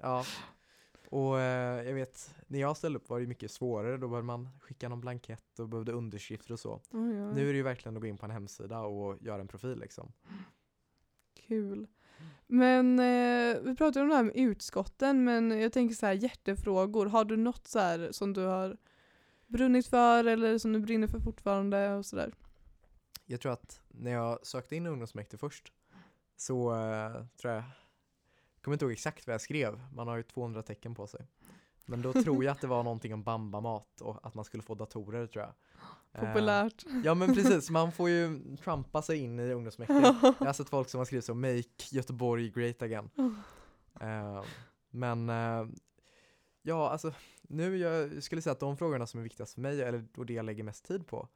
Ja. 0.02 0.24
Och 1.10 1.40
eh, 1.40 1.82
jag 1.86 1.94
vet, 1.94 2.34
när 2.46 2.60
jag 2.60 2.76
ställde 2.76 2.98
upp 2.98 3.08
var 3.08 3.20
det 3.20 3.26
mycket 3.26 3.50
svårare, 3.50 3.96
då 3.96 4.08
behövde 4.08 4.26
man 4.26 4.48
skicka 4.60 4.88
någon 4.88 5.00
blankett 5.00 5.58
och 5.58 5.68
behövde 5.68 5.92
underskrifter 5.92 6.52
och 6.52 6.60
så. 6.60 6.72
Oj, 6.90 7.00
oj. 7.22 7.34
Nu 7.34 7.48
är 7.48 7.52
det 7.52 7.56
ju 7.56 7.62
verkligen 7.62 7.96
att 7.96 8.00
gå 8.02 8.06
in 8.06 8.16
på 8.18 8.24
en 8.26 8.30
hemsida 8.32 8.80
och 8.80 9.22
göra 9.22 9.40
en 9.40 9.48
profil 9.48 9.78
liksom. 9.78 10.12
Kul. 11.48 11.86
Men 12.46 12.98
eh, 12.98 13.56
vi 13.62 13.74
pratade 13.76 14.02
om 14.02 14.08
det 14.08 14.16
här 14.16 14.22
med 14.22 14.36
utskotten 14.36 15.24
men 15.24 15.60
jag 15.60 15.72
tänker 15.72 15.94
så 15.94 16.06
här 16.06 16.12
hjärtefrågor. 16.12 17.06
Har 17.06 17.24
du 17.24 17.36
något 17.36 17.66
så 17.68 17.78
här 17.78 18.08
som 18.12 18.32
du 18.32 18.40
har 18.40 18.76
brunnit 19.46 19.86
för 19.86 20.24
eller 20.24 20.58
som 20.58 20.72
du 20.72 20.80
brinner 20.80 21.06
för 21.06 21.20
fortfarande 21.20 21.94
och 21.94 22.06
sådär? 22.06 22.34
Jag 23.26 23.40
tror 23.40 23.52
att 23.52 23.80
när 23.88 24.10
jag 24.10 24.46
sökte 24.46 24.76
in 24.76 24.86
ungdomsmäktige 24.86 25.38
först 25.40 25.72
så 26.36 26.74
eh, 26.74 27.24
tror 27.40 27.52
jag, 27.52 27.62
jag 28.54 28.62
kommer 28.62 28.74
inte 28.74 28.84
ihåg 28.84 28.92
exakt 28.92 29.26
vad 29.26 29.34
jag 29.34 29.40
skrev, 29.40 29.80
man 29.94 30.08
har 30.08 30.16
ju 30.16 30.22
200 30.22 30.62
tecken 30.62 30.94
på 30.94 31.06
sig. 31.06 31.26
Men 31.86 32.02
då 32.02 32.12
tror 32.12 32.44
jag 32.44 32.52
att 32.52 32.60
det 32.60 32.66
var 32.66 32.82
någonting 32.84 33.14
om 33.14 33.22
bambamat 33.22 34.00
och 34.00 34.26
att 34.26 34.34
man 34.34 34.44
skulle 34.44 34.62
få 34.62 34.74
datorer 34.74 35.26
tror 35.26 35.44
jag. 35.44 35.54
Eh, 36.12 36.28
Populärt. 36.28 36.84
ja 37.04 37.14
men 37.14 37.34
precis, 37.34 37.70
man 37.70 37.92
får 37.92 38.10
ju 38.10 38.56
trumpa 38.56 39.02
sig 39.02 39.18
in 39.18 39.40
i 39.40 39.52
ungdomsmäktige. 39.52 40.16
Jag 40.38 40.46
har 40.46 40.52
sett 40.52 40.68
folk 40.68 40.88
som 40.88 40.98
har 40.98 41.04
skrivit 41.04 41.24
så, 41.24 41.34
make 41.34 41.62
Göteborg 41.90 42.50
great 42.50 42.82
again. 42.82 43.10
Eh, 44.00 44.42
men 44.90 45.30
eh, 45.30 45.66
ja, 46.66 46.90
alltså 46.90 47.12
nu 47.42 47.76
jag 47.76 48.22
skulle 48.22 48.42
säga 48.42 48.52
att 48.52 48.60
de 48.60 48.76
frågorna 48.76 49.06
som 49.06 49.20
är 49.20 49.24
viktigast 49.24 49.54
för 49.54 49.60
mig, 49.60 49.82
eller 49.82 50.06
och 50.16 50.26
det 50.26 50.32
jag 50.32 50.44
lägger 50.44 50.64
mest 50.64 50.84
tid 50.84 51.06
på, 51.06 51.28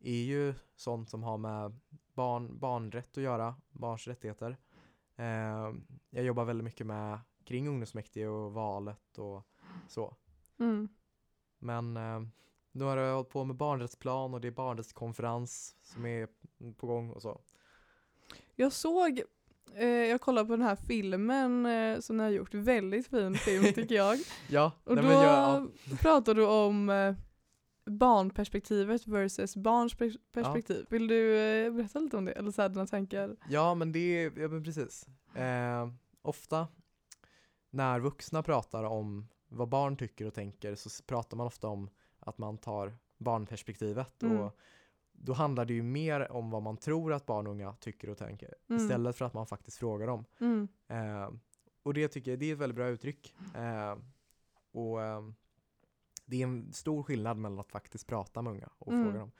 är 0.00 0.22
ju 0.22 0.54
sånt 0.76 1.10
som 1.10 1.22
har 1.22 1.38
med 1.38 1.80
barn, 2.14 2.58
barnrätt 2.58 3.18
att 3.18 3.22
göra, 3.22 3.54
barns 3.70 4.06
rättigheter. 4.06 4.56
Eh, 5.16 5.72
jag 6.10 6.24
jobbar 6.24 6.44
väldigt 6.44 6.64
mycket 6.64 6.86
med 6.86 7.18
kring 7.44 7.68
ungdomsmäktige 7.68 8.26
och 8.26 8.52
valet 8.52 9.18
och 9.18 9.42
så. 9.88 10.16
Mm. 10.58 10.88
Men 11.58 11.96
eh, 11.96 12.20
nu 12.72 12.84
har 12.84 12.96
jag 12.96 13.14
hållit 13.14 13.30
på 13.30 13.44
med 13.44 13.56
barnrättsplan 13.56 14.34
och 14.34 14.40
det 14.40 14.48
är 14.48 14.52
barnrättskonferens 14.52 15.76
som 15.82 16.06
är 16.06 16.28
på 16.76 16.86
gång 16.86 17.10
och 17.10 17.22
så. 17.22 17.40
Jag 18.54 18.72
såg, 18.72 19.22
jag 20.10 20.20
kollade 20.20 20.46
på 20.46 20.52
den 20.56 20.66
här 20.66 20.76
filmen 20.76 21.66
eh, 21.66 22.00
som 22.00 22.16
ni 22.16 22.22
har 22.22 22.30
gjort, 22.30 22.54
väldigt 22.54 23.06
fin 23.06 23.34
film 23.34 23.64
tycker 23.74 23.94
jag. 23.94 24.18
Ja, 24.48 24.72
Och 24.84 24.94
nej, 24.94 25.04
då 25.04 25.10
jag, 25.10 25.22
ja. 25.22 25.66
pratar 26.00 26.34
du 26.34 26.44
om 26.46 26.90
eh, 26.90 27.14
barnperspektivet 27.86 29.06
versus 29.06 29.56
barns 29.56 29.94
pers- 29.96 30.18
perspektiv. 30.32 30.86
Vill 30.90 31.06
du 31.06 31.36
eh, 31.38 31.72
berätta 31.72 31.98
lite 31.98 32.16
om 32.16 32.24
det? 32.24 32.32
Eller 32.32 32.50
så 32.50 32.62
här, 32.62 32.68
dina 32.68 32.86
tankar? 32.86 33.36
Ja 33.48 33.74
men 33.74 33.92
det 33.92 33.98
är, 34.24 34.32
ja 34.36 34.48
men 34.48 34.64
precis. 34.64 35.06
Eh, 35.34 35.88
ofta 36.22 36.68
när 37.70 38.00
vuxna 38.00 38.42
pratar 38.42 38.84
om 38.84 39.28
vad 39.48 39.68
barn 39.68 39.96
tycker 39.96 40.26
och 40.26 40.34
tänker 40.34 40.74
så 40.74 41.02
pratar 41.06 41.36
man 41.36 41.46
ofta 41.46 41.68
om 41.68 41.90
att 42.20 42.38
man 42.38 42.58
tar 42.58 42.94
barnperspektivet 43.18 44.22
Mm. 44.22 44.40
och 44.40 44.58
då 45.24 45.32
handlar 45.32 45.64
det 45.64 45.74
ju 45.74 45.82
mer 45.82 46.32
om 46.32 46.50
vad 46.50 46.62
man 46.62 46.76
tror 46.76 47.12
att 47.12 47.26
barn 47.26 47.46
och 47.46 47.52
unga 47.52 47.72
tycker 47.80 48.10
och 48.10 48.18
tänker 48.18 48.54
Mm. 48.68 48.82
istället 48.82 49.16
för 49.16 49.24
att 49.24 49.34
man 49.34 49.46
faktiskt 49.46 49.76
frågar 49.78 50.06
dem. 50.06 50.24
Mm. 50.40 50.68
Eh, 50.88 51.30
och 51.82 51.94
det 51.94 52.08
tycker 52.08 52.30
jag 52.30 52.40
det 52.40 52.46
är 52.50 52.52
ett 52.52 52.58
väldigt 52.58 52.76
bra 52.76 52.86
uttryck. 52.88 53.34
Eh, 53.56 53.96
och 54.72 55.02
eh, 55.02 55.22
det 56.26 56.42
är 56.42 56.46
en 56.46 56.72
stor 56.72 57.02
skillnad 57.02 57.36
mellan 57.36 57.58
att 57.58 57.70
faktiskt 57.72 58.06
prata 58.06 58.42
med 58.42 58.50
unga 58.52 58.68
och 58.78 58.92
Mm. 58.92 59.04
fråga 59.04 59.18
dem. 59.18 59.30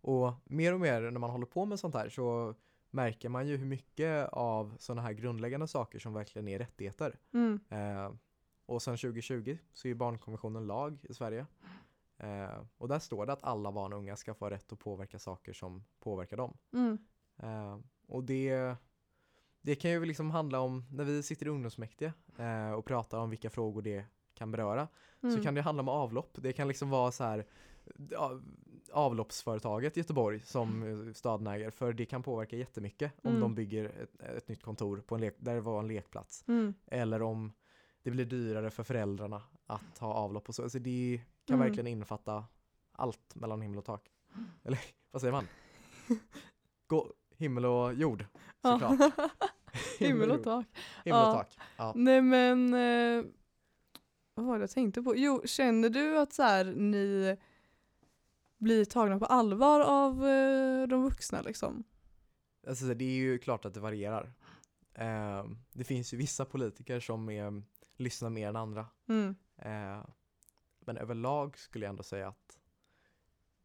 Och 0.00 0.32
mer 0.44 0.74
och 0.74 0.80
mer 0.80 1.00
när 1.10 1.20
man 1.20 1.30
håller 1.30 1.46
på 1.46 1.64
med 1.64 1.78
sånt 1.80 1.94
här 1.94 2.08
så 2.08 2.54
märker 2.90 3.28
man 3.28 3.46
ju 3.46 3.56
hur 3.56 3.66
mycket 3.66 4.28
av 4.32 4.74
sådana 4.78 5.02
här 5.02 5.12
grundläggande 5.12 5.68
saker 5.68 5.98
som 5.98 6.14
verkligen 6.14 6.48
är 6.48 6.58
rättigheter. 6.58 7.18
Mm. 7.32 7.60
Eh, 7.68 8.12
och 8.66 8.82
sedan 8.82 8.96
2020 8.96 9.58
så 9.72 9.88
är 9.88 9.90
ju 9.90 9.94
barnkonventionen 9.94 10.66
lag 10.66 10.98
i 11.02 11.14
Sverige. 11.14 11.46
Eh, 12.18 12.60
och 12.78 12.88
där 12.88 12.98
står 12.98 13.26
det 13.26 13.32
att 13.32 13.44
alla 13.44 13.72
barn 13.72 13.92
och 13.92 13.98
unga 13.98 14.16
ska 14.16 14.34
få 14.34 14.50
rätt 14.50 14.72
att 14.72 14.78
påverka 14.78 15.18
saker 15.18 15.52
som 15.52 15.84
påverkar 16.00 16.36
dem. 16.36 16.56
Mm. 16.72 16.98
Eh, 17.36 17.78
och 18.06 18.24
det, 18.24 18.74
det 19.60 19.74
kan 19.74 19.90
ju 19.90 20.04
liksom 20.04 20.30
handla 20.30 20.60
om, 20.60 20.84
när 20.90 21.04
vi 21.04 21.22
sitter 21.22 21.46
i 21.46 21.48
ungdomsmäktige 21.48 22.12
eh, 22.38 22.72
och 22.72 22.84
pratar 22.84 23.18
om 23.18 23.30
vilka 23.30 23.50
frågor 23.50 23.82
det 23.82 24.04
kan 24.34 24.50
beröra, 24.50 24.88
Mm. 25.22 25.36
så 25.36 25.42
kan 25.42 25.54
det 25.54 25.62
handla 25.62 25.80
om 25.82 25.88
avlopp. 25.88 26.38
Det 26.42 26.52
kan 26.52 26.68
liksom 26.68 26.90
vara 26.90 27.12
så 27.12 27.24
här 27.24 27.46
avloppsföretaget 28.92 29.96
i 29.96 30.00
Göteborg 30.00 30.40
som 30.40 31.12
staden 31.16 31.46
äger, 31.46 31.70
för 31.70 31.92
det 31.92 32.06
kan 32.06 32.22
påverka 32.22 32.56
jättemycket 32.56 33.12
om 33.22 33.30
Mm. 33.30 33.40
de 33.40 33.54
bygger 33.54 33.84
ett, 33.84 34.20
ett 34.20 34.48
nytt 34.48 34.62
kontor 34.62 35.00
på 35.06 35.14
en 35.14 35.20
lek, 35.20 35.34
där 35.38 35.54
det 35.54 35.60
var 35.60 35.78
en 35.78 35.88
lekplats. 35.88 36.44
Mm. 36.48 36.74
Eller 36.86 37.22
om 37.22 37.52
det 38.02 38.10
blir 38.10 38.24
dyrare 38.24 38.70
för 38.70 38.82
föräldrarna 38.82 39.42
att 39.66 39.98
ha 39.98 40.14
avlopp 40.14 40.48
och 40.48 40.54
så. 40.54 40.62
Alltså 40.62 40.78
det 40.78 41.20
kan 41.46 41.54
Mm. 41.54 41.66
verkligen 41.66 41.86
innefatta 41.86 42.44
allt 42.92 43.34
mellan 43.34 43.60
himmel 43.62 43.78
och 43.78 43.84
tak. 43.84 44.08
Eller 44.64 44.78
vad 45.10 45.20
säger 45.22 45.32
man? 45.32 45.48
Gå, 46.86 47.12
himmel 47.36 47.64
och 47.66 47.94
jord 47.94 48.24
såklart. 48.62 48.98
Himmel 49.98 50.30
och 50.30 50.42
tak. 50.44 50.66
Himmel 51.04 51.20
och 51.20 51.26
Ja. 51.28 51.32
tak. 51.32 51.58
Ja. 51.76 51.92
Nej 51.96 52.22
men, 52.22 52.74
eh, 52.74 53.24
vad 54.34 54.46
var 54.46 54.58
det 54.58 54.62
jag 54.62 54.70
tänkte 54.70 55.02
på? 55.02 55.16
Jo, 55.16 55.42
känner 55.44 55.88
du 55.90 56.18
att 56.18 56.32
så 56.32 56.42
här, 56.42 56.64
ni 56.64 57.36
blir 58.58 58.84
tagna 58.84 59.18
på 59.18 59.24
allvar 59.26 59.80
av 59.80 60.26
eh, 60.26 60.86
de 60.88 61.02
vuxna 61.02 61.42
liksom? 61.42 61.84
Alltså, 62.68 62.84
det 62.94 63.04
är 63.04 63.16
ju 63.16 63.38
klart 63.38 63.64
att 63.64 63.74
det 63.74 63.80
varierar. 63.80 64.32
Eh, 64.94 65.44
det 65.72 65.84
finns 65.84 66.14
ju 66.14 66.16
vissa 66.16 66.44
politiker 66.44 67.00
som 67.00 67.28
är, 67.30 67.62
lyssnar 67.96 68.30
mer 68.30 68.48
än 68.48 68.56
andra. 68.56 68.86
Mm. 69.08 69.34
Men 70.86 70.96
överlag 70.96 71.58
skulle 71.58 71.84
jag 71.84 71.90
ändå 71.90 72.02
säga 72.02 72.28
att 72.28 72.58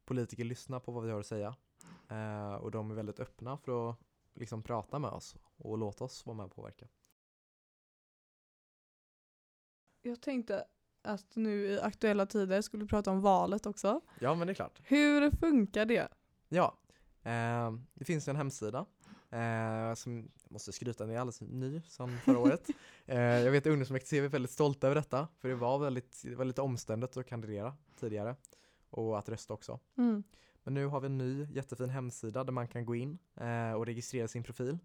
politiker 0.05 0.43
lyssnar 0.43 0.79
på 0.79 0.91
vad 0.91 1.03
vi 1.03 1.11
har 1.11 1.19
att 1.19 1.25
säga. 1.25 1.55
Eh, 2.09 2.53
och 2.53 2.71
de 2.71 2.91
är 2.91 2.95
väldigt 2.95 3.19
öppna 3.19 3.57
för 3.57 3.89
att 3.89 3.97
liksom 4.33 4.63
prata 4.63 4.99
med 4.99 5.09
oss 5.09 5.35
och 5.57 5.77
låta 5.77 6.03
oss 6.03 6.25
vara 6.25 6.37
med 6.37 6.45
och 6.45 6.55
påverka. 6.55 6.87
Jag 10.01 10.21
tänkte, 10.21 10.65
att 11.01 11.35
nu 11.35 11.65
i 11.65 11.79
aktuella 11.79 12.25
tider 12.25 12.61
skulle 12.61 12.83
vi 12.83 12.89
prata 12.89 13.11
om 13.11 13.21
valet 13.21 13.65
också. 13.65 14.01
Ja 14.19 14.35
men 14.35 14.47
det 14.47 14.51
är 14.51 14.55
klart. 14.55 14.81
Hur 14.83 15.31
funkar 15.31 15.85
det? 15.85 16.07
Ja, 16.49 16.77
eh, 17.23 17.71
det 17.93 18.05
finns 18.05 18.27
en 18.27 18.35
hemsida 18.35 18.85
eh, 19.31 19.93
som 19.93 20.29
jag 20.43 20.51
måste 20.51 20.71
skryta, 20.71 21.05
den 21.05 21.15
är 21.15 21.19
alldeles 21.19 21.41
ny 21.41 21.81
sedan 21.81 22.17
förra 22.17 22.39
året. 22.39 22.69
Eh, 23.05 23.19
jag 23.19 23.51
vet 23.51 23.63
att 23.63 23.71
ungdomsfullmäktige 23.71 24.23
är 24.23 24.27
väldigt 24.27 24.51
stolta 24.51 24.87
över 24.87 24.95
detta, 24.95 25.27
för 25.37 25.49
det 25.49 25.55
var 25.55 25.79
väldigt, 25.79 26.23
lite 26.23 26.61
omständigt 26.61 27.17
att 27.17 27.25
kandidera 27.25 27.75
tidigare 27.99 28.35
och 28.89 29.19
att 29.19 29.29
rösta 29.29 29.53
också. 29.53 29.79
Mm. 29.97 30.23
Men 30.63 30.73
nu 30.73 30.85
har 30.85 30.99
vi 30.99 31.05
en 31.05 31.17
ny 31.17 31.47
jättefin 31.51 31.89
hemsida 31.89 32.43
där 32.43 32.51
man 32.51 32.67
kan 32.67 32.85
gå 32.85 32.95
in 32.95 33.17
eh, 33.35 33.73
och 33.73 33.85
registrera 33.85 34.27
sin 34.27 34.43
profil. 34.43 34.77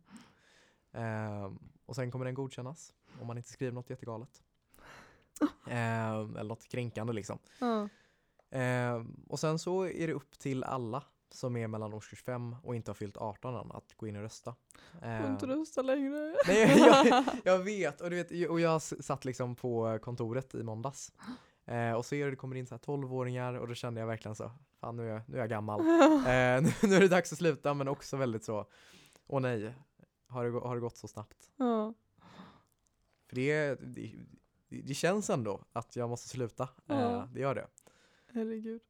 Eh, 0.92 1.52
och 1.86 1.94
sen 1.94 2.10
kommer 2.10 2.24
den 2.24 2.34
godkännas 2.34 2.92
om 3.20 3.26
man 3.26 3.36
inte 3.36 3.50
skriver 3.50 3.72
något 3.72 3.90
jättegalet. 3.90 4.42
Eh, 5.66 6.14
eller 6.14 6.44
något 6.44 6.68
kränkande 6.68 7.12
liksom. 7.12 7.38
Ja. 7.60 7.88
Eh, 8.58 9.04
och 9.28 9.40
sen 9.40 9.58
så 9.58 9.86
är 9.86 10.06
det 10.06 10.12
upp 10.12 10.38
till 10.38 10.64
alla 10.64 11.02
som 11.30 11.56
är 11.56 11.68
mellan 11.68 11.94
årskurs 11.94 12.22
5 12.22 12.56
och 12.62 12.76
inte 12.76 12.90
har 12.90 12.94
fyllt 12.94 13.16
18 13.16 13.54
än 13.54 13.72
att 13.72 13.94
gå 13.96 14.06
in 14.06 14.16
och 14.16 14.22
rösta. 14.22 14.54
Får 15.00 15.06
Eh, 15.08 15.30
inte 15.30 15.46
rösta 15.46 15.82
längre. 15.82 16.36
Nej, 16.46 16.78
jag, 16.78 17.24
jag 17.44 17.58
vet, 17.58 18.00
och, 18.00 18.10
du 18.10 18.16
vet, 18.16 18.50
och 18.50 18.60
jag 18.60 18.82
satt 18.82 19.24
liksom 19.24 19.56
på 19.56 19.98
kontoret 20.02 20.54
i 20.54 20.62
måndags. 20.62 21.12
Eh, 21.64 21.92
och 21.92 22.06
så 22.06 22.14
är 22.14 22.24
det, 22.24 22.30
det 22.30 22.36
kommer 22.36 22.56
in 22.56 22.66
så 22.66 22.74
här 22.74 22.78
12-åringar 22.80 23.54
och 23.54 23.68
då 23.68 23.74
kände 23.74 24.00
jag 24.00 24.06
verkligen 24.06 24.34
så, 24.34 24.50
fan 24.80 24.96
nu 24.96 25.08
är 25.08 25.12
jag, 25.12 25.22
nu 25.28 25.36
är 25.36 25.40
jag 25.40 25.50
gammal. 25.50 25.80
Eh, 26.26 26.62
nu, 26.62 26.70
nu 26.82 26.94
är 26.96 27.00
det 27.00 27.08
dags 27.08 27.32
att 27.32 27.38
sluta 27.38 27.74
men 27.74 27.88
också 27.88 28.16
väldigt 28.16 28.44
så, 28.44 28.66
åh 29.26 29.40
nej, 29.40 29.74
har 30.28 30.44
det, 30.44 30.50
har 30.60 30.74
det 30.74 30.80
gått 30.80 30.96
så 30.96 31.08
snabbt? 31.08 31.50
ja. 31.56 31.94
För 33.28 33.36
det, 33.36 33.74
det, 33.74 34.12
det 34.68 34.94
känns 34.94 35.30
ändå 35.30 35.64
att 35.72 35.96
jag 35.96 36.08
måste 36.08 36.28
sluta, 36.28 36.62
eh, 36.88 37.00
Ja. 37.00 37.28
det 37.32 37.40
gör 37.40 37.54
det. 37.54 37.66
Herregud. 38.32 38.80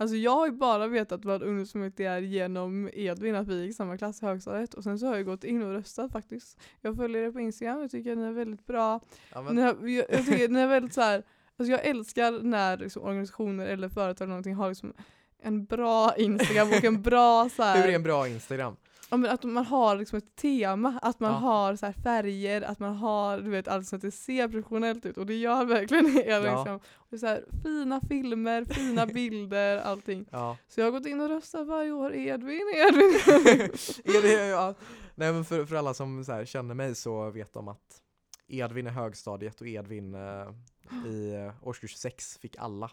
Alltså 0.00 0.16
jag 0.16 0.30
har 0.30 0.46
ju 0.46 0.52
bara 0.52 0.86
vetat 0.86 1.24
vad 1.24 1.42
ungdomsfullmäktige 1.42 2.08
är 2.08 2.20
genom 2.20 2.90
Edvin, 2.92 3.34
att 3.34 3.48
vi 3.48 3.64
gick 3.64 3.76
samma 3.76 3.98
klass 3.98 4.22
i 4.22 4.26
högstadiet. 4.26 4.74
Och 4.74 4.84
sen 4.84 4.98
så 4.98 5.06
har 5.06 5.16
jag 5.16 5.26
gått 5.26 5.44
in 5.44 5.62
och 5.62 5.72
röstat 5.72 6.12
faktiskt. 6.12 6.58
Jag 6.80 6.96
följer 6.96 7.22
er 7.22 7.30
på 7.30 7.40
Instagram, 7.40 7.80
jag 7.80 7.90
tycker 7.90 8.12
att 8.12 8.18
ni 8.18 8.24
är 8.24 8.32
väldigt 8.32 8.66
bra. 8.66 9.00
Ja, 9.32 9.42
Ni 9.42 9.62
har, 9.62 9.76
jag, 9.88 10.06
jag 10.10 10.26
tycker 10.26 10.44
att 10.44 10.50
ni 10.50 10.60
är 10.60 10.66
väldigt 10.66 10.94
så 10.94 11.00
här, 11.00 11.22
alltså 11.56 11.72
jag 11.72 11.86
älskar 11.86 12.42
när 12.42 12.76
liksom, 12.76 13.02
organisationer 13.02 13.66
eller 13.66 13.88
företag 13.88 14.24
eller 14.24 14.30
någonting 14.30 14.54
har 14.54 14.68
liksom 14.68 14.92
en 15.42 15.64
bra 15.64 16.14
Instagram 16.16 16.68
och 16.68 16.84
en 16.84 17.02
bra 17.02 17.48
så 17.56 17.62
här, 17.62 17.76
hur 17.82 17.90
är 17.90 17.94
en 17.94 18.02
bra 18.02 18.28
Instagram? 18.28 18.76
Ja, 19.10 19.16
men 19.16 19.30
att 19.30 19.44
man 19.44 19.64
har 19.66 19.96
liksom 19.96 20.18
ett 20.18 20.36
tema, 20.36 20.98
att 21.02 21.20
man 21.20 21.30
Ja. 21.32 21.38
har 21.38 21.76
så 21.76 21.92
färger, 22.02 22.62
att 22.62 22.78
man 22.78 22.94
har 22.96 23.38
du 23.38 23.50
vet, 23.50 23.68
allt 23.68 23.86
så 23.88 23.96
att 23.96 24.02
det 24.02 24.10
ser 24.10 24.48
professionellt 24.48 25.06
ut 25.06 25.18
och 25.18 25.26
det 25.26 25.34
gör 25.34 25.64
verkligen 25.76 26.06
er. 26.06 26.30
Ja. 26.30 26.38
Liksom. 26.40 26.80
Och 26.94 27.12
är 27.12 27.16
så 27.18 27.26
här, 27.26 27.44
fina 27.62 28.00
filmer, 28.08 28.64
fina 28.64 29.06
bilder, 29.14 29.78
allting. 29.78 30.26
Ja. 30.30 30.56
Så 30.68 30.80
jag 30.80 30.86
har 30.86 30.92
gått 30.92 31.06
in 31.06 31.20
och 31.20 31.28
röstat 31.28 31.66
varje 31.66 31.92
år, 31.92 32.14
Edvin, 32.14 32.72
Edvin. 32.88 33.20
är 34.04 34.50
ja. 34.50 34.74
Nej 35.14 35.32
men 35.32 35.44
för, 35.44 35.64
för 35.66 35.76
alla 35.76 35.94
som 35.94 36.24
här, 36.28 36.44
känner 36.44 36.74
mig 36.74 36.94
så 36.94 37.30
vet 37.30 37.52
de 37.52 37.68
att 37.68 38.02
Edvin 38.48 38.86
i 38.86 38.90
högstadiet 38.90 39.60
och 39.60 39.66
Edvin 39.66 40.14
eh, 40.14 40.48
i 41.06 41.34
eh, 41.34 41.68
årskurs 41.68 41.94
6 41.96 42.38
fick 42.38 42.56
alla 42.58 42.90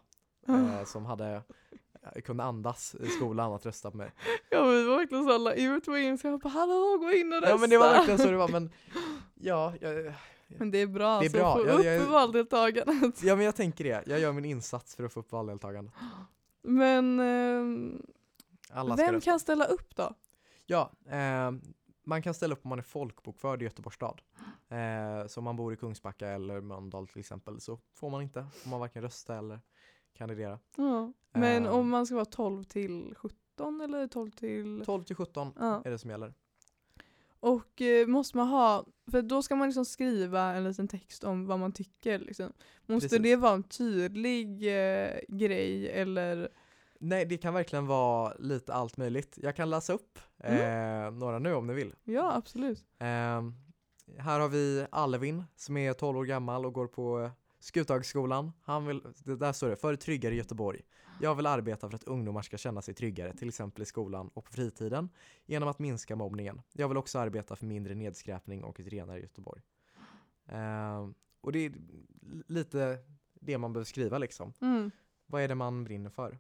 eh, 0.48 0.84
som 0.86 1.06
hade 1.06 1.42
kunde 2.26 2.44
andas 2.44 2.96
i 2.96 3.08
skolan 3.08 3.54
att 3.54 3.66
rösta 3.66 3.92
på 3.92 3.98
mig. 3.98 4.12
ja 4.50 4.64
men 4.66 4.76
det 4.84 4.90
var 4.90 4.98
verkligen 4.98 5.24
så 5.26 5.34
alla 5.34 5.54
ut 5.54 5.86
på 5.86 5.98
Instagram, 5.98 6.32
jag 6.34 6.40
bara 6.42 6.60
hallå 6.60 6.98
gå 6.98 7.12
in 7.12 7.28
och 7.34 7.40
rösta. 7.42 7.50
Ja 7.50 7.58
men 7.58 7.70
det 7.70 7.78
var 7.78 7.90
verkligen 7.92 8.18
så 8.20 8.26
det 8.32 8.38
var 8.38 8.48
men 8.48 8.70
ja, 9.36 9.74
jag, 9.82 10.14
Men 10.48 10.72
det 10.72 10.78
är 10.78 10.88
bra, 10.88 11.20
Det 11.20 11.26
är 11.26 11.30
så 11.30 11.38
bra. 11.38 11.56
få 11.56 11.68
Jag- 11.68 11.80
upp 11.80 11.86
jag- 11.86 12.06
valdeltagandet. 12.06 13.24
ja 13.24 13.36
men 13.36 13.46
jag 13.46 13.56
tänker 13.56 13.84
det, 13.84 14.04
jag 14.08 14.20
gör 14.20 14.32
min 14.32 14.46
insats 14.46 14.96
för 14.96 15.04
att 15.04 15.14
få 15.14 15.20
upp 15.20 15.32
valdeltagandet. 15.32 15.94
Men 16.62 18.02
ska 18.72 18.96
vem 18.96 19.22
kan 19.22 19.40
ställa 19.40 19.66
upp 19.66 19.96
då? 19.96 20.14
Ja, 20.66 20.92
eh, 21.10 21.52
man 22.06 22.22
kan 22.22 22.34
ställa 22.34 22.54
upp 22.56 22.66
om 22.66 22.70
man 22.70 22.80
är 22.80 22.84
folkbokförd 22.84 23.62
i 23.62 23.66
Göteborgs 23.66 23.96
stad. 23.96 24.22
Eh, 24.70 25.28
så 25.28 25.40
om 25.40 25.44
man 25.44 25.56
bor 25.56 25.74
i 25.74 25.76
Kungsbacka 25.76 26.28
eller 26.28 26.62
Mölndal 26.62 27.08
till 27.08 27.20
exempel 27.20 27.62
så 27.62 27.80
får 27.94 28.10
man 28.10 28.22
inte, 28.22 28.46
får 28.64 28.70
man 28.70 28.80
varken 28.80 29.02
rösta 29.02 29.38
eller 29.38 29.60
kandidera. 30.18 30.60
Ja. 30.78 31.14
Men 31.34 31.66
Ehm. 31.66 31.72
om 31.74 31.90
man 31.90 32.06
ska 32.06 32.16
vara 32.16 32.26
12 32.26 32.64
till 32.64 33.14
17 33.18 33.82
eller 33.82 34.08
12 34.08 34.32
till... 34.32 34.84
12 34.86 35.04
till 35.04 35.16
17 35.16 35.54
Ja. 35.60 35.82
är 35.86 35.92
det 35.92 35.98
som 36.00 36.10
gäller. 36.10 36.34
Och 37.40 37.82
eh, 37.82 38.08
måste 38.08 38.38
man 38.38 38.48
ha, 38.48 38.86
för 39.12 39.22
då 39.22 39.42
ska 39.42 39.56
man 39.56 39.68
liksom 39.68 39.86
skriva 39.86 40.42
en 40.54 40.64
liten 40.64 40.88
text 40.88 41.24
om 41.24 41.46
vad 41.46 41.60
man 41.60 41.72
tycker. 41.72 42.20
Liksom. 42.20 42.54
Måste 42.86 43.10
Precis. 43.10 43.24
det 43.24 43.36
vara 43.36 43.54
en 43.54 43.64
tydlig 43.64 44.48
eh, 45.06 45.12
grej 45.28 45.90
eller? 45.90 46.50
Nej, 47.00 47.26
det 47.26 47.38
kan 47.38 47.54
verkligen 47.54 47.88
vara 47.88 48.34
lite 48.40 48.74
allt 48.74 48.98
möjligt. 48.98 49.38
Jag 49.42 49.56
kan 49.56 49.70
läsa 49.70 49.94
upp 49.94 50.20
eh, 50.38 51.12
några 51.12 51.40
nu 51.40 51.54
om 51.54 51.68
ni 51.68 51.74
vill. 51.74 51.94
Ja 52.04 52.34
absolut. 52.36 52.86
Ehm, 53.00 53.54
här 54.18 54.40
har 54.40 54.50
vi 54.50 54.86
Alvin 54.92 55.44
som 55.56 55.78
är 55.78 55.94
12 55.94 56.18
år 56.18 56.26
gammal 56.26 56.66
och 56.66 56.74
går 56.74 56.88
på 56.88 57.32
eh, 57.68 57.70
Skuthagsskolan. 57.70 58.52
Han 58.62 58.86
vill, 58.86 59.02
där 59.24 59.54
står 59.54 59.70
det, 59.70 59.76
för 59.76 59.94
ett 59.94 60.02
tryggare 60.02 60.36
Göteborg. 60.36 60.82
Jag 61.22 61.36
vill 61.36 61.46
arbeta 61.46 61.90
för 61.90 61.96
att 61.96 62.04
ungdomar 62.04 62.42
ska 62.42 62.58
känna 62.58 62.82
sig 62.82 62.94
tryggare, 62.94 63.34
till 63.34 63.48
exempel 63.48 63.82
i 63.82 63.86
skolan 63.86 64.30
och 64.34 64.46
på 64.46 64.52
fritiden, 64.52 65.10
genom 65.46 65.70
att 65.70 65.80
minska 65.80 66.16
mobbningen. 66.16 66.62
Jag 66.74 66.88
vill 66.88 66.98
också 66.98 67.20
arbeta 67.20 67.56
för 67.56 67.66
mindre 67.66 67.96
nedskräpning 67.96 68.64
och 68.64 68.80
ett 68.80 68.88
renare 68.88 69.20
Göteborg. 69.20 69.62
Ehm, 70.46 71.14
och 71.42 71.52
det 71.52 71.60
är 71.60 71.74
lite 72.48 72.98
det 73.34 73.58
man 73.58 73.74
behöver 73.74 73.86
skriva 73.86 74.18
liksom. 74.18 74.54
Mm. 74.62 74.92
Vad 75.26 75.42
är 75.42 75.48
det 75.48 75.56
man 75.56 75.84
brinner 75.84 76.10
för? 76.10 76.40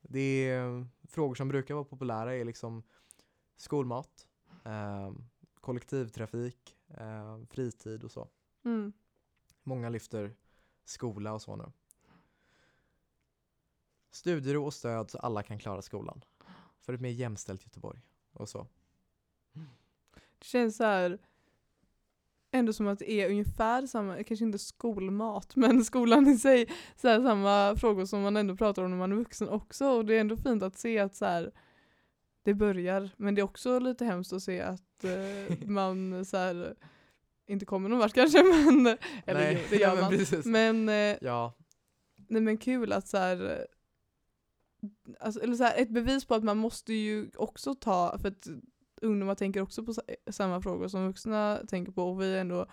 Det 0.00 0.20
är 0.20 0.78
eh, 0.78 0.86
frågor 1.08 1.34
som 1.34 1.48
brukar 1.48 1.74
vara 1.74 1.84
populära 1.84 2.34
är 2.34 2.44
liksom 2.44 2.82
skolmat, 3.56 4.28
eh, 4.64 5.12
kollektivtrafik, 5.60 6.76
eh, 6.88 7.38
fritid 7.50 8.04
och 8.04 8.10
så. 8.10 8.28
Mm. 8.64 8.92
Många 9.62 9.88
lyfter 9.88 10.34
skola 10.88 11.32
och 11.32 11.42
så 11.42 11.56
nu. 11.56 11.72
Studiero 14.10 14.64
och 14.64 14.74
stöd 14.74 15.10
så 15.10 15.18
alla 15.18 15.42
kan 15.42 15.58
klara 15.58 15.82
skolan. 15.82 16.24
För 16.80 16.92
ett 16.92 17.00
mer 17.00 17.10
jämställt 17.10 17.64
Göteborg 17.64 18.00
och 18.32 18.48
så. 18.48 18.66
Det 20.38 20.44
känns 20.44 20.76
så 20.76 20.84
här 20.84 21.18
ändå 22.50 22.72
som 22.72 22.88
att 22.88 22.98
det 22.98 23.10
är 23.10 23.30
ungefär 23.30 23.86
samma, 23.86 24.22
kanske 24.22 24.44
inte 24.44 24.58
skolmat, 24.58 25.56
men 25.56 25.84
skolan 25.84 26.26
i 26.28 26.38
sig, 26.38 26.68
så 26.96 27.08
här, 27.08 27.22
samma 27.22 27.76
frågor 27.76 28.04
som 28.04 28.22
man 28.22 28.36
ändå 28.36 28.56
pratar 28.56 28.82
om 28.82 28.90
när 28.90 28.98
man 28.98 29.12
är 29.12 29.16
vuxen 29.16 29.48
också. 29.48 29.86
Och 29.86 30.04
det 30.04 30.14
är 30.14 30.20
ändå 30.20 30.36
fint 30.36 30.62
att 30.62 30.78
se 30.78 30.98
att 30.98 31.14
så 31.14 31.24
här, 31.24 31.52
det 32.42 32.54
börjar, 32.54 33.10
men 33.16 33.34
det 33.34 33.40
är 33.40 33.44
också 33.44 33.78
lite 33.78 34.04
hemskt 34.04 34.32
att 34.32 34.42
se 34.42 34.60
att 34.60 35.04
eh, 35.04 35.58
man 35.68 36.24
så 36.24 36.36
här, 36.36 36.76
inte 37.46 37.66
kommer 37.66 37.88
någon 37.88 37.98
vart 37.98 38.12
kanske, 38.14 38.42
men, 38.72 38.86
eller 39.26 39.40
Nej, 39.40 39.66
det 39.70 39.76
gör 39.76 39.88
ja, 39.96 40.10
men 40.10 40.26
man. 40.44 40.84
Men, 40.84 40.88
eh, 41.12 41.16
Ja, 41.20 41.54
nej, 42.28 42.42
men 42.42 42.58
kul 42.58 42.92
att 42.92 43.08
så 43.08 43.16
här, 43.18 43.66
alltså, 45.20 45.40
eller 45.40 45.54
så 45.54 45.64
här, 45.64 45.82
ett 45.82 45.90
bevis 45.90 46.24
på 46.24 46.34
att 46.34 46.44
man 46.44 46.56
måste 46.58 46.92
ju 46.94 47.30
också 47.36 47.74
ta, 47.74 48.18
för 48.18 48.28
att 48.28 48.46
ungdomar 49.02 49.34
tänker 49.34 49.60
också 49.62 49.84
på 49.84 49.94
sa- 49.94 50.02
samma 50.30 50.60
frågor 50.62 50.88
som 50.88 51.06
vuxna 51.06 51.60
tänker 51.68 51.92
på 51.92 52.02
och 52.10 52.20
vi 52.20 52.34
är 52.34 52.40
ändå, 52.40 52.66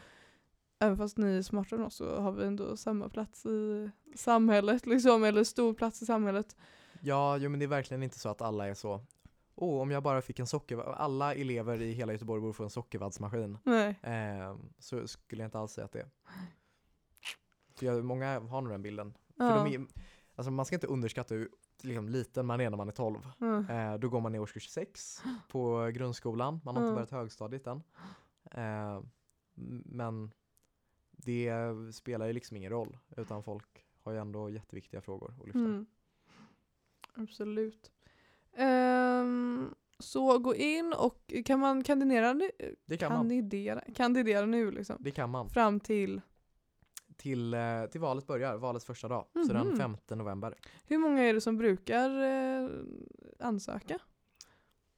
även 0.79 0.97
fast 0.97 1.17
ni 1.17 1.37
är 1.37 1.41
smartare 1.41 1.79
än 1.79 1.85
oss 1.85 1.95
så 1.95 2.15
har 2.21 2.31
vi 2.31 2.45
ändå 2.45 2.77
samma 2.77 3.09
plats 3.09 3.45
i 3.45 3.91
samhället 4.15 4.85
liksom, 4.85 5.23
eller 5.23 5.43
stor 5.43 5.73
plats 5.73 6.01
i 6.01 6.05
samhället. 6.05 6.55
ja 7.01 7.37
jo, 7.37 7.49
men 7.49 7.59
det 7.59 7.65
är 7.65 7.67
verkligen 7.67 8.03
inte 8.03 8.19
så 8.19 8.29
att 8.29 8.41
alla 8.41 8.67
är 8.67 8.73
så 8.73 9.01
Åh, 9.55 9.81
om 9.81 9.91
jag 9.91 10.03
bara 10.03 10.21
fick 10.21 10.39
en 10.39 10.47
socker... 10.47 10.77
Alla 10.77 11.33
elever 11.35 11.81
i 11.81 11.91
hela 11.91 12.11
Göteborg 12.13 12.41
borde 12.41 12.53
få 12.53 12.63
en 12.63 12.69
sockervaddsmaskin. 12.69 13.57
Eh, 14.01 14.57
så 14.79 15.07
skulle 15.07 15.41
jag 15.43 15.47
inte 15.47 15.59
alls 15.59 15.71
säga 15.71 15.85
att 15.85 15.91
det 15.91 15.99
är. 15.99 16.09
För 17.75 17.85
jag, 17.85 18.05
många 18.05 18.39
har 18.39 18.61
nog 18.61 18.71
den 18.71 18.81
bilden. 18.81 19.13
För 19.37 19.43
Ja. 19.43 19.63
de 19.63 19.75
är, 19.75 19.85
alltså 20.35 20.51
man 20.51 20.65
ska 20.65 20.75
inte 20.75 20.87
underskatta 20.87 21.35
hur 21.35 21.49
liksom, 21.81 22.09
liten 22.09 22.45
man 22.45 22.61
är 22.61 22.69
när 22.69 22.77
man 22.77 22.87
är 22.87 22.91
12. 22.91 23.27
Mm. 23.41 23.69
Eh, 23.69 23.99
då 23.99 24.09
går 24.09 24.21
man 24.21 24.35
i 24.35 24.39
årskurs 24.39 24.69
6 24.69 25.23
på 25.49 25.91
grundskolan, 25.93 26.61
man 26.63 26.75
har 26.75 26.81
inte 26.81 26.87
Mm. 26.87 26.95
börjat 26.95 27.11
högstadiet 27.11 27.67
än. 27.67 27.83
Eh, 28.51 29.01
men 29.85 30.33
det 31.11 31.53
spelar 31.93 32.25
ju 32.25 32.33
liksom 32.33 32.57
ingen 32.57 32.71
roll, 32.71 32.97
utan 33.17 33.43
folk 33.43 33.85
har 34.03 34.11
ju 34.11 34.17
ändå 34.17 34.49
jätteviktiga 34.49 35.01
frågor 35.01 35.33
att 35.39 35.45
lyfta. 35.45 35.59
Mm. 35.59 35.85
Absolut. 37.13 37.91
Ehm, 38.55 39.73
så 39.99 40.37
gå 40.39 40.55
in 40.55 40.93
och 40.93 41.33
kan 41.45 41.59
man 41.59 41.83
kandidera 41.83 42.33
nu? 42.33 42.49
Det 42.85 42.97
kan 42.97 43.11
man. 43.11 43.19
Kandidera, 43.21 43.81
kandidera 43.95 44.45
nu 44.45 44.71
liksom. 44.71 44.97
Det 44.99 45.11
kan 45.11 45.29
man. 45.29 45.49
Fram 45.49 45.79
till, 45.79 46.21
Till, 47.17 47.53
eh, 47.53 47.85
till 47.91 48.01
valet 48.01 48.27
börjar, 48.27 48.57
valets 48.57 48.85
första 48.85 49.07
dag, 49.07 49.25
så 49.47 49.53
den 49.53 49.67
Mhm. 49.67 49.77
5 49.77 49.97
november. 50.17 50.55
hur 50.85 50.97
många 50.97 51.21
är 51.23 51.33
det 51.33 51.41
som 51.41 51.57
brukar 51.57 52.09
eh, 52.23 52.69
ansöka? 53.39 53.99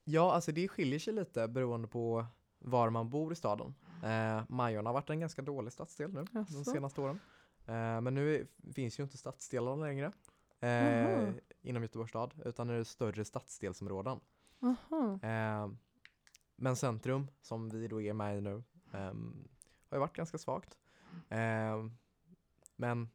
Ja, 0.03 0.33
alltså 0.33 0.51
det 0.51 0.67
skiljer 0.67 0.99
sig 0.99 1.13
lite 1.13 1.47
beroende 1.47 1.87
på 1.87 2.25
var 2.59 2.89
man 2.89 3.09
bor 3.09 3.31
i 3.33 3.35
staden. 3.35 3.75
Eh, 4.03 4.43
Majorna 4.49 4.89
har 4.89 4.93
varit 4.93 5.09
en 5.09 5.19
ganska 5.19 5.41
dålig 5.41 5.73
stadsdel 5.73 6.13
nu 6.13 6.25
de 6.31 6.39
Jaså? 6.39 6.63
senaste 6.71 7.01
åren. 7.01 7.19
Eh, 7.65 8.01
men 8.01 8.13
nu 8.15 8.47
finns 8.75 8.99
ju 8.99 9.03
inte 9.03 9.17
stadsdelarna 9.17 9.85
längre 9.85 10.11
eh, 10.59 11.29
inom 11.61 11.81
Göteborgs 11.83 12.09
stad 12.09 12.33
utan 12.45 12.69
är 12.69 12.73
det 12.73 12.85
större 12.85 13.25
stadsdelsområden. 13.25 14.19
Eh, 15.21 15.69
men 16.55 16.75
centrum, 16.75 17.27
som 17.41 17.69
vi 17.69 17.87
då 17.87 18.01
är 18.01 18.13
med 18.13 18.37
i 18.37 18.41
nu, 18.41 18.63
ehm, 18.93 19.47
har 19.89 19.97
ju 19.97 19.99
varit 19.99 20.15
ganska 20.15 20.37
svagt. 20.37 20.77
Eh, 21.29 21.85
men 22.75 23.09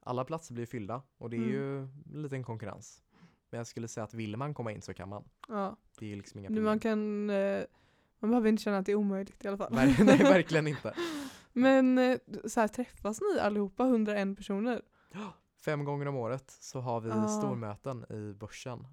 alla 0.00 0.24
platser 0.24 0.54
blir 0.54 0.66
fyllda 0.66 1.02
och 1.18 1.30
det 1.30 1.36
är 1.36 1.40
Mm. 1.40 1.50
ju 1.52 1.78
en 2.14 2.22
liten 2.22 2.44
konkurrens. 2.44 3.02
Men 3.50 3.58
jag 3.58 3.66
skulle 3.66 3.88
säga 3.88 4.04
att 4.04 4.14
vill 4.14 4.36
man 4.36 4.54
komma 4.54 4.72
in 4.72 4.82
så 4.82 4.94
kan 4.94 5.08
man. 5.08 5.24
Ja. 5.48 5.76
Det 5.98 6.04
är 6.06 6.10
ju 6.10 6.16
liksom 6.16 6.40
inga 6.40 6.48
problem. 6.48 6.64
man 6.64 6.80
kan, 6.80 7.30
eh, 7.30 7.64
man 8.18 8.30
behöver 8.30 8.48
inte 8.48 8.62
känna 8.62 8.78
att 8.78 8.86
det 8.86 8.92
är 8.92 8.96
omöjligt 8.96 9.44
i 9.44 9.48
alla 9.48 9.56
fall. 9.56 9.72
Ver- 9.72 10.04
Nej, 10.04 10.18
verkligen 10.18 10.66
inte. 10.76 10.94
Men 11.52 11.98
eh, 11.98 12.18
så 12.44 12.60
här, 12.60 12.68
träffas 12.68 13.20
ni 13.20 13.40
allihopa, 13.40 13.84
101 13.86 14.36
personer? 14.36 14.82
Fem 15.66 15.84
gånger 15.84 16.06
om 16.08 16.16
året 16.16 16.50
så 16.50 16.80
har 16.80 17.00
vi 17.00 17.10
Ah. 17.10 17.28
stormöten 17.28 18.04
i 18.12 18.32
börsen. 18.34 18.86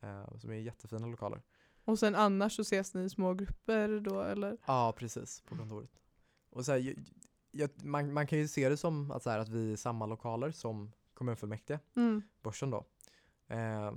Eh, 0.00 0.36
som 0.38 0.50
är 0.50 0.54
jättefina 0.54 1.06
lokaler. 1.06 1.42
Och 1.84 1.98
sen 1.98 2.14
annars 2.14 2.56
så 2.56 2.62
ses 2.62 2.94
ni 2.94 3.02
i 3.04 3.10
små 3.10 3.34
grupper 3.34 4.00
då 4.00 4.20
eller? 4.22 4.56
Ja, 4.66 4.94
precis. 4.96 5.40
På 5.40 5.56
kontoret. 5.56 5.90
Och 6.50 6.64
så 6.64 6.72
här, 6.72 6.94
jag, 7.50 7.70
man, 7.84 8.12
man 8.12 8.26
kan 8.26 8.38
ju 8.38 8.48
se 8.48 8.68
det 8.68 8.76
som 8.76 9.10
att, 9.10 9.22
så 9.22 9.30
här, 9.30 9.38
att 9.38 9.48
vi 9.48 9.68
är 9.68 9.72
i 9.72 9.76
samma 9.76 10.06
lokaler 10.06 10.50
som 10.50 10.92
kommunfullmäktige, 11.14 11.78
Mm. 11.96 12.22
börsen 12.42 12.70
då. 12.70 12.84
Eh, 13.48 13.92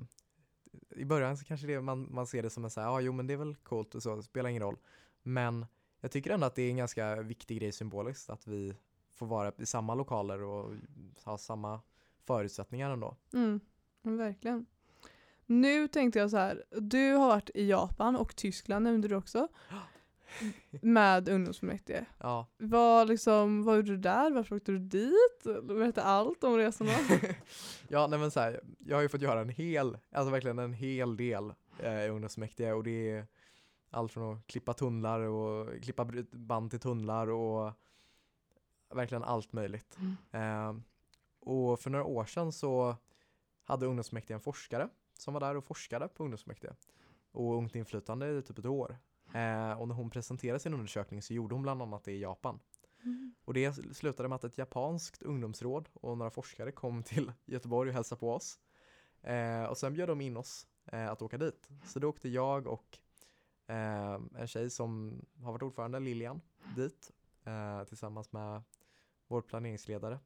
I 0.95 1.05
början 1.05 1.37
så 1.37 1.45
kanske 1.45 1.67
det, 1.67 1.81
man, 1.81 2.07
man 2.13 2.27
ser 2.27 2.43
det 2.43 2.49
som 2.49 2.63
en 2.63 2.69
så 2.69 2.81
här, 2.81 2.87
ja 2.87 3.01
jo 3.01 3.13
men 3.13 3.27
det 3.27 3.33
är 3.33 3.37
väl 3.37 3.55
coolt 3.55 3.95
och 3.95 4.03
så, 4.03 4.15
det 4.15 4.23
spelar 4.23 4.49
ingen 4.49 4.63
roll. 4.63 4.77
Men 5.23 5.65
jag 6.01 6.11
tycker 6.11 6.31
ändå 6.31 6.45
att 6.47 6.55
det 6.55 6.61
är 6.61 6.69
en 6.69 6.77
ganska 6.77 7.21
viktig 7.21 7.57
grej 7.59 7.71
symboliskt 7.71 8.29
att 8.29 8.47
vi 8.47 8.75
får 9.11 9.25
vara 9.25 9.51
i 9.57 9.65
samma 9.65 9.95
lokaler 9.95 10.41
och 10.43 10.73
ha 11.25 11.37
samma 11.37 11.81
förutsättningar 12.29 12.91
ändå. 12.91 13.15
Mm. 13.33 13.59
Verkligen. 14.01 14.65
Nu 15.45 15.87
tänkte 15.87 16.19
jag 16.19 16.29
så 16.29 16.37
här, 16.37 16.63
du 16.71 17.11
har 17.13 17.27
varit 17.27 17.49
i 17.53 17.69
Japan 17.69 18.15
och 18.15 18.35
Tyskland 18.35 18.83
nämnde 18.83 19.07
du 19.07 19.15
också. 19.15 19.47
Med 20.81 21.29
ungdomsfullmäktige. 21.29 22.05
Ja, 22.17 22.47
Vad, 22.57 23.07
liksom, 23.07 23.63
vad 23.63 23.75
gjorde 23.75 23.91
du 23.91 23.97
där? 23.97 24.31
Varför 24.31 24.55
åkte 24.55 24.71
du 24.71 24.79
dit? 24.79 25.63
Berätta 25.63 26.03
allt 26.03 26.43
om 26.43 26.57
resorna. 26.57 26.91
ja 27.87 28.07
nej 28.07 28.19
men 28.19 28.31
så 28.31 28.39
här, 28.39 28.61
jag 28.79 28.97
har 28.97 29.01
ju 29.01 29.09
fått 29.09 29.21
göra 29.21 29.41
en 29.41 29.49
hel, 29.49 29.97
alltså 30.11 30.31
verkligen 30.31 30.59
en 30.59 30.73
hel 30.73 31.17
del 31.17 31.53
eh, 31.79 32.05
i 32.05 32.09
ungdomsmäktige 32.09 32.71
och 32.73 32.83
det 32.83 33.11
är 33.11 33.27
allt 33.89 34.13
från 34.13 34.37
att 34.37 34.47
klippa 34.47 34.73
tunnlar 34.73 35.19
och 35.19 35.81
klippa 35.83 36.07
band 36.31 36.71
till 36.71 36.79
tunnlar 36.79 37.27
och 37.29 37.73
verkligen 38.93 39.23
allt 39.23 39.53
möjligt. 39.53 39.97
Eh, 40.31 40.73
och 41.39 41.79
för 41.79 41.89
några 41.89 42.05
år 42.05 42.25
sedan 42.25 42.51
så 42.51 42.95
hade 43.63 43.85
ungdomsmäktige 43.85 44.33
en 44.33 44.39
forskare 44.39 44.89
som 45.13 45.33
var 45.33 45.41
där 45.41 45.57
och 45.57 45.65
forskade 45.65 46.07
på 46.07 46.23
ungdomsmäktige 46.23 46.73
och 47.31 47.55
ungt 47.55 47.75
inflytande 47.75 48.37
i 48.37 48.41
typ 48.41 48.57
ett 48.57 48.65
år. 48.65 48.97
Eh, 49.33 49.71
och 49.71 49.87
när 49.87 49.95
hon 49.95 50.09
presenterade 50.09 50.59
sin 50.59 50.73
undersökning 50.73 51.21
så 51.21 51.33
gjorde 51.33 51.55
hon 51.55 51.61
bland 51.61 51.81
annat 51.81 52.03
det 52.03 52.11
i 52.11 52.21
Japan. 52.21 52.59
Mm. 53.03 53.35
Och 53.45 53.53
det 53.53 53.73
slutade 53.95 54.29
med 54.29 54.35
att 54.35 54.43
ett 54.43 54.57
japanskt 54.57 55.21
ungdomsråd 55.21 55.89
och 55.93 56.17
några 56.17 56.31
forskare 56.31 56.71
kom 56.71 57.03
till 57.03 57.31
Göteborg 57.45 57.89
och 57.89 57.95
hälsade 57.95 58.19
på 58.19 58.33
oss. 58.33 58.59
Eh, 59.21 59.63
och 59.63 59.77
sen 59.77 59.93
bjöd 59.93 60.09
de 60.09 60.21
in 60.21 60.37
oss 60.37 60.67
eh, 60.85 61.09
att 61.09 61.21
åka 61.21 61.37
dit. 61.37 61.69
Så 61.85 61.99
då 61.99 62.09
åkte 62.09 62.29
jag 62.29 62.67
och 62.67 62.97
eh, 63.67 64.19
en 64.35 64.47
tjej 64.47 64.69
som 64.69 65.21
har 65.43 65.51
varit 65.51 65.63
ordförande, 65.63 65.99
Lilian, 65.99 66.41
dit 66.75 67.11
eh, 67.43 67.83
tillsammans 67.83 68.31
med 68.31 68.61
vår 69.27 69.41
planeringsledare. 69.41 70.19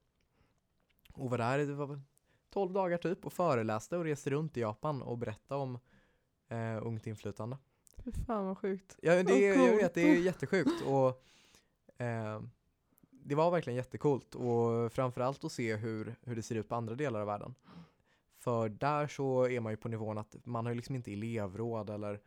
Och 1.13 1.29
var 1.29 1.37
där 1.37 1.59
i 1.59 1.65
det 1.65 1.73
var 1.73 1.87
väl 1.87 2.01
12 2.49 2.73
dagar 2.73 2.97
typ 2.97 3.25
och 3.25 3.33
föreläste 3.33 3.97
och 3.97 4.03
reste 4.03 4.29
runt 4.29 4.57
i 4.57 4.61
Japan 4.61 5.01
och 5.01 5.17
berättade 5.17 5.61
om 5.61 5.79
eh, 6.49 6.87
ungt 6.87 7.07
inflytande. 7.07 7.57
Fy 8.03 8.11
fan 8.11 8.45
vad 8.45 8.57
sjukt. 8.57 8.99
Ja, 9.01 9.23
det, 9.23 9.23
Vad 9.23 9.67
jag 9.67 9.75
vet, 9.75 9.93
det 9.93 10.01
är 10.01 10.15
jättesjukt 10.15 10.81
och 10.85 11.07
eh, 12.01 12.41
det 13.11 13.35
var 13.35 13.51
verkligen 13.51 13.77
jättekult 13.77 14.35
och 14.35 14.93
framförallt 14.93 15.43
att 15.43 15.51
se 15.51 15.75
hur, 15.75 16.15
hur 16.21 16.35
det 16.35 16.43
ser 16.43 16.55
ut 16.55 16.69
på 16.69 16.75
andra 16.75 16.95
delar 16.95 17.19
av 17.19 17.27
världen. 17.27 17.55
För 18.37 18.69
där 18.69 19.07
så 19.07 19.47
är 19.47 19.59
man 19.59 19.73
ju 19.73 19.77
på 19.77 19.87
nivån 19.87 20.17
att 20.17 20.35
man 20.43 20.65
har 20.65 20.73
liksom 20.73 20.95
inte 20.95 21.13
elevråd 21.13 21.89
eller 21.89 22.19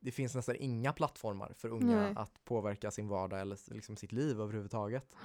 det 0.00 0.10
finns 0.10 0.34
nästan 0.34 0.56
inga 0.58 0.92
plattformar 0.92 1.52
för 1.56 1.68
unga 1.68 2.00
Nej. 2.02 2.12
att 2.16 2.44
påverka 2.44 2.90
sin 2.90 3.08
vardag 3.08 3.40
eller 3.40 3.72
liksom 3.74 3.96
sitt 3.96 4.12
liv 4.12 4.40
överhuvudtaget. 4.40 5.16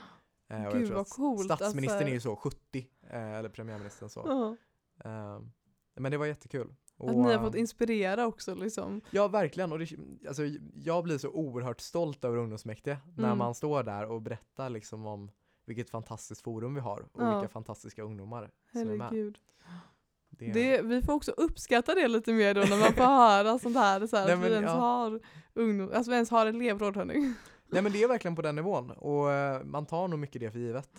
Eh, 0.51 0.71
Gud 0.71 0.89
vad 0.91 1.01
att 1.01 1.09
coolt. 1.09 1.45
Statsministern 1.45 1.95
alltså. 1.97 2.07
är 2.09 2.13
ju 2.13 2.19
så 2.19 2.35
70, 2.35 2.87
eh, 3.09 3.33
eller 3.33 3.49
premiärministern 3.49 4.09
så. 4.09 4.23
Ja. 4.25 4.55
Eh, 5.09 5.41
men 5.95 6.11
det 6.11 6.17
var 6.17 6.25
jättekul. 6.25 6.75
Att 6.97 7.09
Och, 7.09 7.15
ni 7.15 7.33
har 7.33 7.39
fått 7.39 7.55
inspirera 7.55 8.27
också 8.27 8.55
liksom. 8.55 9.01
Ja, 9.11 9.27
verkligen. 9.27 9.71
Och 9.71 9.79
det, 9.79 9.87
alltså, 10.27 10.43
jag 10.75 11.03
blir 11.03 11.17
så 11.17 11.29
oerhört 11.29 11.79
stolt 11.81 12.25
över 12.25 12.37
ungdomsmäktige 12.37 12.97
när 13.17 13.25
Mm. 13.25 13.37
man 13.37 13.55
står 13.55 13.83
där 13.83 14.05
och 14.05 14.21
berättar 14.21 14.69
liksom 14.69 15.05
om 15.05 15.31
vilket 15.65 15.89
fantastiskt 15.89 16.41
forum 16.41 16.73
vi 16.75 16.81
har 16.81 16.99
och 17.11 17.21
Ja. 17.23 17.39
vilka 17.39 17.49
fantastiska 17.53 18.03
ungdomar 18.03 18.51
som 18.71 18.81
är 18.81 18.85
med. 18.85 19.01
Herregud. 19.01 19.37
Det, 20.29 20.51
Det, 20.51 20.81
vi 20.81 21.01
får 21.01 21.13
också 21.13 21.31
uppskatta 21.31 21.95
det 21.95 22.07
lite 22.07 22.33
mer 22.33 22.53
då 22.53 22.61
när 22.61 22.79
man 22.79 22.93
får 22.93 23.03
höra 23.17 23.59
sånt 23.59 23.75
här. 23.77 24.07
Så 24.07 24.17
här 24.17 24.25
Nej, 24.25 24.33
att 24.35 24.41
vi 24.41 24.53
ens 24.53 24.65
ja. 24.71 24.77
har 24.79 25.19
ungdom, 25.53 25.91
alltså 25.93 26.11
vi 26.11 26.15
ens 26.15 26.29
har 26.29 26.45
elevråd 26.45 26.95
hörni. 26.95 27.33
Nej 27.71 27.81
men 27.83 27.91
det 27.91 28.03
är 28.03 28.07
verkligen 28.07 28.35
på 28.35 28.41
den 28.41 28.55
nivån 28.55 28.91
och 28.91 29.31
eh, 29.31 29.63
man 29.63 29.85
tar 29.85 30.07
nog 30.07 30.19
mycket 30.19 30.39
det 30.41 30.51
för 30.51 30.59
givet. 30.59 30.89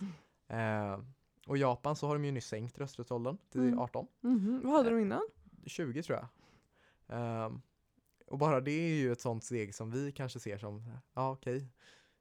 Eh, 0.48 0.98
och 1.46 1.56
Japan 1.58 1.96
så 1.96 2.06
har 2.06 2.14
de 2.14 2.24
ju 2.24 2.32
nyss 2.32 2.46
sänkt 2.46 2.78
rösträttsåldern 2.78 3.36
till 3.50 3.60
Mm. 3.60 3.78
18, 3.78 4.06
Mhm. 4.20 4.60
Vad 4.64 4.72
hade 4.72 4.90
de 4.90 4.98
innan? 5.00 5.22
20 5.66 6.02
tror 6.02 6.18
jag. 6.18 6.28
Ehm, 7.18 7.60
och 8.26 8.38
bara 8.38 8.60
det 8.60 8.70
är 8.70 8.94
ju 8.94 9.12
ett 9.12 9.20
sånt 9.20 9.44
steg 9.44 9.74
som 9.74 9.90
vi 9.90 10.12
kanske 10.12 10.40
ser 10.40 10.58
som, 10.58 10.82
ja 11.14 11.30
okej, 11.32 11.68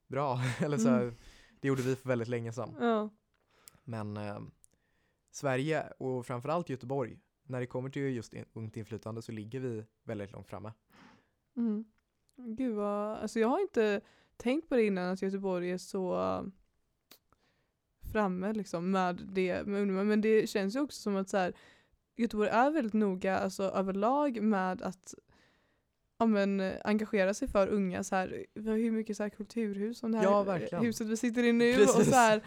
bra. 0.06 0.38
Eller 0.60 0.78
så 0.78 0.88
Mm. 0.88 1.14
det 1.60 1.68
gjorde 1.68 1.82
vi 1.82 1.96
för 1.96 2.08
väldigt 2.08 2.28
länge 2.28 2.52
sedan. 2.52 2.76
Ja. 2.80 3.10
Men 3.84 4.16
eh, 4.16 4.40
Sverige 5.30 5.92
och 5.98 6.26
framförallt 6.26 6.68
Göteborg, 6.68 7.18
när 7.42 7.60
det 7.60 7.66
kommer 7.66 7.90
till 7.90 8.02
just 8.02 8.34
in, 8.34 8.44
ungt 8.52 8.76
inflytande 8.76 9.22
så 9.22 9.32
ligger 9.32 9.60
vi 9.60 9.84
väldigt 10.04 10.32
långt 10.32 10.48
framme. 10.48 10.72
Mm. 11.56 11.84
Gud 12.36 12.74
vad, 12.76 13.16
alltså 13.18 13.40
jag 13.40 13.48
har 13.48 13.60
inte 13.60 14.00
tänkt 14.36 14.68
på 14.68 14.76
det 14.76 14.86
innan 14.86 15.12
att 15.12 15.22
Göteborg 15.22 15.70
är 15.70 15.78
så 15.78 16.14
uh, 16.40 16.46
framme 18.12 18.52
liksom 18.52 18.90
med 18.90 19.28
det 19.32 19.66
med 19.66 19.80
ungdomar. 19.80 20.04
Men 20.04 20.20
det 20.20 20.46
känns 20.48 20.76
ju 20.76 20.80
också 20.80 21.00
som 21.02 21.16
att 21.16 21.28
så 21.28 21.36
här, 21.36 21.52
Göteborg 22.16 22.48
är 22.48 22.70
väldigt 22.70 22.92
noga 22.92 23.38
alltså 23.38 23.62
överlag 23.62 24.42
med 24.42 24.82
att 24.82 25.14
ja, 26.18 26.26
men, 26.26 26.72
engagera 26.84 27.34
sig 27.34 27.48
för 27.48 27.68
unga. 27.68 28.04
Så 28.04 28.16
här, 28.16 28.46
vi 28.54 28.70
har 28.70 28.76
hur 28.76 28.90
mycket 28.90 29.16
så 29.16 29.22
här, 29.22 29.30
kulturhus 29.30 29.98
som 29.98 30.12
det 30.12 30.18
här 30.18 30.24
Ja, 30.24 30.42
verkligen. 30.42 30.84
huset 30.84 31.06
vi 31.06 31.16
sitter 31.16 31.42
i 31.44 31.52
nu. 31.52 31.70
Och 31.70 31.76
Precis. 31.76 32.08
så 32.10 32.14
här, 32.16 32.42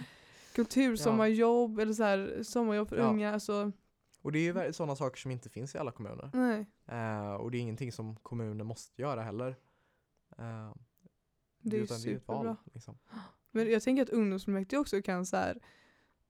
kultursommarjobb 0.55 1.79
eller 1.79 1.93
så 1.93 2.03
här, 2.03 2.43
sommarjobb 2.43 2.89
för 2.89 2.97
Ja. 2.97 3.03
unga. 3.03 3.33
Alltså, 3.33 3.71
Och 4.21 4.31
det 4.31 4.39
är 4.47 4.65
ju 4.65 4.73
sådana 4.73 4.95
saker 4.95 5.17
som 5.17 5.31
inte 5.31 5.49
finns 5.49 5.75
i 5.75 5.77
alla 5.77 5.91
kommuner. 5.91 6.29
nej, 6.33 6.65
Eh, 6.87 7.33
och 7.33 7.51
det 7.51 7.57
är 7.57 7.59
ingenting 7.59 7.91
som 7.91 8.15
kommuner 8.15 8.63
måste 8.63 9.01
göra 9.01 9.21
heller. 9.21 9.55
Eh, 10.37 10.73
det 11.69 11.77
är 11.77 11.81
utan 11.81 12.01
det 12.01 12.09
är 12.09 12.15
ett 12.15 12.21
superbra. 12.21 12.43
val. 12.43 12.55
Liksom. 12.73 12.97
Men 13.51 13.71
jag 13.71 13.83
tänker 13.83 14.03
att 14.03 14.09
ungdomsfullmäktige 14.09 14.79
också 14.79 15.01
kan 15.01 15.25
så 15.25 15.37
här, 15.37 15.61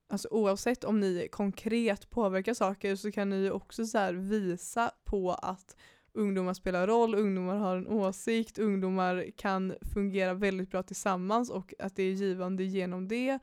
alltså 0.08 0.28
oavsett 0.30 0.84
om 0.84 1.00
ni 1.00 1.28
konkret 1.32 2.10
påverkar 2.10 2.54
saker 2.54 2.96
så 2.96 3.12
kan 3.12 3.30
ni 3.30 3.50
också 3.50 3.86
så 3.86 4.12
visa 4.12 4.90
på 5.04 5.32
att 5.32 5.76
ungdomar 6.12 6.54
spelar 6.54 6.86
roll, 6.86 7.14
ungdomar 7.14 7.56
har 7.56 7.76
en 7.76 7.86
åsikt, 7.86 8.58
ungdomar 8.58 9.30
kan 9.36 9.74
fungera 9.94 10.34
väldigt 10.34 10.70
bra 10.70 10.82
tillsammans 10.82 11.50
och 11.50 11.74
att 11.78 11.96
det 11.96 12.02
är 12.02 12.12
givande 12.12 12.64
genom 12.64 13.08
det. 13.08 13.38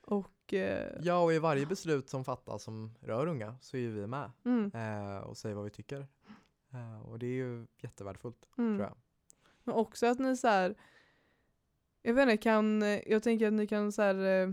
Och 0.00 0.54
eh, 0.54 0.92
Ja, 1.02 1.22
och 1.22 1.32
i 1.32 1.38
varje 1.38 1.66
beslut 1.66 2.08
som 2.08 2.24
fattas 2.24 2.62
som 2.62 2.94
rör 3.00 3.26
unga 3.26 3.56
så 3.60 3.76
är 3.76 3.88
vi 3.88 4.06
med 4.06 4.30
mm, 4.44 4.70
eh, 4.74 5.18
och 5.18 5.36
säger 5.36 5.54
vad 5.54 5.64
vi 5.64 5.70
tycker. 5.70 6.06
Eh, 6.72 7.00
och 7.00 7.18
det 7.18 7.26
är 7.26 7.34
ju 7.34 7.66
jättevärdefullt, 7.82 8.48
mm. 8.58 8.76
tror 8.76 8.88
jag. 8.88 8.96
Men 9.64 9.74
också 9.74 10.06
att 10.06 10.18
ni 10.18 10.36
så 10.36 10.48
här, 10.48 10.74
jag 12.06 12.14
vet 12.14 12.22
inte, 12.22 12.36
kan, 12.36 12.82
jag 13.06 13.22
tänker 13.22 13.46
att 13.46 13.52
ni 13.52 13.66
kan 13.66 13.92
så 13.92 14.02
här, 14.02 14.42
eh, 14.42 14.50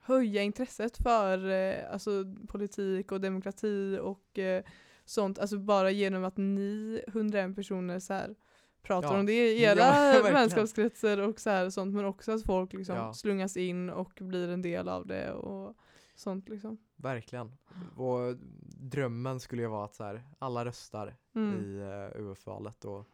höja 0.00 0.42
intresset 0.42 0.96
för 1.02 1.50
eh, 1.50 1.92
alltså, 1.92 2.10
politik 2.48 3.12
och 3.12 3.20
demokrati 3.20 3.98
och 4.02 4.38
eh, 4.38 4.64
sånt, 5.04 5.38
alltså 5.38 5.58
bara 5.58 5.90
genom 5.90 6.24
att 6.24 6.36
ni 6.36 7.02
101 7.06 7.56
personer 7.56 7.98
så 7.98 8.14
här, 8.14 8.34
pratar 8.82 9.12
Ja. 9.14 9.18
om 9.20 9.26
det 9.26 9.32
i 9.52 9.64
Ja, 9.64 9.70
era 9.70 9.76
verkligen. 9.90 10.34
vänskapskretsar 10.34 11.18
och 11.18 11.40
så 11.40 11.50
här, 11.50 11.70
sånt, 11.70 11.94
men 11.94 12.04
också 12.04 12.32
att 12.32 12.42
folk 12.46 12.72
liksom 12.72 12.96
Ja. 12.96 13.12
slungas 13.12 13.56
in 13.56 13.90
och 13.90 14.12
blir 14.20 14.48
en 14.48 14.62
del 14.62 14.88
av 14.88 15.06
det 15.06 15.32
och 15.32 15.76
sånt 16.14 16.48
liksom. 16.48 16.78
Verkligen. 16.96 17.52
Och 17.96 18.36
drömmen 18.80 19.40
skulle 19.40 19.62
ju 19.62 19.68
vara 19.68 19.84
att 19.84 19.94
så 19.94 20.04
här, 20.04 20.22
alla 20.38 20.64
röstar 20.64 21.16
Mm. 21.34 21.60
i 21.60 21.78
uh, 22.16 22.22
UF-valet 22.30 22.84
och 22.84 23.08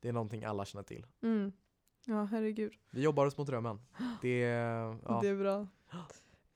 det 0.00 0.08
är 0.08 0.12
någonting 0.12 0.44
alla 0.44 0.64
känner 0.64 0.82
till. 0.82 1.06
Mm. 1.22 1.52
Ja, 2.06 2.24
herregud. 2.24 2.72
Vi 2.90 3.02
jobbar 3.02 3.26
oss 3.26 3.38
mot 3.38 3.46
drömmen. 3.46 3.80
Det 4.22 4.42
är, 4.44 4.98
ja, 5.04 5.18
Det 5.22 5.28
är 5.28 5.36
bra. 5.36 5.66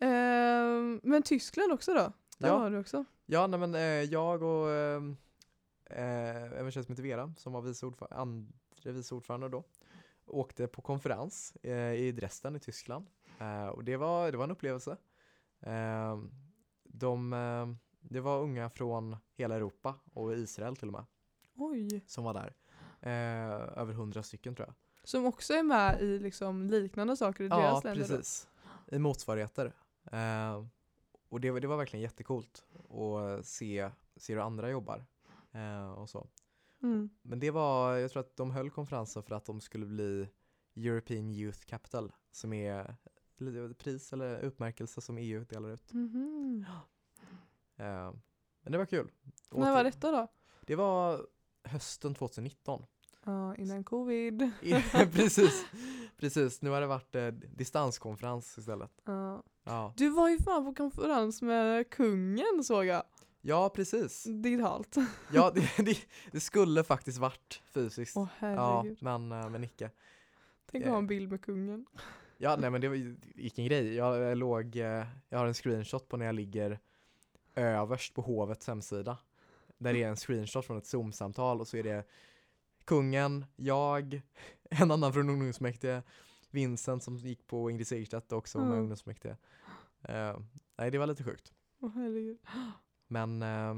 Ehm, 0.00 1.00
men 1.02 1.22
Tyskland 1.22 1.72
också 1.72 1.94
då? 1.94 2.12
Där 2.38 2.48
Ja. 2.48 2.58
har 2.58 2.70
du 2.70 2.78
också. 2.78 3.04
Ja, 3.26 3.46
nej 3.46 3.60
men 3.60 3.74
eh, 3.74 3.80
jag 3.82 4.42
och 4.42 4.70
eh, 4.70 5.02
eh, 5.90 6.52
en 6.60 6.70
tjej 6.70 6.84
som 6.84 6.92
heter 6.92 7.02
Vera, 7.02 7.34
som 7.36 7.52
var 7.52 7.60
vice 7.62 7.86
ordförande, 7.86 8.16
andre 8.16 8.92
vice 8.92 9.14
ordförande 9.14 9.48
då, 9.48 9.64
åkte 10.26 10.66
på 10.66 10.82
konferens 10.82 11.56
eh, 11.62 11.92
i 11.94 12.12
Dresden 12.12 12.56
i 12.56 12.60
Tyskland. 12.60 13.06
Och 13.72 13.84
det 13.84 13.96
var, 13.96 14.32
det 14.32 14.36
var 14.38 14.44
en 14.44 14.50
upplevelse. 14.50 14.96
Eh, 15.60 16.18
de, 16.84 17.30
det 18.00 18.20
var 18.20 18.40
unga 18.42 18.70
från 18.70 19.16
hela 19.36 19.54
Europa 19.56 19.94
och 20.12 20.34
Israel 20.34 20.76
till 20.76 20.88
och 20.88 20.92
med, 20.92 21.04
Oj. 21.56 22.04
som 22.06 22.24
var 22.24 22.34
där. 22.34 22.54
Över 23.76 23.92
hundra 23.92 24.22
stycken 24.22 24.54
tror 24.54 24.68
jag. 24.68 24.74
Som 25.08 25.26
också 25.26 25.54
är 25.54 25.62
med 25.62 26.02
i 26.02 26.18
liksom 26.18 26.66
liknande 26.70 27.16
saker 27.16 27.44
i 27.44 27.46
Ja, 27.48 27.56
deras 27.60 27.84
länder. 27.84 28.00
då. 28.08 28.08
precis. 28.16 28.48
I 28.86 28.98
motsvarigheter. 28.98 29.72
Eh, 30.12 30.64
och 31.28 31.40
det, 31.40 31.50
var- 31.50 31.60
det 31.60 31.66
var 31.66 31.76
verkligen 31.76 32.02
jättecoolt 32.02 32.66
att 32.90 33.46
se, 33.46 33.90
se 34.16 34.34
hur 34.34 34.40
andra 34.40 34.70
jobbar. 34.70 35.04
Eh, 35.52 35.92
och 35.92 36.10
så. 36.10 36.28
Mm. 36.82 37.10
Men 37.22 37.40
det 37.40 37.50
var, 37.50 37.96
jag 37.96 38.10
tror 38.10 38.20
att 38.20 38.36
de 38.36 38.50
höll 38.50 38.70
konferensen 38.70 39.22
för 39.22 39.34
att 39.34 39.44
de 39.44 39.60
skulle 39.60 39.86
bli 39.86 40.28
European 40.76 41.30
Youth 41.30 41.60
Capital 41.66 42.12
som 42.30 42.52
är 42.52 42.96
pris 43.78 44.12
eller 44.12 44.38
utmärkelse 44.40 45.00
som 45.00 45.18
EU 45.18 45.44
delar 45.44 45.68
ut. 45.70 45.92
Mhm. 45.92 46.64
Eh, 47.80 48.12
men 48.62 48.72
det 48.72 48.78
var 48.78 48.86
kul. 48.86 49.10
När 49.52 49.72
var 49.72 49.84
detta 49.84 50.10
då? 50.12 50.28
Det 50.66 50.76
var 50.76 51.26
hösten 51.64 52.14
2019. 52.14 52.86
Ja, 53.28 53.56
innan 53.56 53.84
covid. 53.84 54.50
precis, 55.12 55.64
precis. 56.16 56.62
Nu 56.62 56.70
har 56.70 56.80
det 56.80 56.86
varit 56.86 57.14
eh, 57.14 57.26
distanskonferens 57.26 58.58
istället. 58.58 58.90
Ja. 59.04 59.42
Ja, 59.64 59.92
Du 59.96 60.08
var 60.10 60.28
ju 60.28 60.38
fan 60.38 60.64
på 60.64 60.74
konferens 60.74 61.42
med 61.42 61.90
kungen 61.90 62.64
såg 62.64 62.84
jag. 62.84 63.02
ja 63.40 63.68
precis. 63.74 64.24
Digitalt. 64.24 64.96
Ja, 65.32 65.50
det, 65.54 65.84
det, 65.84 65.98
det 66.32 66.40
skulle 66.40 66.84
faktiskt 66.84 67.18
varit 67.18 67.62
fysiskt. 67.74 68.16
Åh 68.16 68.28
ja, 68.40 68.46
herregud. 68.82 68.98
men, 69.02 69.32
eh, 69.32 69.48
men 69.50 69.64
icke. 69.64 69.90
Tänk 70.70 70.84
att 70.84 70.90
ha 70.90 70.98
en 70.98 71.06
bild 71.06 71.30
med 71.30 71.42
kungen. 71.42 71.86
Ja, 72.38 72.56
nej 72.60 72.70
men 72.70 72.80
det 72.80 72.88
var 72.88 72.96
ju- 72.96 73.16
vilken 73.34 73.64
grej. 73.64 73.94
Jag, 73.94 74.18
jag 74.18 74.38
låg, 74.38 74.76
eh, 74.76 75.04
jag 75.28 75.38
har 75.38 75.46
en 75.46 75.54
screenshot 75.54 76.08
på 76.08 76.16
när 76.16 76.26
jag 76.26 76.34
ligger 76.34 76.78
överst 77.54 78.14
på 78.14 78.22
hovets 78.22 78.66
hemsida. 78.66 79.18
Där 79.78 79.92
det 79.92 80.02
är 80.02 80.08
en 80.08 80.16
screenshot 80.16 80.64
från 80.66 80.78
ett 80.78 80.86
Zoom-samtal 80.86 81.60
och 81.60 81.68
så 81.68 81.76
är 81.76 81.82
det 81.82 82.04
kungen, 82.88 83.44
jag, 83.56 84.20
en 84.70 84.90
annan 84.90 85.12
från 85.12 85.30
ungdomsmäktige, 85.30 86.02
Vincent 86.50 87.02
som 87.02 87.16
gick 87.16 87.46
på 87.46 87.70
Ingrid 87.70 87.86
Segerstedt 87.86 88.32
också 88.32 88.58
med 88.58 88.66
Mm. 88.66 88.78
ungdomsmäktige. 88.78 89.36
Eh, 90.02 90.38
nej, 90.78 90.90
det 90.90 90.98
var 90.98 91.06
lite 91.06 91.24
sjukt. 91.24 91.52
Herregud. 91.94 92.38
Men 93.08 93.42
eh, 93.42 93.74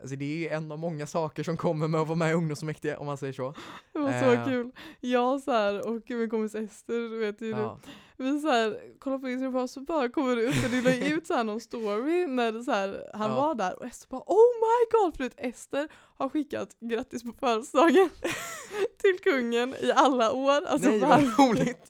alltså 0.00 0.16
det 0.16 0.48
är 0.48 0.56
en 0.56 0.72
av 0.72 0.78
många 0.78 1.06
saker 1.06 1.42
som 1.42 1.56
kommer 1.56 1.88
med 1.88 2.00
att 2.00 2.06
vara 2.08 2.16
med 2.18 2.30
i 2.30 2.34
ungdomsmäktige 2.34 2.96
om 2.96 3.06
man 3.06 3.16
säger 3.18 3.32
så. 3.32 3.54
Det 3.92 3.98
var 3.98 4.20
så 4.20 4.32
Eh. 4.32 4.44
kul. 4.48 4.70
Jag 5.00 5.40
så 5.40 5.52
här, 5.52 5.86
och 5.88 6.02
min 6.10 6.30
kompis 6.30 6.54
Ester, 6.54 6.94
du 7.10 7.18
vet 7.18 7.40
ju 7.40 7.48
Ja, 7.50 7.78
Vi 8.16 8.40
så 8.40 8.48
här, 8.50 8.78
kollar 8.98 9.18
på 9.18 9.28
Instagram 9.28 9.56
och 9.56 9.70
så 9.70 9.80
bara 9.80 10.08
kommer 10.08 10.36
det 10.36 10.42
upp, 10.46 10.54
för 10.54 10.68
det 10.68 10.80
la 10.82 10.90
ju 11.06 11.14
ut 11.14 11.26
så 11.26 11.34
här 11.34 11.44
någon 11.44 11.60
story 11.60 12.26
när 12.26 12.52
det 12.52 12.64
så 12.64 12.72
här, 12.72 13.10
han 13.14 13.30
Ja. 13.30 13.36
var 13.36 13.54
där 13.54 13.78
och 13.78 13.86
Ester 13.86 14.08
bara 14.08 14.22
oh 14.26 14.52
my 14.60 14.98
god 15.00 15.16
för 15.16 15.30
Ester 15.36 15.88
har 16.18 16.28
skickat 16.28 16.68
grattis 16.80 17.22
på 17.22 17.32
födelsedagen 17.40 18.10
till 19.02 19.18
kungen 19.32 19.74
i 19.80 19.92
alla 19.92 20.32
år. 20.32 20.66
Alltså 20.66 20.88
nej 20.90 21.00
vad 21.00 21.38
roligt! 21.38 21.88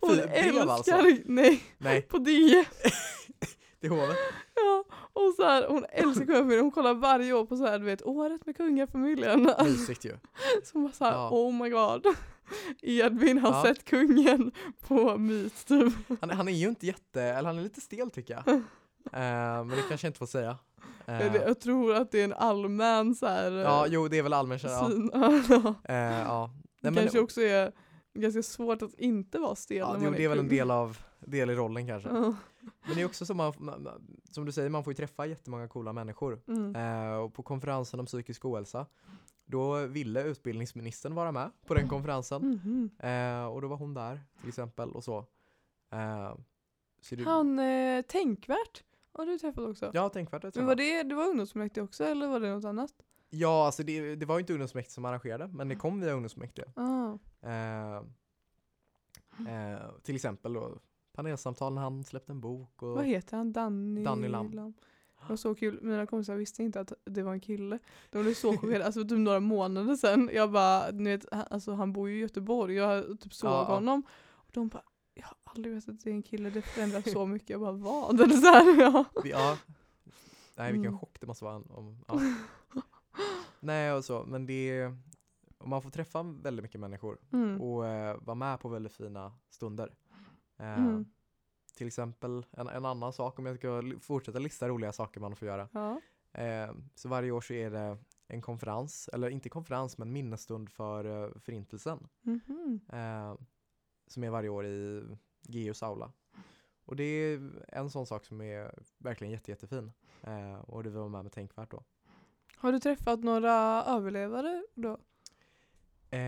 hon 0.00 0.10
Fy, 0.10 0.16
brev 0.16 0.32
älskar, 0.32 0.66
alltså? 0.68 0.96
nej 1.24 1.62
Nej, 1.78 2.02
på 2.02 2.18
det. 2.18 2.64
till 3.80 3.90
hovet. 3.90 4.16
Ja, 4.64 4.84
och 5.12 5.34
så 5.36 5.42
här, 5.42 5.66
hon 5.68 5.84
älskar 5.92 6.24
kungafamiljen, 6.26 6.64
hon 6.64 6.70
kollar 6.70 6.94
varje 6.94 7.32
år 7.32 7.44
på 7.46 7.56
så 7.56 7.66
här, 7.66 7.78
du 7.78 7.84
vet, 7.84 8.02
året 8.02 8.46
med 8.46 8.56
kungafamiljen. 8.56 9.50
Mysigt 9.64 10.04
ju. 10.04 10.10
Så 10.64 10.70
hon 10.72 10.82
bara 10.84 10.92
så 10.92 11.04
här, 11.04 11.12
Ja. 11.12 11.30
oh 11.32 11.54
my 11.62 11.68
god. 11.70 12.06
Edvin 12.82 13.38
har 13.38 13.50
Ja. 13.52 13.62
sett 13.62 13.84
kungen 13.84 14.52
på 14.88 15.18
Meet 15.18 15.66
typ. 15.66 15.92
Han, 16.20 16.30
han 16.30 16.48
är 16.48 16.52
ju 16.52 16.68
inte 16.68 16.86
jätte, 16.86 17.22
eller 17.22 17.48
han 17.48 17.58
är 17.58 17.62
lite 17.62 17.80
stel 17.80 18.10
tycker 18.10 18.34
jag. 18.46 18.60
Eh, 19.12 19.64
men 19.64 19.68
det 19.68 19.82
kanske 19.88 20.06
jag 20.06 20.08
inte 20.08 20.18
får 20.18 20.26
säga. 20.26 20.58
Eh, 21.06 21.36
Jag, 21.36 21.60
tror 21.60 21.94
att 21.94 22.10
det 22.10 22.20
är 22.20 22.24
en 22.24 22.32
allmän 22.32 23.14
så 23.14 23.26
här, 23.26 23.50
ja, 23.52 23.86
jo 23.88 24.08
det 24.08 24.18
är 24.18 24.22
väl 24.22 24.32
allmänt 24.32 24.62
känt. 24.62 24.72
Ja. 24.72 24.88
syn. 24.88 25.10
Eh, 25.84 25.94
ja. 26.20 26.50
Det 26.54 26.90
Nej, 26.90 26.92
men, 26.92 26.94
kanske 26.94 27.20
också 27.20 27.40
är 27.40 27.72
ganska 28.14 28.42
svårt 28.42 28.82
att 28.82 28.94
inte 28.94 29.38
vara 29.38 29.54
stel 29.54 29.76
ja, 29.76 29.92
när 29.92 29.98
jo, 29.98 30.04
man 30.04 30.12
det 30.12 30.24
är 30.24 30.28
väl 30.28 30.38
en 30.38 30.48
del 30.48 30.70
av 30.70 30.98
del 31.20 31.50
i 31.50 31.54
rollen 31.54 31.86
kanske. 31.86 32.08
Men 32.86 32.94
det 32.94 33.00
är 33.00 33.06
också 33.06 33.26
som, 33.26 33.36
man, 33.36 33.88
som 34.30 34.44
du 34.44 34.52
säger, 34.52 34.70
man 34.70 34.84
får 34.84 34.90
ju 34.90 34.96
träffa 34.96 35.26
jättemånga 35.26 35.68
coola 35.68 35.92
människor. 35.92 36.40
Mm. 36.48 36.76
Eh, 36.76 37.16
och 37.16 37.34
på 37.34 37.42
konferensen 37.42 38.00
om 38.00 38.06
psykisk 38.06 38.44
ohälsa, 38.44 38.86
då 39.44 39.86
ville 39.86 40.22
utbildningsministern 40.22 41.14
vara 41.14 41.32
med 41.32 41.50
på 41.66 41.74
den 41.74 41.88
konferensen. 41.88 42.42
Mhm. 42.42 42.90
Eh, 42.98 43.44
och 43.44 43.62
då 43.62 43.68
var 43.68 43.76
hon 43.76 43.94
där 43.94 44.20
till 44.40 44.48
exempel 44.48 44.90
och 44.90 45.04
så. 45.04 45.18
Eh, 45.90 46.34
så 47.00 47.14
det, 47.14 47.24
Han 47.24 47.58
eh, 47.58 48.02
Tänkvärt 48.02 48.84
har 49.12 49.26
du 49.26 49.38
träffat 49.38 49.68
också? 49.68 49.90
Ja, 49.94 50.08
tänkvärt 50.08 50.44
att 50.44 50.56
Men 50.56 50.66
var 50.66 50.74
det, 50.74 51.02
det 51.02 51.14
var 51.14 51.28
ungdomsfullmäktige 51.28 51.84
också 51.84 52.04
eller 52.04 52.26
var 52.26 52.40
det 52.40 52.54
något 52.54 52.64
annat? 52.64 52.94
Ja, 53.30 53.66
alltså 53.66 53.82
det, 53.82 54.14
det 54.16 54.26
var 54.26 54.36
ju 54.36 54.40
inte 54.40 54.52
ungdomsmäktige 54.52 54.94
som 54.94 55.04
arrangerade, 55.04 55.48
men 55.48 55.68
det 55.68 55.76
kom 55.76 56.00
via 56.00 56.12
ungdomsmäktige. 56.12 56.66
Ah. 56.76 57.18
Eh, 57.42 57.96
eh, 59.48 59.80
till 60.02 60.14
exempel 60.14 60.52
då 60.52 60.78
panelsamtal 61.12 61.74
när 61.74 61.82
han 61.82 62.04
släppte 62.04 62.32
en 62.32 62.40
bok. 62.40 62.82
Och, 62.82 62.88
Vad 62.94 63.04
heter 63.04 63.36
han? 63.36 63.52
Danny, 63.52 64.04
Danny 64.04 64.28
Lam. 64.28 64.50
Det 64.50 65.28
var 65.28 65.36
så 65.36 65.54
kul. 65.54 65.78
Mina 65.82 66.06
kompisar 66.06 66.34
visste 66.36 66.62
inte 66.62 66.80
att 66.80 66.92
det 67.04 67.22
var 67.22 67.32
en 67.32 67.40
kille. 67.40 67.78
De 68.10 68.22
blev 68.22 68.34
så 68.34 68.52
chockerade. 68.56 68.84
Alltså 68.86 69.02
typ 69.02 69.18
några 69.18 69.40
månader 69.40 69.94
sedan. 69.96 70.30
Jag 70.32 70.52
bara, 70.52 70.90
ni 70.90 71.10
vet, 71.10 71.26
alltså 71.32 71.72
han 71.72 71.92
bor 71.92 72.08
ju 72.08 72.16
i 72.16 72.20
Göteborg. 72.20 72.74
Jag 72.74 73.20
typ 73.20 73.34
såg 73.34 73.50
Ja, 73.50 73.64
honom. 73.64 74.02
Och 74.30 74.50
de 74.52 74.68
bara, 74.68 74.82
jag 75.14 75.24
har 75.24 75.36
aldrig 75.44 75.74
vetat 75.74 75.88
att 75.88 76.00
det 76.04 76.10
är 76.10 76.14
en 76.14 76.22
kille. 76.22 76.50
Det 76.50 76.62
förändrar 76.62 77.00
så 77.00 77.26
mycket. 77.34 77.50
Jag 77.50 77.60
bara, 77.60 77.72
vad? 77.72 78.20
Eller 78.20 78.34
så 78.36 78.46
här, 78.46 78.80
ja. 78.80 79.04
ja. 79.24 79.58
Nej, 80.56 80.72
vilken 80.72 80.88
Mm. 80.88 80.98
chock 80.98 81.20
det 81.20 81.26
måste 81.26 81.44
vara. 81.44 81.56
Om, 81.56 82.04
ja. 82.08 82.20
Nej, 83.60 83.92
och 83.92 84.04
så, 84.04 84.24
men 84.26 84.46
det 84.46 84.86
och 85.58 85.68
man 85.68 85.82
får 85.82 85.90
träffa 85.90 86.22
väldigt 86.22 86.62
mycket 86.62 86.80
människor 86.80 87.18
Mm. 87.32 87.60
och 87.60 87.86
eh, 87.86 88.16
vara 88.20 88.34
med 88.34 88.60
på 88.60 88.68
väldigt 88.68 88.92
fina 88.92 89.32
stunder. 89.50 89.92
Eh, 90.62 90.78
Mm. 90.78 91.04
Till 91.76 91.86
exempel 91.86 92.46
en, 92.50 92.68
en 92.68 92.84
annan 92.84 93.12
sak, 93.12 93.38
om 93.38 93.46
jag 93.46 93.56
ska 93.56 93.82
fortsätta 94.00 94.38
lista 94.38 94.68
roliga 94.68 94.92
saker 94.92 95.20
man 95.20 95.36
får 95.36 95.48
göra. 95.48 95.68
Ja. 95.72 96.00
Eh, 96.40 96.70
så 96.94 97.08
varje 97.08 97.30
år 97.30 97.40
så 97.40 97.52
är 97.52 97.70
det 97.70 97.98
en 98.28 98.42
konferens, 98.42 99.08
eller 99.12 99.30
inte 99.30 99.48
konferens 99.48 99.98
men 99.98 100.12
minnesstund 100.12 100.70
för 100.70 101.04
eh, 101.24 101.38
förintelsen. 101.40 102.08
Mhm. 102.22 102.80
Eh, 102.92 103.34
som 104.06 104.24
är 104.24 104.30
varje 104.30 104.48
år 104.48 104.66
i 104.66 105.02
GUs 105.42 105.82
aula. 105.82 106.12
Och 106.84 106.96
det 106.96 107.04
är 107.04 107.64
en 107.68 107.90
sån 107.90 108.06
sak 108.06 108.24
som 108.24 108.40
är 108.40 108.74
verkligen 108.98 109.30
jätte, 109.30 109.50
jättefin. 109.50 109.92
Eh, 110.22 110.54
och 110.54 110.82
det 110.82 110.90
var 110.90 111.08
med 111.08 111.22
med 111.22 111.32
Tänkvärt 111.32 111.70
då. 111.70 111.82
Har 112.56 112.72
du 112.72 112.78
träffat 112.80 113.20
några 113.20 113.84
överlevare 113.84 114.64
då? 114.74 114.98
Eh, 116.10 116.20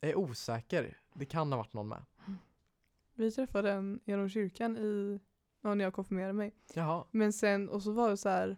jag 0.00 0.10
är 0.10 0.18
osäker, 0.18 0.98
det 1.14 1.24
kan 1.26 1.52
ha 1.52 1.56
varit 1.56 1.72
någon 1.72 1.88
med. 1.88 2.04
Vi 3.20 3.30
träffade 3.30 3.70
en 3.72 4.00
genom 4.04 4.28
kyrkan 4.28 4.76
i, 4.76 5.20
ja, 5.62 5.74
när 5.74 5.84
jag 5.84 5.92
konfirmerade 5.94 6.32
mig. 6.32 6.54
Jaha, 6.74 7.04
Men 7.10 7.32
sen, 7.32 7.68
och 7.68 7.82
så 7.82 7.92
var 7.92 8.10
det 8.10 8.16
så 8.16 8.28
här. 8.28 8.56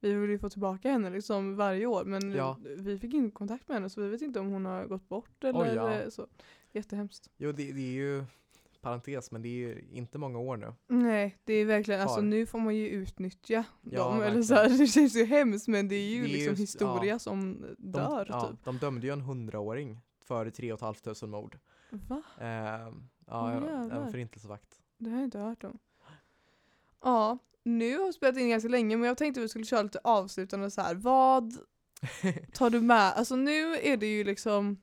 Vi 0.00 0.12
vill 0.14 0.30
ju 0.30 0.38
få 0.38 0.48
tillbaka 0.50 0.90
henne 0.90 1.10
liksom 1.10 1.56
varje 1.56 1.86
år 1.86 2.04
men 2.04 2.32
Ja. 2.32 2.58
vi 2.76 2.98
fick 2.98 3.14
inte 3.14 3.34
kontakt 3.34 3.68
med 3.68 3.74
henne 3.76 3.90
så 3.90 4.00
vi 4.00 4.08
vet 4.08 4.22
inte 4.22 4.40
om 4.40 4.48
hon 4.50 4.64
har 4.64 4.86
gått 4.86 5.08
bort 5.08 5.44
eller 5.44 5.60
Oj, 5.62 5.74
ja. 5.74 6.10
så. 6.10 6.26
Jättehemskt. 6.72 7.30
jo 7.36 7.52
det, 7.52 7.72
det 7.72 7.80
är 7.80 7.92
ju 7.92 8.24
parentes 8.80 9.30
men 9.30 9.42
det 9.42 9.48
är 9.48 9.52
ju 9.68 9.84
inte 9.90 10.18
många 10.18 10.38
år 10.38 10.56
nu. 10.56 10.74
Nej 10.88 11.36
det 11.44 11.52
är 11.54 11.64
verkligen, 11.64 12.00
alltså 12.00 12.16
Kvar. 12.16 12.22
nu 12.24 12.46
får 12.46 12.58
man 12.58 12.76
ju 12.76 12.88
utnyttja 12.88 13.64
Ja, 13.82 14.04
dem. 14.04 14.22
Eller 14.22 14.42
så 14.42 14.54
här, 14.54 14.68
det 14.78 14.86
känns 14.86 15.16
ju 15.16 15.24
hemskt 15.24 15.68
men 15.68 15.88
det 15.88 15.94
är 15.94 16.08
ju 16.14 16.22
Det 16.22 16.28
är 16.28 16.32
liksom 16.32 16.50
just- 16.50 16.60
historia 16.62 17.12
ja. 17.14 17.18
som 17.18 17.60
De, 17.78 17.90
dör 17.92 18.26
ja, 18.28 18.48
typ. 18.50 18.64
de 18.64 18.78
dömde 18.78 19.06
ju 19.06 19.12
en 19.12 19.20
hundraåring 19.20 19.98
för 20.24 20.50
3 20.50 20.76
500 20.76 21.26
mord. 21.26 21.58
Va? 21.90 22.22
Eh, 22.40 22.94
ja, 23.26 23.50
en- 23.52 23.62
jävlar. 23.64 24.02
en 24.02 24.10
förintelsevakt. 24.10 24.80
Det 24.98 25.10
har 25.10 25.16
jag 25.16 25.24
inte 25.24 25.38
hört 25.38 25.64
om. 25.64 25.78
Ja, 27.02 27.38
nu 27.64 27.98
har 27.98 28.06
vi 28.06 28.12
spelat 28.12 28.36
in 28.36 28.48
ganska 28.50 28.68
länge 28.68 28.96
men 28.96 29.08
jag 29.08 29.18
tänkte 29.18 29.40
vi 29.40 29.48
skulle 29.48 29.64
köra 29.64 29.82
lite 29.82 30.00
avslutande 30.04 30.70
så 30.70 30.80
här. 30.80 30.94
Vad 30.94 31.52
tar 32.52 32.70
du 32.70 32.80
med? 32.80 33.12
Alltså 33.12 33.36
nu 33.36 33.74
är 33.76 33.96
det 33.96 34.06
ju 34.06 34.24
liksom 34.24 34.76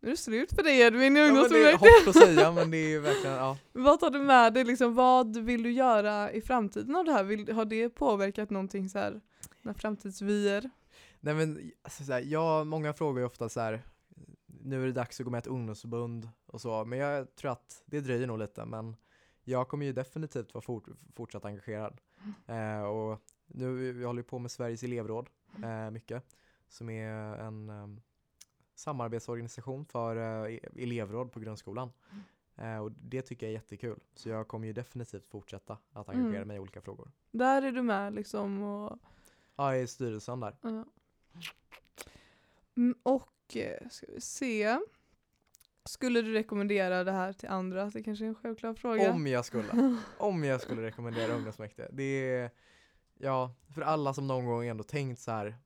nu 0.00 0.08
är 0.08 0.10
det 0.10 0.16
slut 0.16 0.52
för 0.52 0.62
dig 0.62 0.80
Edvin 0.80 1.16
i 1.16 1.20
Ja, 1.20 1.26
men 1.32 1.50
det 1.50 1.70
är 1.70 1.76
hårt 1.76 2.08
att 2.08 2.22
säga 2.22 2.52
men 2.52 2.70
det 2.70 2.76
är 2.76 2.88
ju 2.88 3.00
verkligen, 3.00 3.36
ja. 3.36 3.58
Vad 3.72 4.00
tar 4.00 4.10
du 4.10 4.18
med 4.18 4.54
dig? 4.54 4.64
Liksom, 4.64 4.94
vad 4.94 5.36
vill 5.36 5.62
du 5.62 5.72
göra 5.72 6.32
i 6.32 6.40
framtiden 6.40 6.96
av 6.96 7.04
det 7.04 7.12
här? 7.12 7.24
Vill, 7.24 7.52
har 7.52 7.64
det 7.64 7.88
påverkat 7.88 8.50
någonting 8.50 8.88
så 8.88 8.98
här? 8.98 9.20
Några 9.62 9.78
framtidsvyer? 9.78 10.70
Nej 11.20 11.34
men 11.34 11.72
alltså, 11.82 12.04
så 12.04 12.12
här, 12.12 12.20
jag, 12.20 12.66
många 12.66 12.92
frågar 12.92 13.20
ju 13.20 13.26
ofta 13.26 13.48
så 13.48 13.60
här. 13.60 13.82
Nu 14.66 14.82
är 14.82 14.86
det 14.86 14.92
dags 14.92 15.20
att 15.20 15.24
gå 15.24 15.30
med 15.30 15.38
ett 15.38 15.46
ungdomsförbund 15.46 16.28
och 16.46 16.60
så, 16.60 16.84
men 16.84 16.98
jag 16.98 17.34
tror 17.34 17.50
att 17.50 17.82
det 17.86 18.00
dröjer 18.00 18.26
nog 18.26 18.38
lite. 18.38 18.64
Men 18.64 18.96
jag 19.44 19.68
kommer 19.68 19.86
ju 19.86 19.92
definitivt 19.92 20.54
vara 20.54 20.62
fort, 20.62 20.88
fortsatt 21.14 21.44
engagerad. 21.44 22.00
Eh, 22.46 22.82
och 22.82 23.20
nu, 23.46 23.92
vi 23.92 24.04
håller 24.04 24.20
ju 24.20 24.24
på 24.28 24.38
med 24.38 24.50
Sveriges 24.50 24.82
elevråd 24.82 25.30
eh, 25.64 25.90
mycket, 25.90 26.36
som 26.68 26.90
är 26.90 27.10
en 27.38 27.70
um, 27.70 28.00
samarbetsorganisation 28.74 29.84
för 29.86 30.16
eh, 30.46 30.58
elevråd 30.76 31.32
på 31.32 31.40
grundskolan. 31.40 31.92
Eh, 32.56 32.78
och 32.78 32.92
det 32.92 33.22
tycker 33.22 33.46
jag 33.46 33.50
är 33.50 33.54
jättekul. 33.54 34.00
Så 34.14 34.28
jag 34.28 34.48
kommer 34.48 34.66
ju 34.66 34.72
definitivt 34.72 35.26
fortsätta 35.28 35.78
att 35.92 36.08
engagera 36.08 36.36
Mm. 36.36 36.48
mig 36.48 36.56
i 36.56 36.60
olika 36.60 36.80
frågor. 36.80 37.10
Där 37.30 37.62
är 37.62 37.72
du 37.72 37.82
med 37.82 38.14
liksom 38.14 38.62
och 38.62 38.98
Ja, 39.56 39.72
jag 39.72 39.78
är 39.80 39.84
i 39.84 39.86
styrelsen 39.86 40.40
där. 40.40 40.56
Ja. 40.62 40.84
Mm, 42.76 42.94
och 43.02 43.28
ska 43.90 44.06
vi 44.14 44.20
se. 44.20 44.78
Skulle 45.84 46.22
du 46.22 46.32
rekommendera 46.32 47.04
det 47.04 47.12
här 47.12 47.32
till 47.32 47.48
andra? 47.48 47.90
Det 47.90 48.02
kanske 48.02 48.24
är 48.24 48.28
en 48.28 48.34
självklar 48.34 48.74
fråga. 48.74 49.12
Om 49.12 49.26
jag 49.26 49.44
skulle. 49.44 49.96
Om 50.18 50.44
jag 50.44 50.60
skulle 50.60 50.82
rekommendera 50.82 51.32
ungdomsmäktige. 51.34 51.88
Det 51.92 52.02
är, 52.30 52.50
ja, 53.18 53.54
för 53.74 53.82
alla 53.82 54.14
som 54.14 54.26
någon 54.26 54.46
gång 54.46 54.66
ändå 54.66 54.84
tänkt 54.84 55.20
så 55.20 55.30
här. 55.30 55.56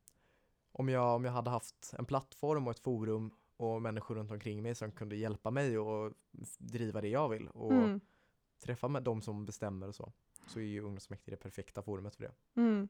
Om 0.71 0.89
jag, 0.89 1.15
om 1.15 1.25
jag 1.25 1.31
hade 1.31 1.49
haft 1.49 1.93
en 1.99 2.05
plattform 2.05 2.67
och 2.67 2.71
ett 2.71 2.79
forum 2.79 3.31
och 3.57 3.81
människor 3.81 4.15
runt 4.15 4.31
omkring 4.31 4.61
mig 4.63 4.75
som 4.75 4.91
kunde 4.91 5.15
hjälpa 5.15 5.51
mig 5.51 5.77
och 5.79 6.13
driva 6.57 7.01
det 7.01 7.07
jag 7.09 7.29
vill 7.29 7.47
och 7.47 7.71
Mm, 7.73 7.99
träffa 8.63 8.87
med 8.87 9.03
de 9.03 9.21
som 9.21 9.45
bestämmer 9.45 9.87
och 9.87 9.95
så. 9.95 10.13
Så 10.47 10.59
är 10.59 10.63
ju 10.63 10.79
ungdomsmäktige 10.81 11.31
det 11.31 11.37
perfekta 11.37 11.81
forumet 11.81 12.15
för 12.15 12.23
det. 12.23 12.31
mm. 12.61 12.87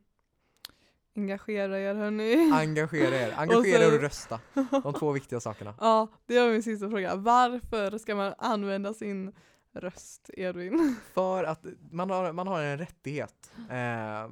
Engagera 1.16 1.80
er 1.80 1.96
hörni. 1.96 2.52
Engagera 2.54 3.16
er, 3.16 3.32
engagera 3.38 3.84
er 3.84 3.96
och 3.96 4.02
rösta. 4.02 4.40
De 4.84 4.94
två 4.94 5.12
viktiga 5.12 5.40
sakerna. 5.40 5.74
Ja, 5.80 6.08
det 6.26 6.40
var 6.40 6.52
min 6.52 6.64
sista 6.64 6.90
fråga. 6.90 7.16
Varför 7.16 7.98
ska 7.98 8.16
man 8.16 8.34
använda 8.38 8.94
sin 8.94 9.34
röst, 9.74 10.30
Edvin? 10.34 10.96
För 11.14 11.44
att 11.44 11.66
man 11.92 12.10
har, 12.10 12.32
man 12.34 12.48
har 12.48 12.62
en 12.62 12.78
rättighet. 12.78 13.52
Eh, 13.58 14.30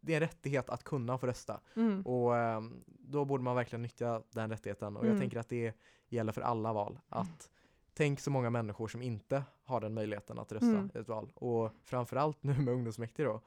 det 0.00 0.12
är 0.12 0.16
en 0.16 0.20
rättighet 0.20 0.70
att 0.70 0.84
kunna 0.84 1.18
få 1.18 1.26
rösta. 1.26 1.60
Mm. 1.76 2.02
Och 2.06 2.36
ehm, 2.36 2.82
då 2.86 3.24
borde 3.24 3.42
man 3.44 3.56
verkligen 3.56 3.82
nyttja 3.82 4.22
den 4.32 4.50
rättigheten. 4.50 4.96
Och 4.96 5.02
Mm. 5.02 5.14
jag 5.14 5.20
tänker 5.22 5.38
att 5.38 5.48
det 5.48 5.74
gäller 6.08 6.32
för 6.32 6.40
alla 6.40 6.72
val. 6.72 6.98
Att 7.08 7.50
tänk 7.94 8.20
så 8.20 8.30
många 8.30 8.50
människor 8.50 8.88
som 8.88 9.02
inte 9.02 9.42
har 9.64 9.80
den 9.80 9.94
möjligheten 9.94 10.38
att 10.38 10.52
rösta 10.52 10.66
Mm. 10.66 10.90
i 10.94 10.98
ett 10.98 11.08
val. 11.08 11.32
Och 11.34 11.72
framförallt 11.82 12.42
nu 12.42 12.58
med 12.58 12.74
ungdomsmäktige 12.74 13.24
då. 13.28 13.40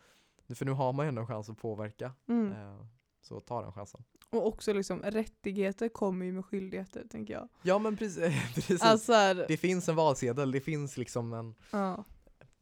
För 0.53 0.65
nu 0.65 0.71
har 0.71 0.93
man 0.93 1.05
ju 1.05 1.07
ändå 1.07 1.21
en 1.21 1.27
chans 1.27 1.49
att 1.49 1.57
påverka. 1.57 2.11
Mm. 2.27 2.51
Eh, 2.51 2.85
så 3.21 3.39
ta 3.39 3.61
den 3.61 3.71
chansen. 3.71 4.03
Och 4.29 4.47
också 4.47 4.73
liksom 4.73 5.01
rättigheter 5.01 5.89
kommer 5.89 6.25
ju 6.25 6.31
med 6.31 6.45
skyldigheter 6.45 7.03
tänker 7.09 7.33
jag. 7.33 7.49
Ja 7.61 7.79
men 7.79 7.97
precis. 7.97 8.33
precis. 8.55 8.81
Alltså 8.81 9.13
här, 9.13 9.45
det 9.47 9.57
finns 9.57 9.89
en 9.89 9.95
valsedel, 9.95 10.51
det 10.51 10.61
finns 10.61 10.97
liksom 10.97 11.33
en 11.33 11.55
ja. 11.71 12.03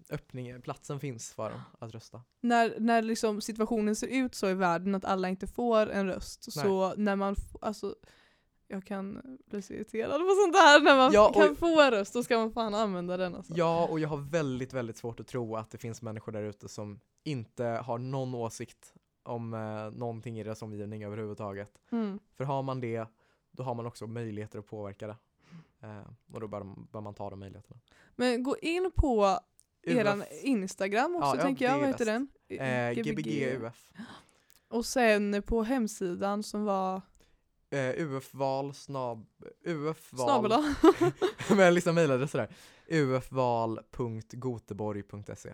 öppning, 0.10 0.62
platsen 0.62 1.00
finns 1.00 1.32
för 1.32 1.50
dem 1.50 1.62
att 1.80 1.92
rösta. 1.92 2.22
när, 2.42 2.80
när 2.80 3.02
liksom 3.02 3.42
situationen 3.42 3.96
ser 3.96 4.08
ut 4.08 4.36
så 4.36 4.50
i 4.50 4.54
världen 4.54 4.96
att 4.96 5.06
alla 5.06 5.30
inte 5.30 5.48
får 5.48 5.90
en 5.90 6.08
röst, 6.08 6.48
Nej. 6.56 6.66
så 6.66 6.94
när 6.96 7.16
man, 7.16 7.36
alltså 7.62 7.96
jag 8.68 8.86
kan 8.86 9.38
bli 9.46 9.62
så 9.62 9.74
irriterad 9.74 10.12
på 10.22 10.36
sånt 10.44 10.56
här, 10.56 10.82
när 10.82 10.96
man 10.98 11.12
Ja, 11.14 11.34
kan 11.34 11.56
få 11.56 11.82
en 11.82 11.92
röst 11.92 12.14
då 12.14 12.24
ska 12.24 12.38
man 12.38 12.52
fan 12.52 12.74
använda 12.74 13.18
den 13.18 13.36
alltså. 13.36 13.54
Ja, 13.56 13.88
och 13.92 14.00
jag 14.00 14.10
har 14.10 14.18
väldigt, 14.18 14.74
väldigt 14.74 14.98
svårt 14.98 15.20
att 15.20 15.28
tro 15.28 15.56
att 15.56 15.72
det 15.72 15.78
finns 15.78 16.02
människor 16.02 16.32
där 16.32 16.44
ute 16.44 16.70
som 16.70 17.00
inte 17.24 17.64
har 17.66 17.98
någon 17.98 18.36
åsikt 18.36 18.94
om 19.24 19.54
eh, 19.54 19.92
någonting 20.00 20.40
i 20.40 20.44
deras 20.44 20.62
omgivning 20.62 21.04
överhuvudtaget. 21.04 21.72
Mm. 21.92 22.20
För 22.34 22.44
har 22.44 22.64
man 22.64 22.80
det, 22.80 23.06
då 23.52 23.64
har 23.64 23.76
man 23.76 23.86
också 23.86 24.08
möjligheter 24.08 24.60
att 24.60 24.68
påverka 24.68 25.08
det. 25.08 25.16
Eh, 25.82 26.08
och 26.34 26.40
då 26.40 26.48
bör, 26.48 26.64
bör 26.92 27.02
man 27.02 27.14
ta 27.14 27.30
de 27.30 27.40
möjligheterna. 27.40 27.80
Men 28.16 28.44
gå 28.44 28.58
in 28.58 28.92
på 28.96 29.40
UF, 29.88 30.24
Instagram 30.44 31.16
också 31.16 31.36
Ja, 31.38 31.42
tänker 31.42 31.66
jag, 31.66 31.78
vad 31.80 31.88
heter 31.88 32.06
den? 32.06 32.28
eh, 32.50 33.04
Gbg 33.04 33.44
UF. 33.44 33.92
Och 34.68 34.86
sen 34.86 35.44
på 35.48 35.64
hemsidan 35.64 36.44
som 36.44 36.64
var 36.66 37.02
UF-val, 37.98 38.74
snab, 38.74 39.26
UF-val, 39.66 40.54
men 41.58 41.74
liksom 41.74 41.96
mejladresser 41.96 42.40
där. 42.40 42.48
ufval.goteborg.se 43.02 45.54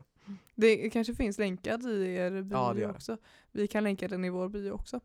Det 0.55 0.89
kanske 0.89 1.15
finns 1.15 1.38
länkad 1.38 1.86
i 1.86 2.13
er 2.15 2.41
bio 2.41 2.57
Ja, 2.57 2.74
det 2.74 2.80
gör 2.82 2.88
det. 2.88 2.93
också. 2.93 3.17
Vi 3.51 3.67
kan 3.67 3.84
länka 3.84 4.07
den 4.07 4.26
i 4.26 4.30
vår 4.30 4.49
bio 4.49 4.72
också. 4.72 4.99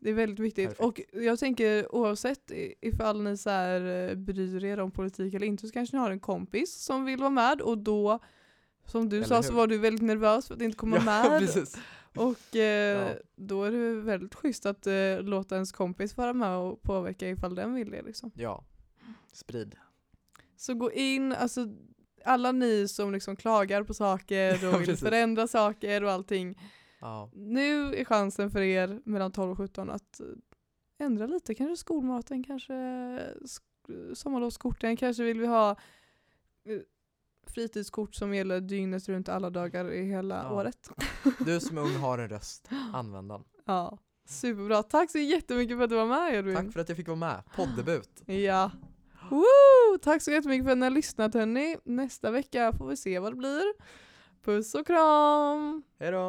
Det 0.00 0.10
är 0.10 0.14
väldigt 0.14 0.38
viktigt. 0.38 0.78
Perfekt. 0.78 1.14
Och 1.14 1.22
jag 1.22 1.38
tänker 1.38 1.94
oavsett 1.94 2.50
ifall 2.80 3.22
ni 3.22 3.36
så 3.36 3.50
här 3.50 4.08
eh, 4.10 4.14
bryr 4.16 4.64
er 4.64 4.80
om 4.80 4.90
politik 4.90 5.34
eller 5.34 5.46
inte 5.46 5.66
så 5.66 5.72
kanske 5.72 5.96
ni 5.96 6.00
har 6.02 6.10
en 6.10 6.20
kompis 6.20 6.74
som 6.74 7.04
vill 7.04 7.20
vara 7.20 7.30
med 7.30 7.60
och 7.60 7.78
då 7.78 8.18
som 8.86 9.08
du 9.08 9.16
Eller 9.16 9.26
sa 9.26 9.42
så 9.42 9.48
hur? 9.52 9.56
var 9.56 9.66
du 9.66 9.78
väldigt 9.78 10.02
nervös 10.02 10.46
för 10.46 10.54
att 10.54 10.62
inte 10.62 10.76
komma 10.76 10.96
Ja, 10.96 11.02
med. 11.30 11.40
precis. 11.40 11.76
Och 12.16 12.56
eh, 12.56 13.08
Ja. 13.08 13.14
då 13.36 13.64
är 13.64 13.70
det 13.72 13.94
väldigt 14.00 14.34
schysst 14.34 14.66
att 14.66 14.86
eh, 14.86 15.20
låta 15.22 15.54
ens 15.54 15.72
kompis 15.72 16.16
vara 16.16 16.32
med 16.32 16.56
och 16.56 16.82
påverka 16.82 17.28
ifall 17.28 17.54
den 17.54 17.74
vill 17.74 17.90
det. 17.90 18.02
Liksom. 18.02 18.30
Ja, 18.34 18.64
sprid. 19.32 19.76
Så 20.56 20.74
gå 20.74 20.92
in, 20.92 21.32
alltså 21.32 21.66
alla 22.24 22.52
ni 22.52 22.88
som 22.88 23.12
liksom 23.12 23.36
klagar 23.36 23.82
på 23.82 23.94
saker 23.94 24.58
Ja, 24.62 24.74
och 24.74 24.80
vill 24.88 24.96
förändra 24.96 25.46
saker 25.48 26.04
och 26.04 26.10
allting. 26.10 26.58
Ja, 27.00 27.30
Nu 27.34 27.94
är 27.94 28.04
chansen 28.04 28.50
för 28.50 28.60
er 28.60 29.00
mellan 29.04 29.32
12 29.32 29.50
och 29.50 29.56
17 29.58 29.90
att 29.90 30.20
eh, 30.20 30.26
ändra 31.06 31.26
lite. 31.26 31.54
Kanske 31.54 31.76
skolmaten, 31.76 32.44
kanske 32.44 32.72
sk- 32.72 34.14
sommarlovskorten, 34.14 34.96
kanske 34.96 35.22
vill 35.22 35.40
vi 35.40 35.46
ha 35.46 35.70
eh, 36.64 36.78
fritidskort 37.50 38.14
som 38.14 38.34
gäller 38.34 38.60
dygnet 38.60 39.08
runt 39.08 39.28
alla 39.28 39.50
dagar 39.50 39.92
i 39.92 40.04
hela 40.04 40.42
Ja. 40.42 40.50
året. 40.54 40.90
du 41.38 41.60
som 41.60 41.78
är 41.78 41.82
ung 41.82 41.96
har 41.96 42.18
en 42.18 42.28
röst, 42.28 42.68
använd 42.92 43.28
den. 43.28 43.44
Ja, 43.64 43.98
superbra. 44.28 44.82
Tack 44.82 45.10
så 45.10 45.18
jättemycket 45.18 45.76
för 45.76 45.84
att 45.84 45.90
du 45.90 45.96
var 45.96 46.06
med 46.06 46.34
Edvin. 46.34 46.56
Tack 46.56 46.72
för 46.72 46.80
att 46.80 46.88
jag 46.88 46.96
fick 46.96 47.08
vara 47.08 47.16
med. 47.18 47.42
Poddebut. 47.56 48.22
Ja. 48.26 48.70
Woo! 49.30 49.98
Tack 50.02 50.22
så 50.22 50.30
jättemycket 50.30 50.64
för 50.64 50.72
att 50.72 50.78
ni 50.78 50.84
har 50.86 50.90
lyssnat 50.90 51.34
hörni. 51.34 51.76
Nästa 51.84 52.30
vecka 52.30 52.72
får 52.78 52.86
vi 52.88 52.96
se 52.96 53.18
vad 53.18 53.32
det 53.32 53.36
blir. 53.36 53.62
Puss 54.44 54.74
och 54.74 54.86
kram! 54.86 55.82
Hej 55.98 56.10
då! 56.10 56.26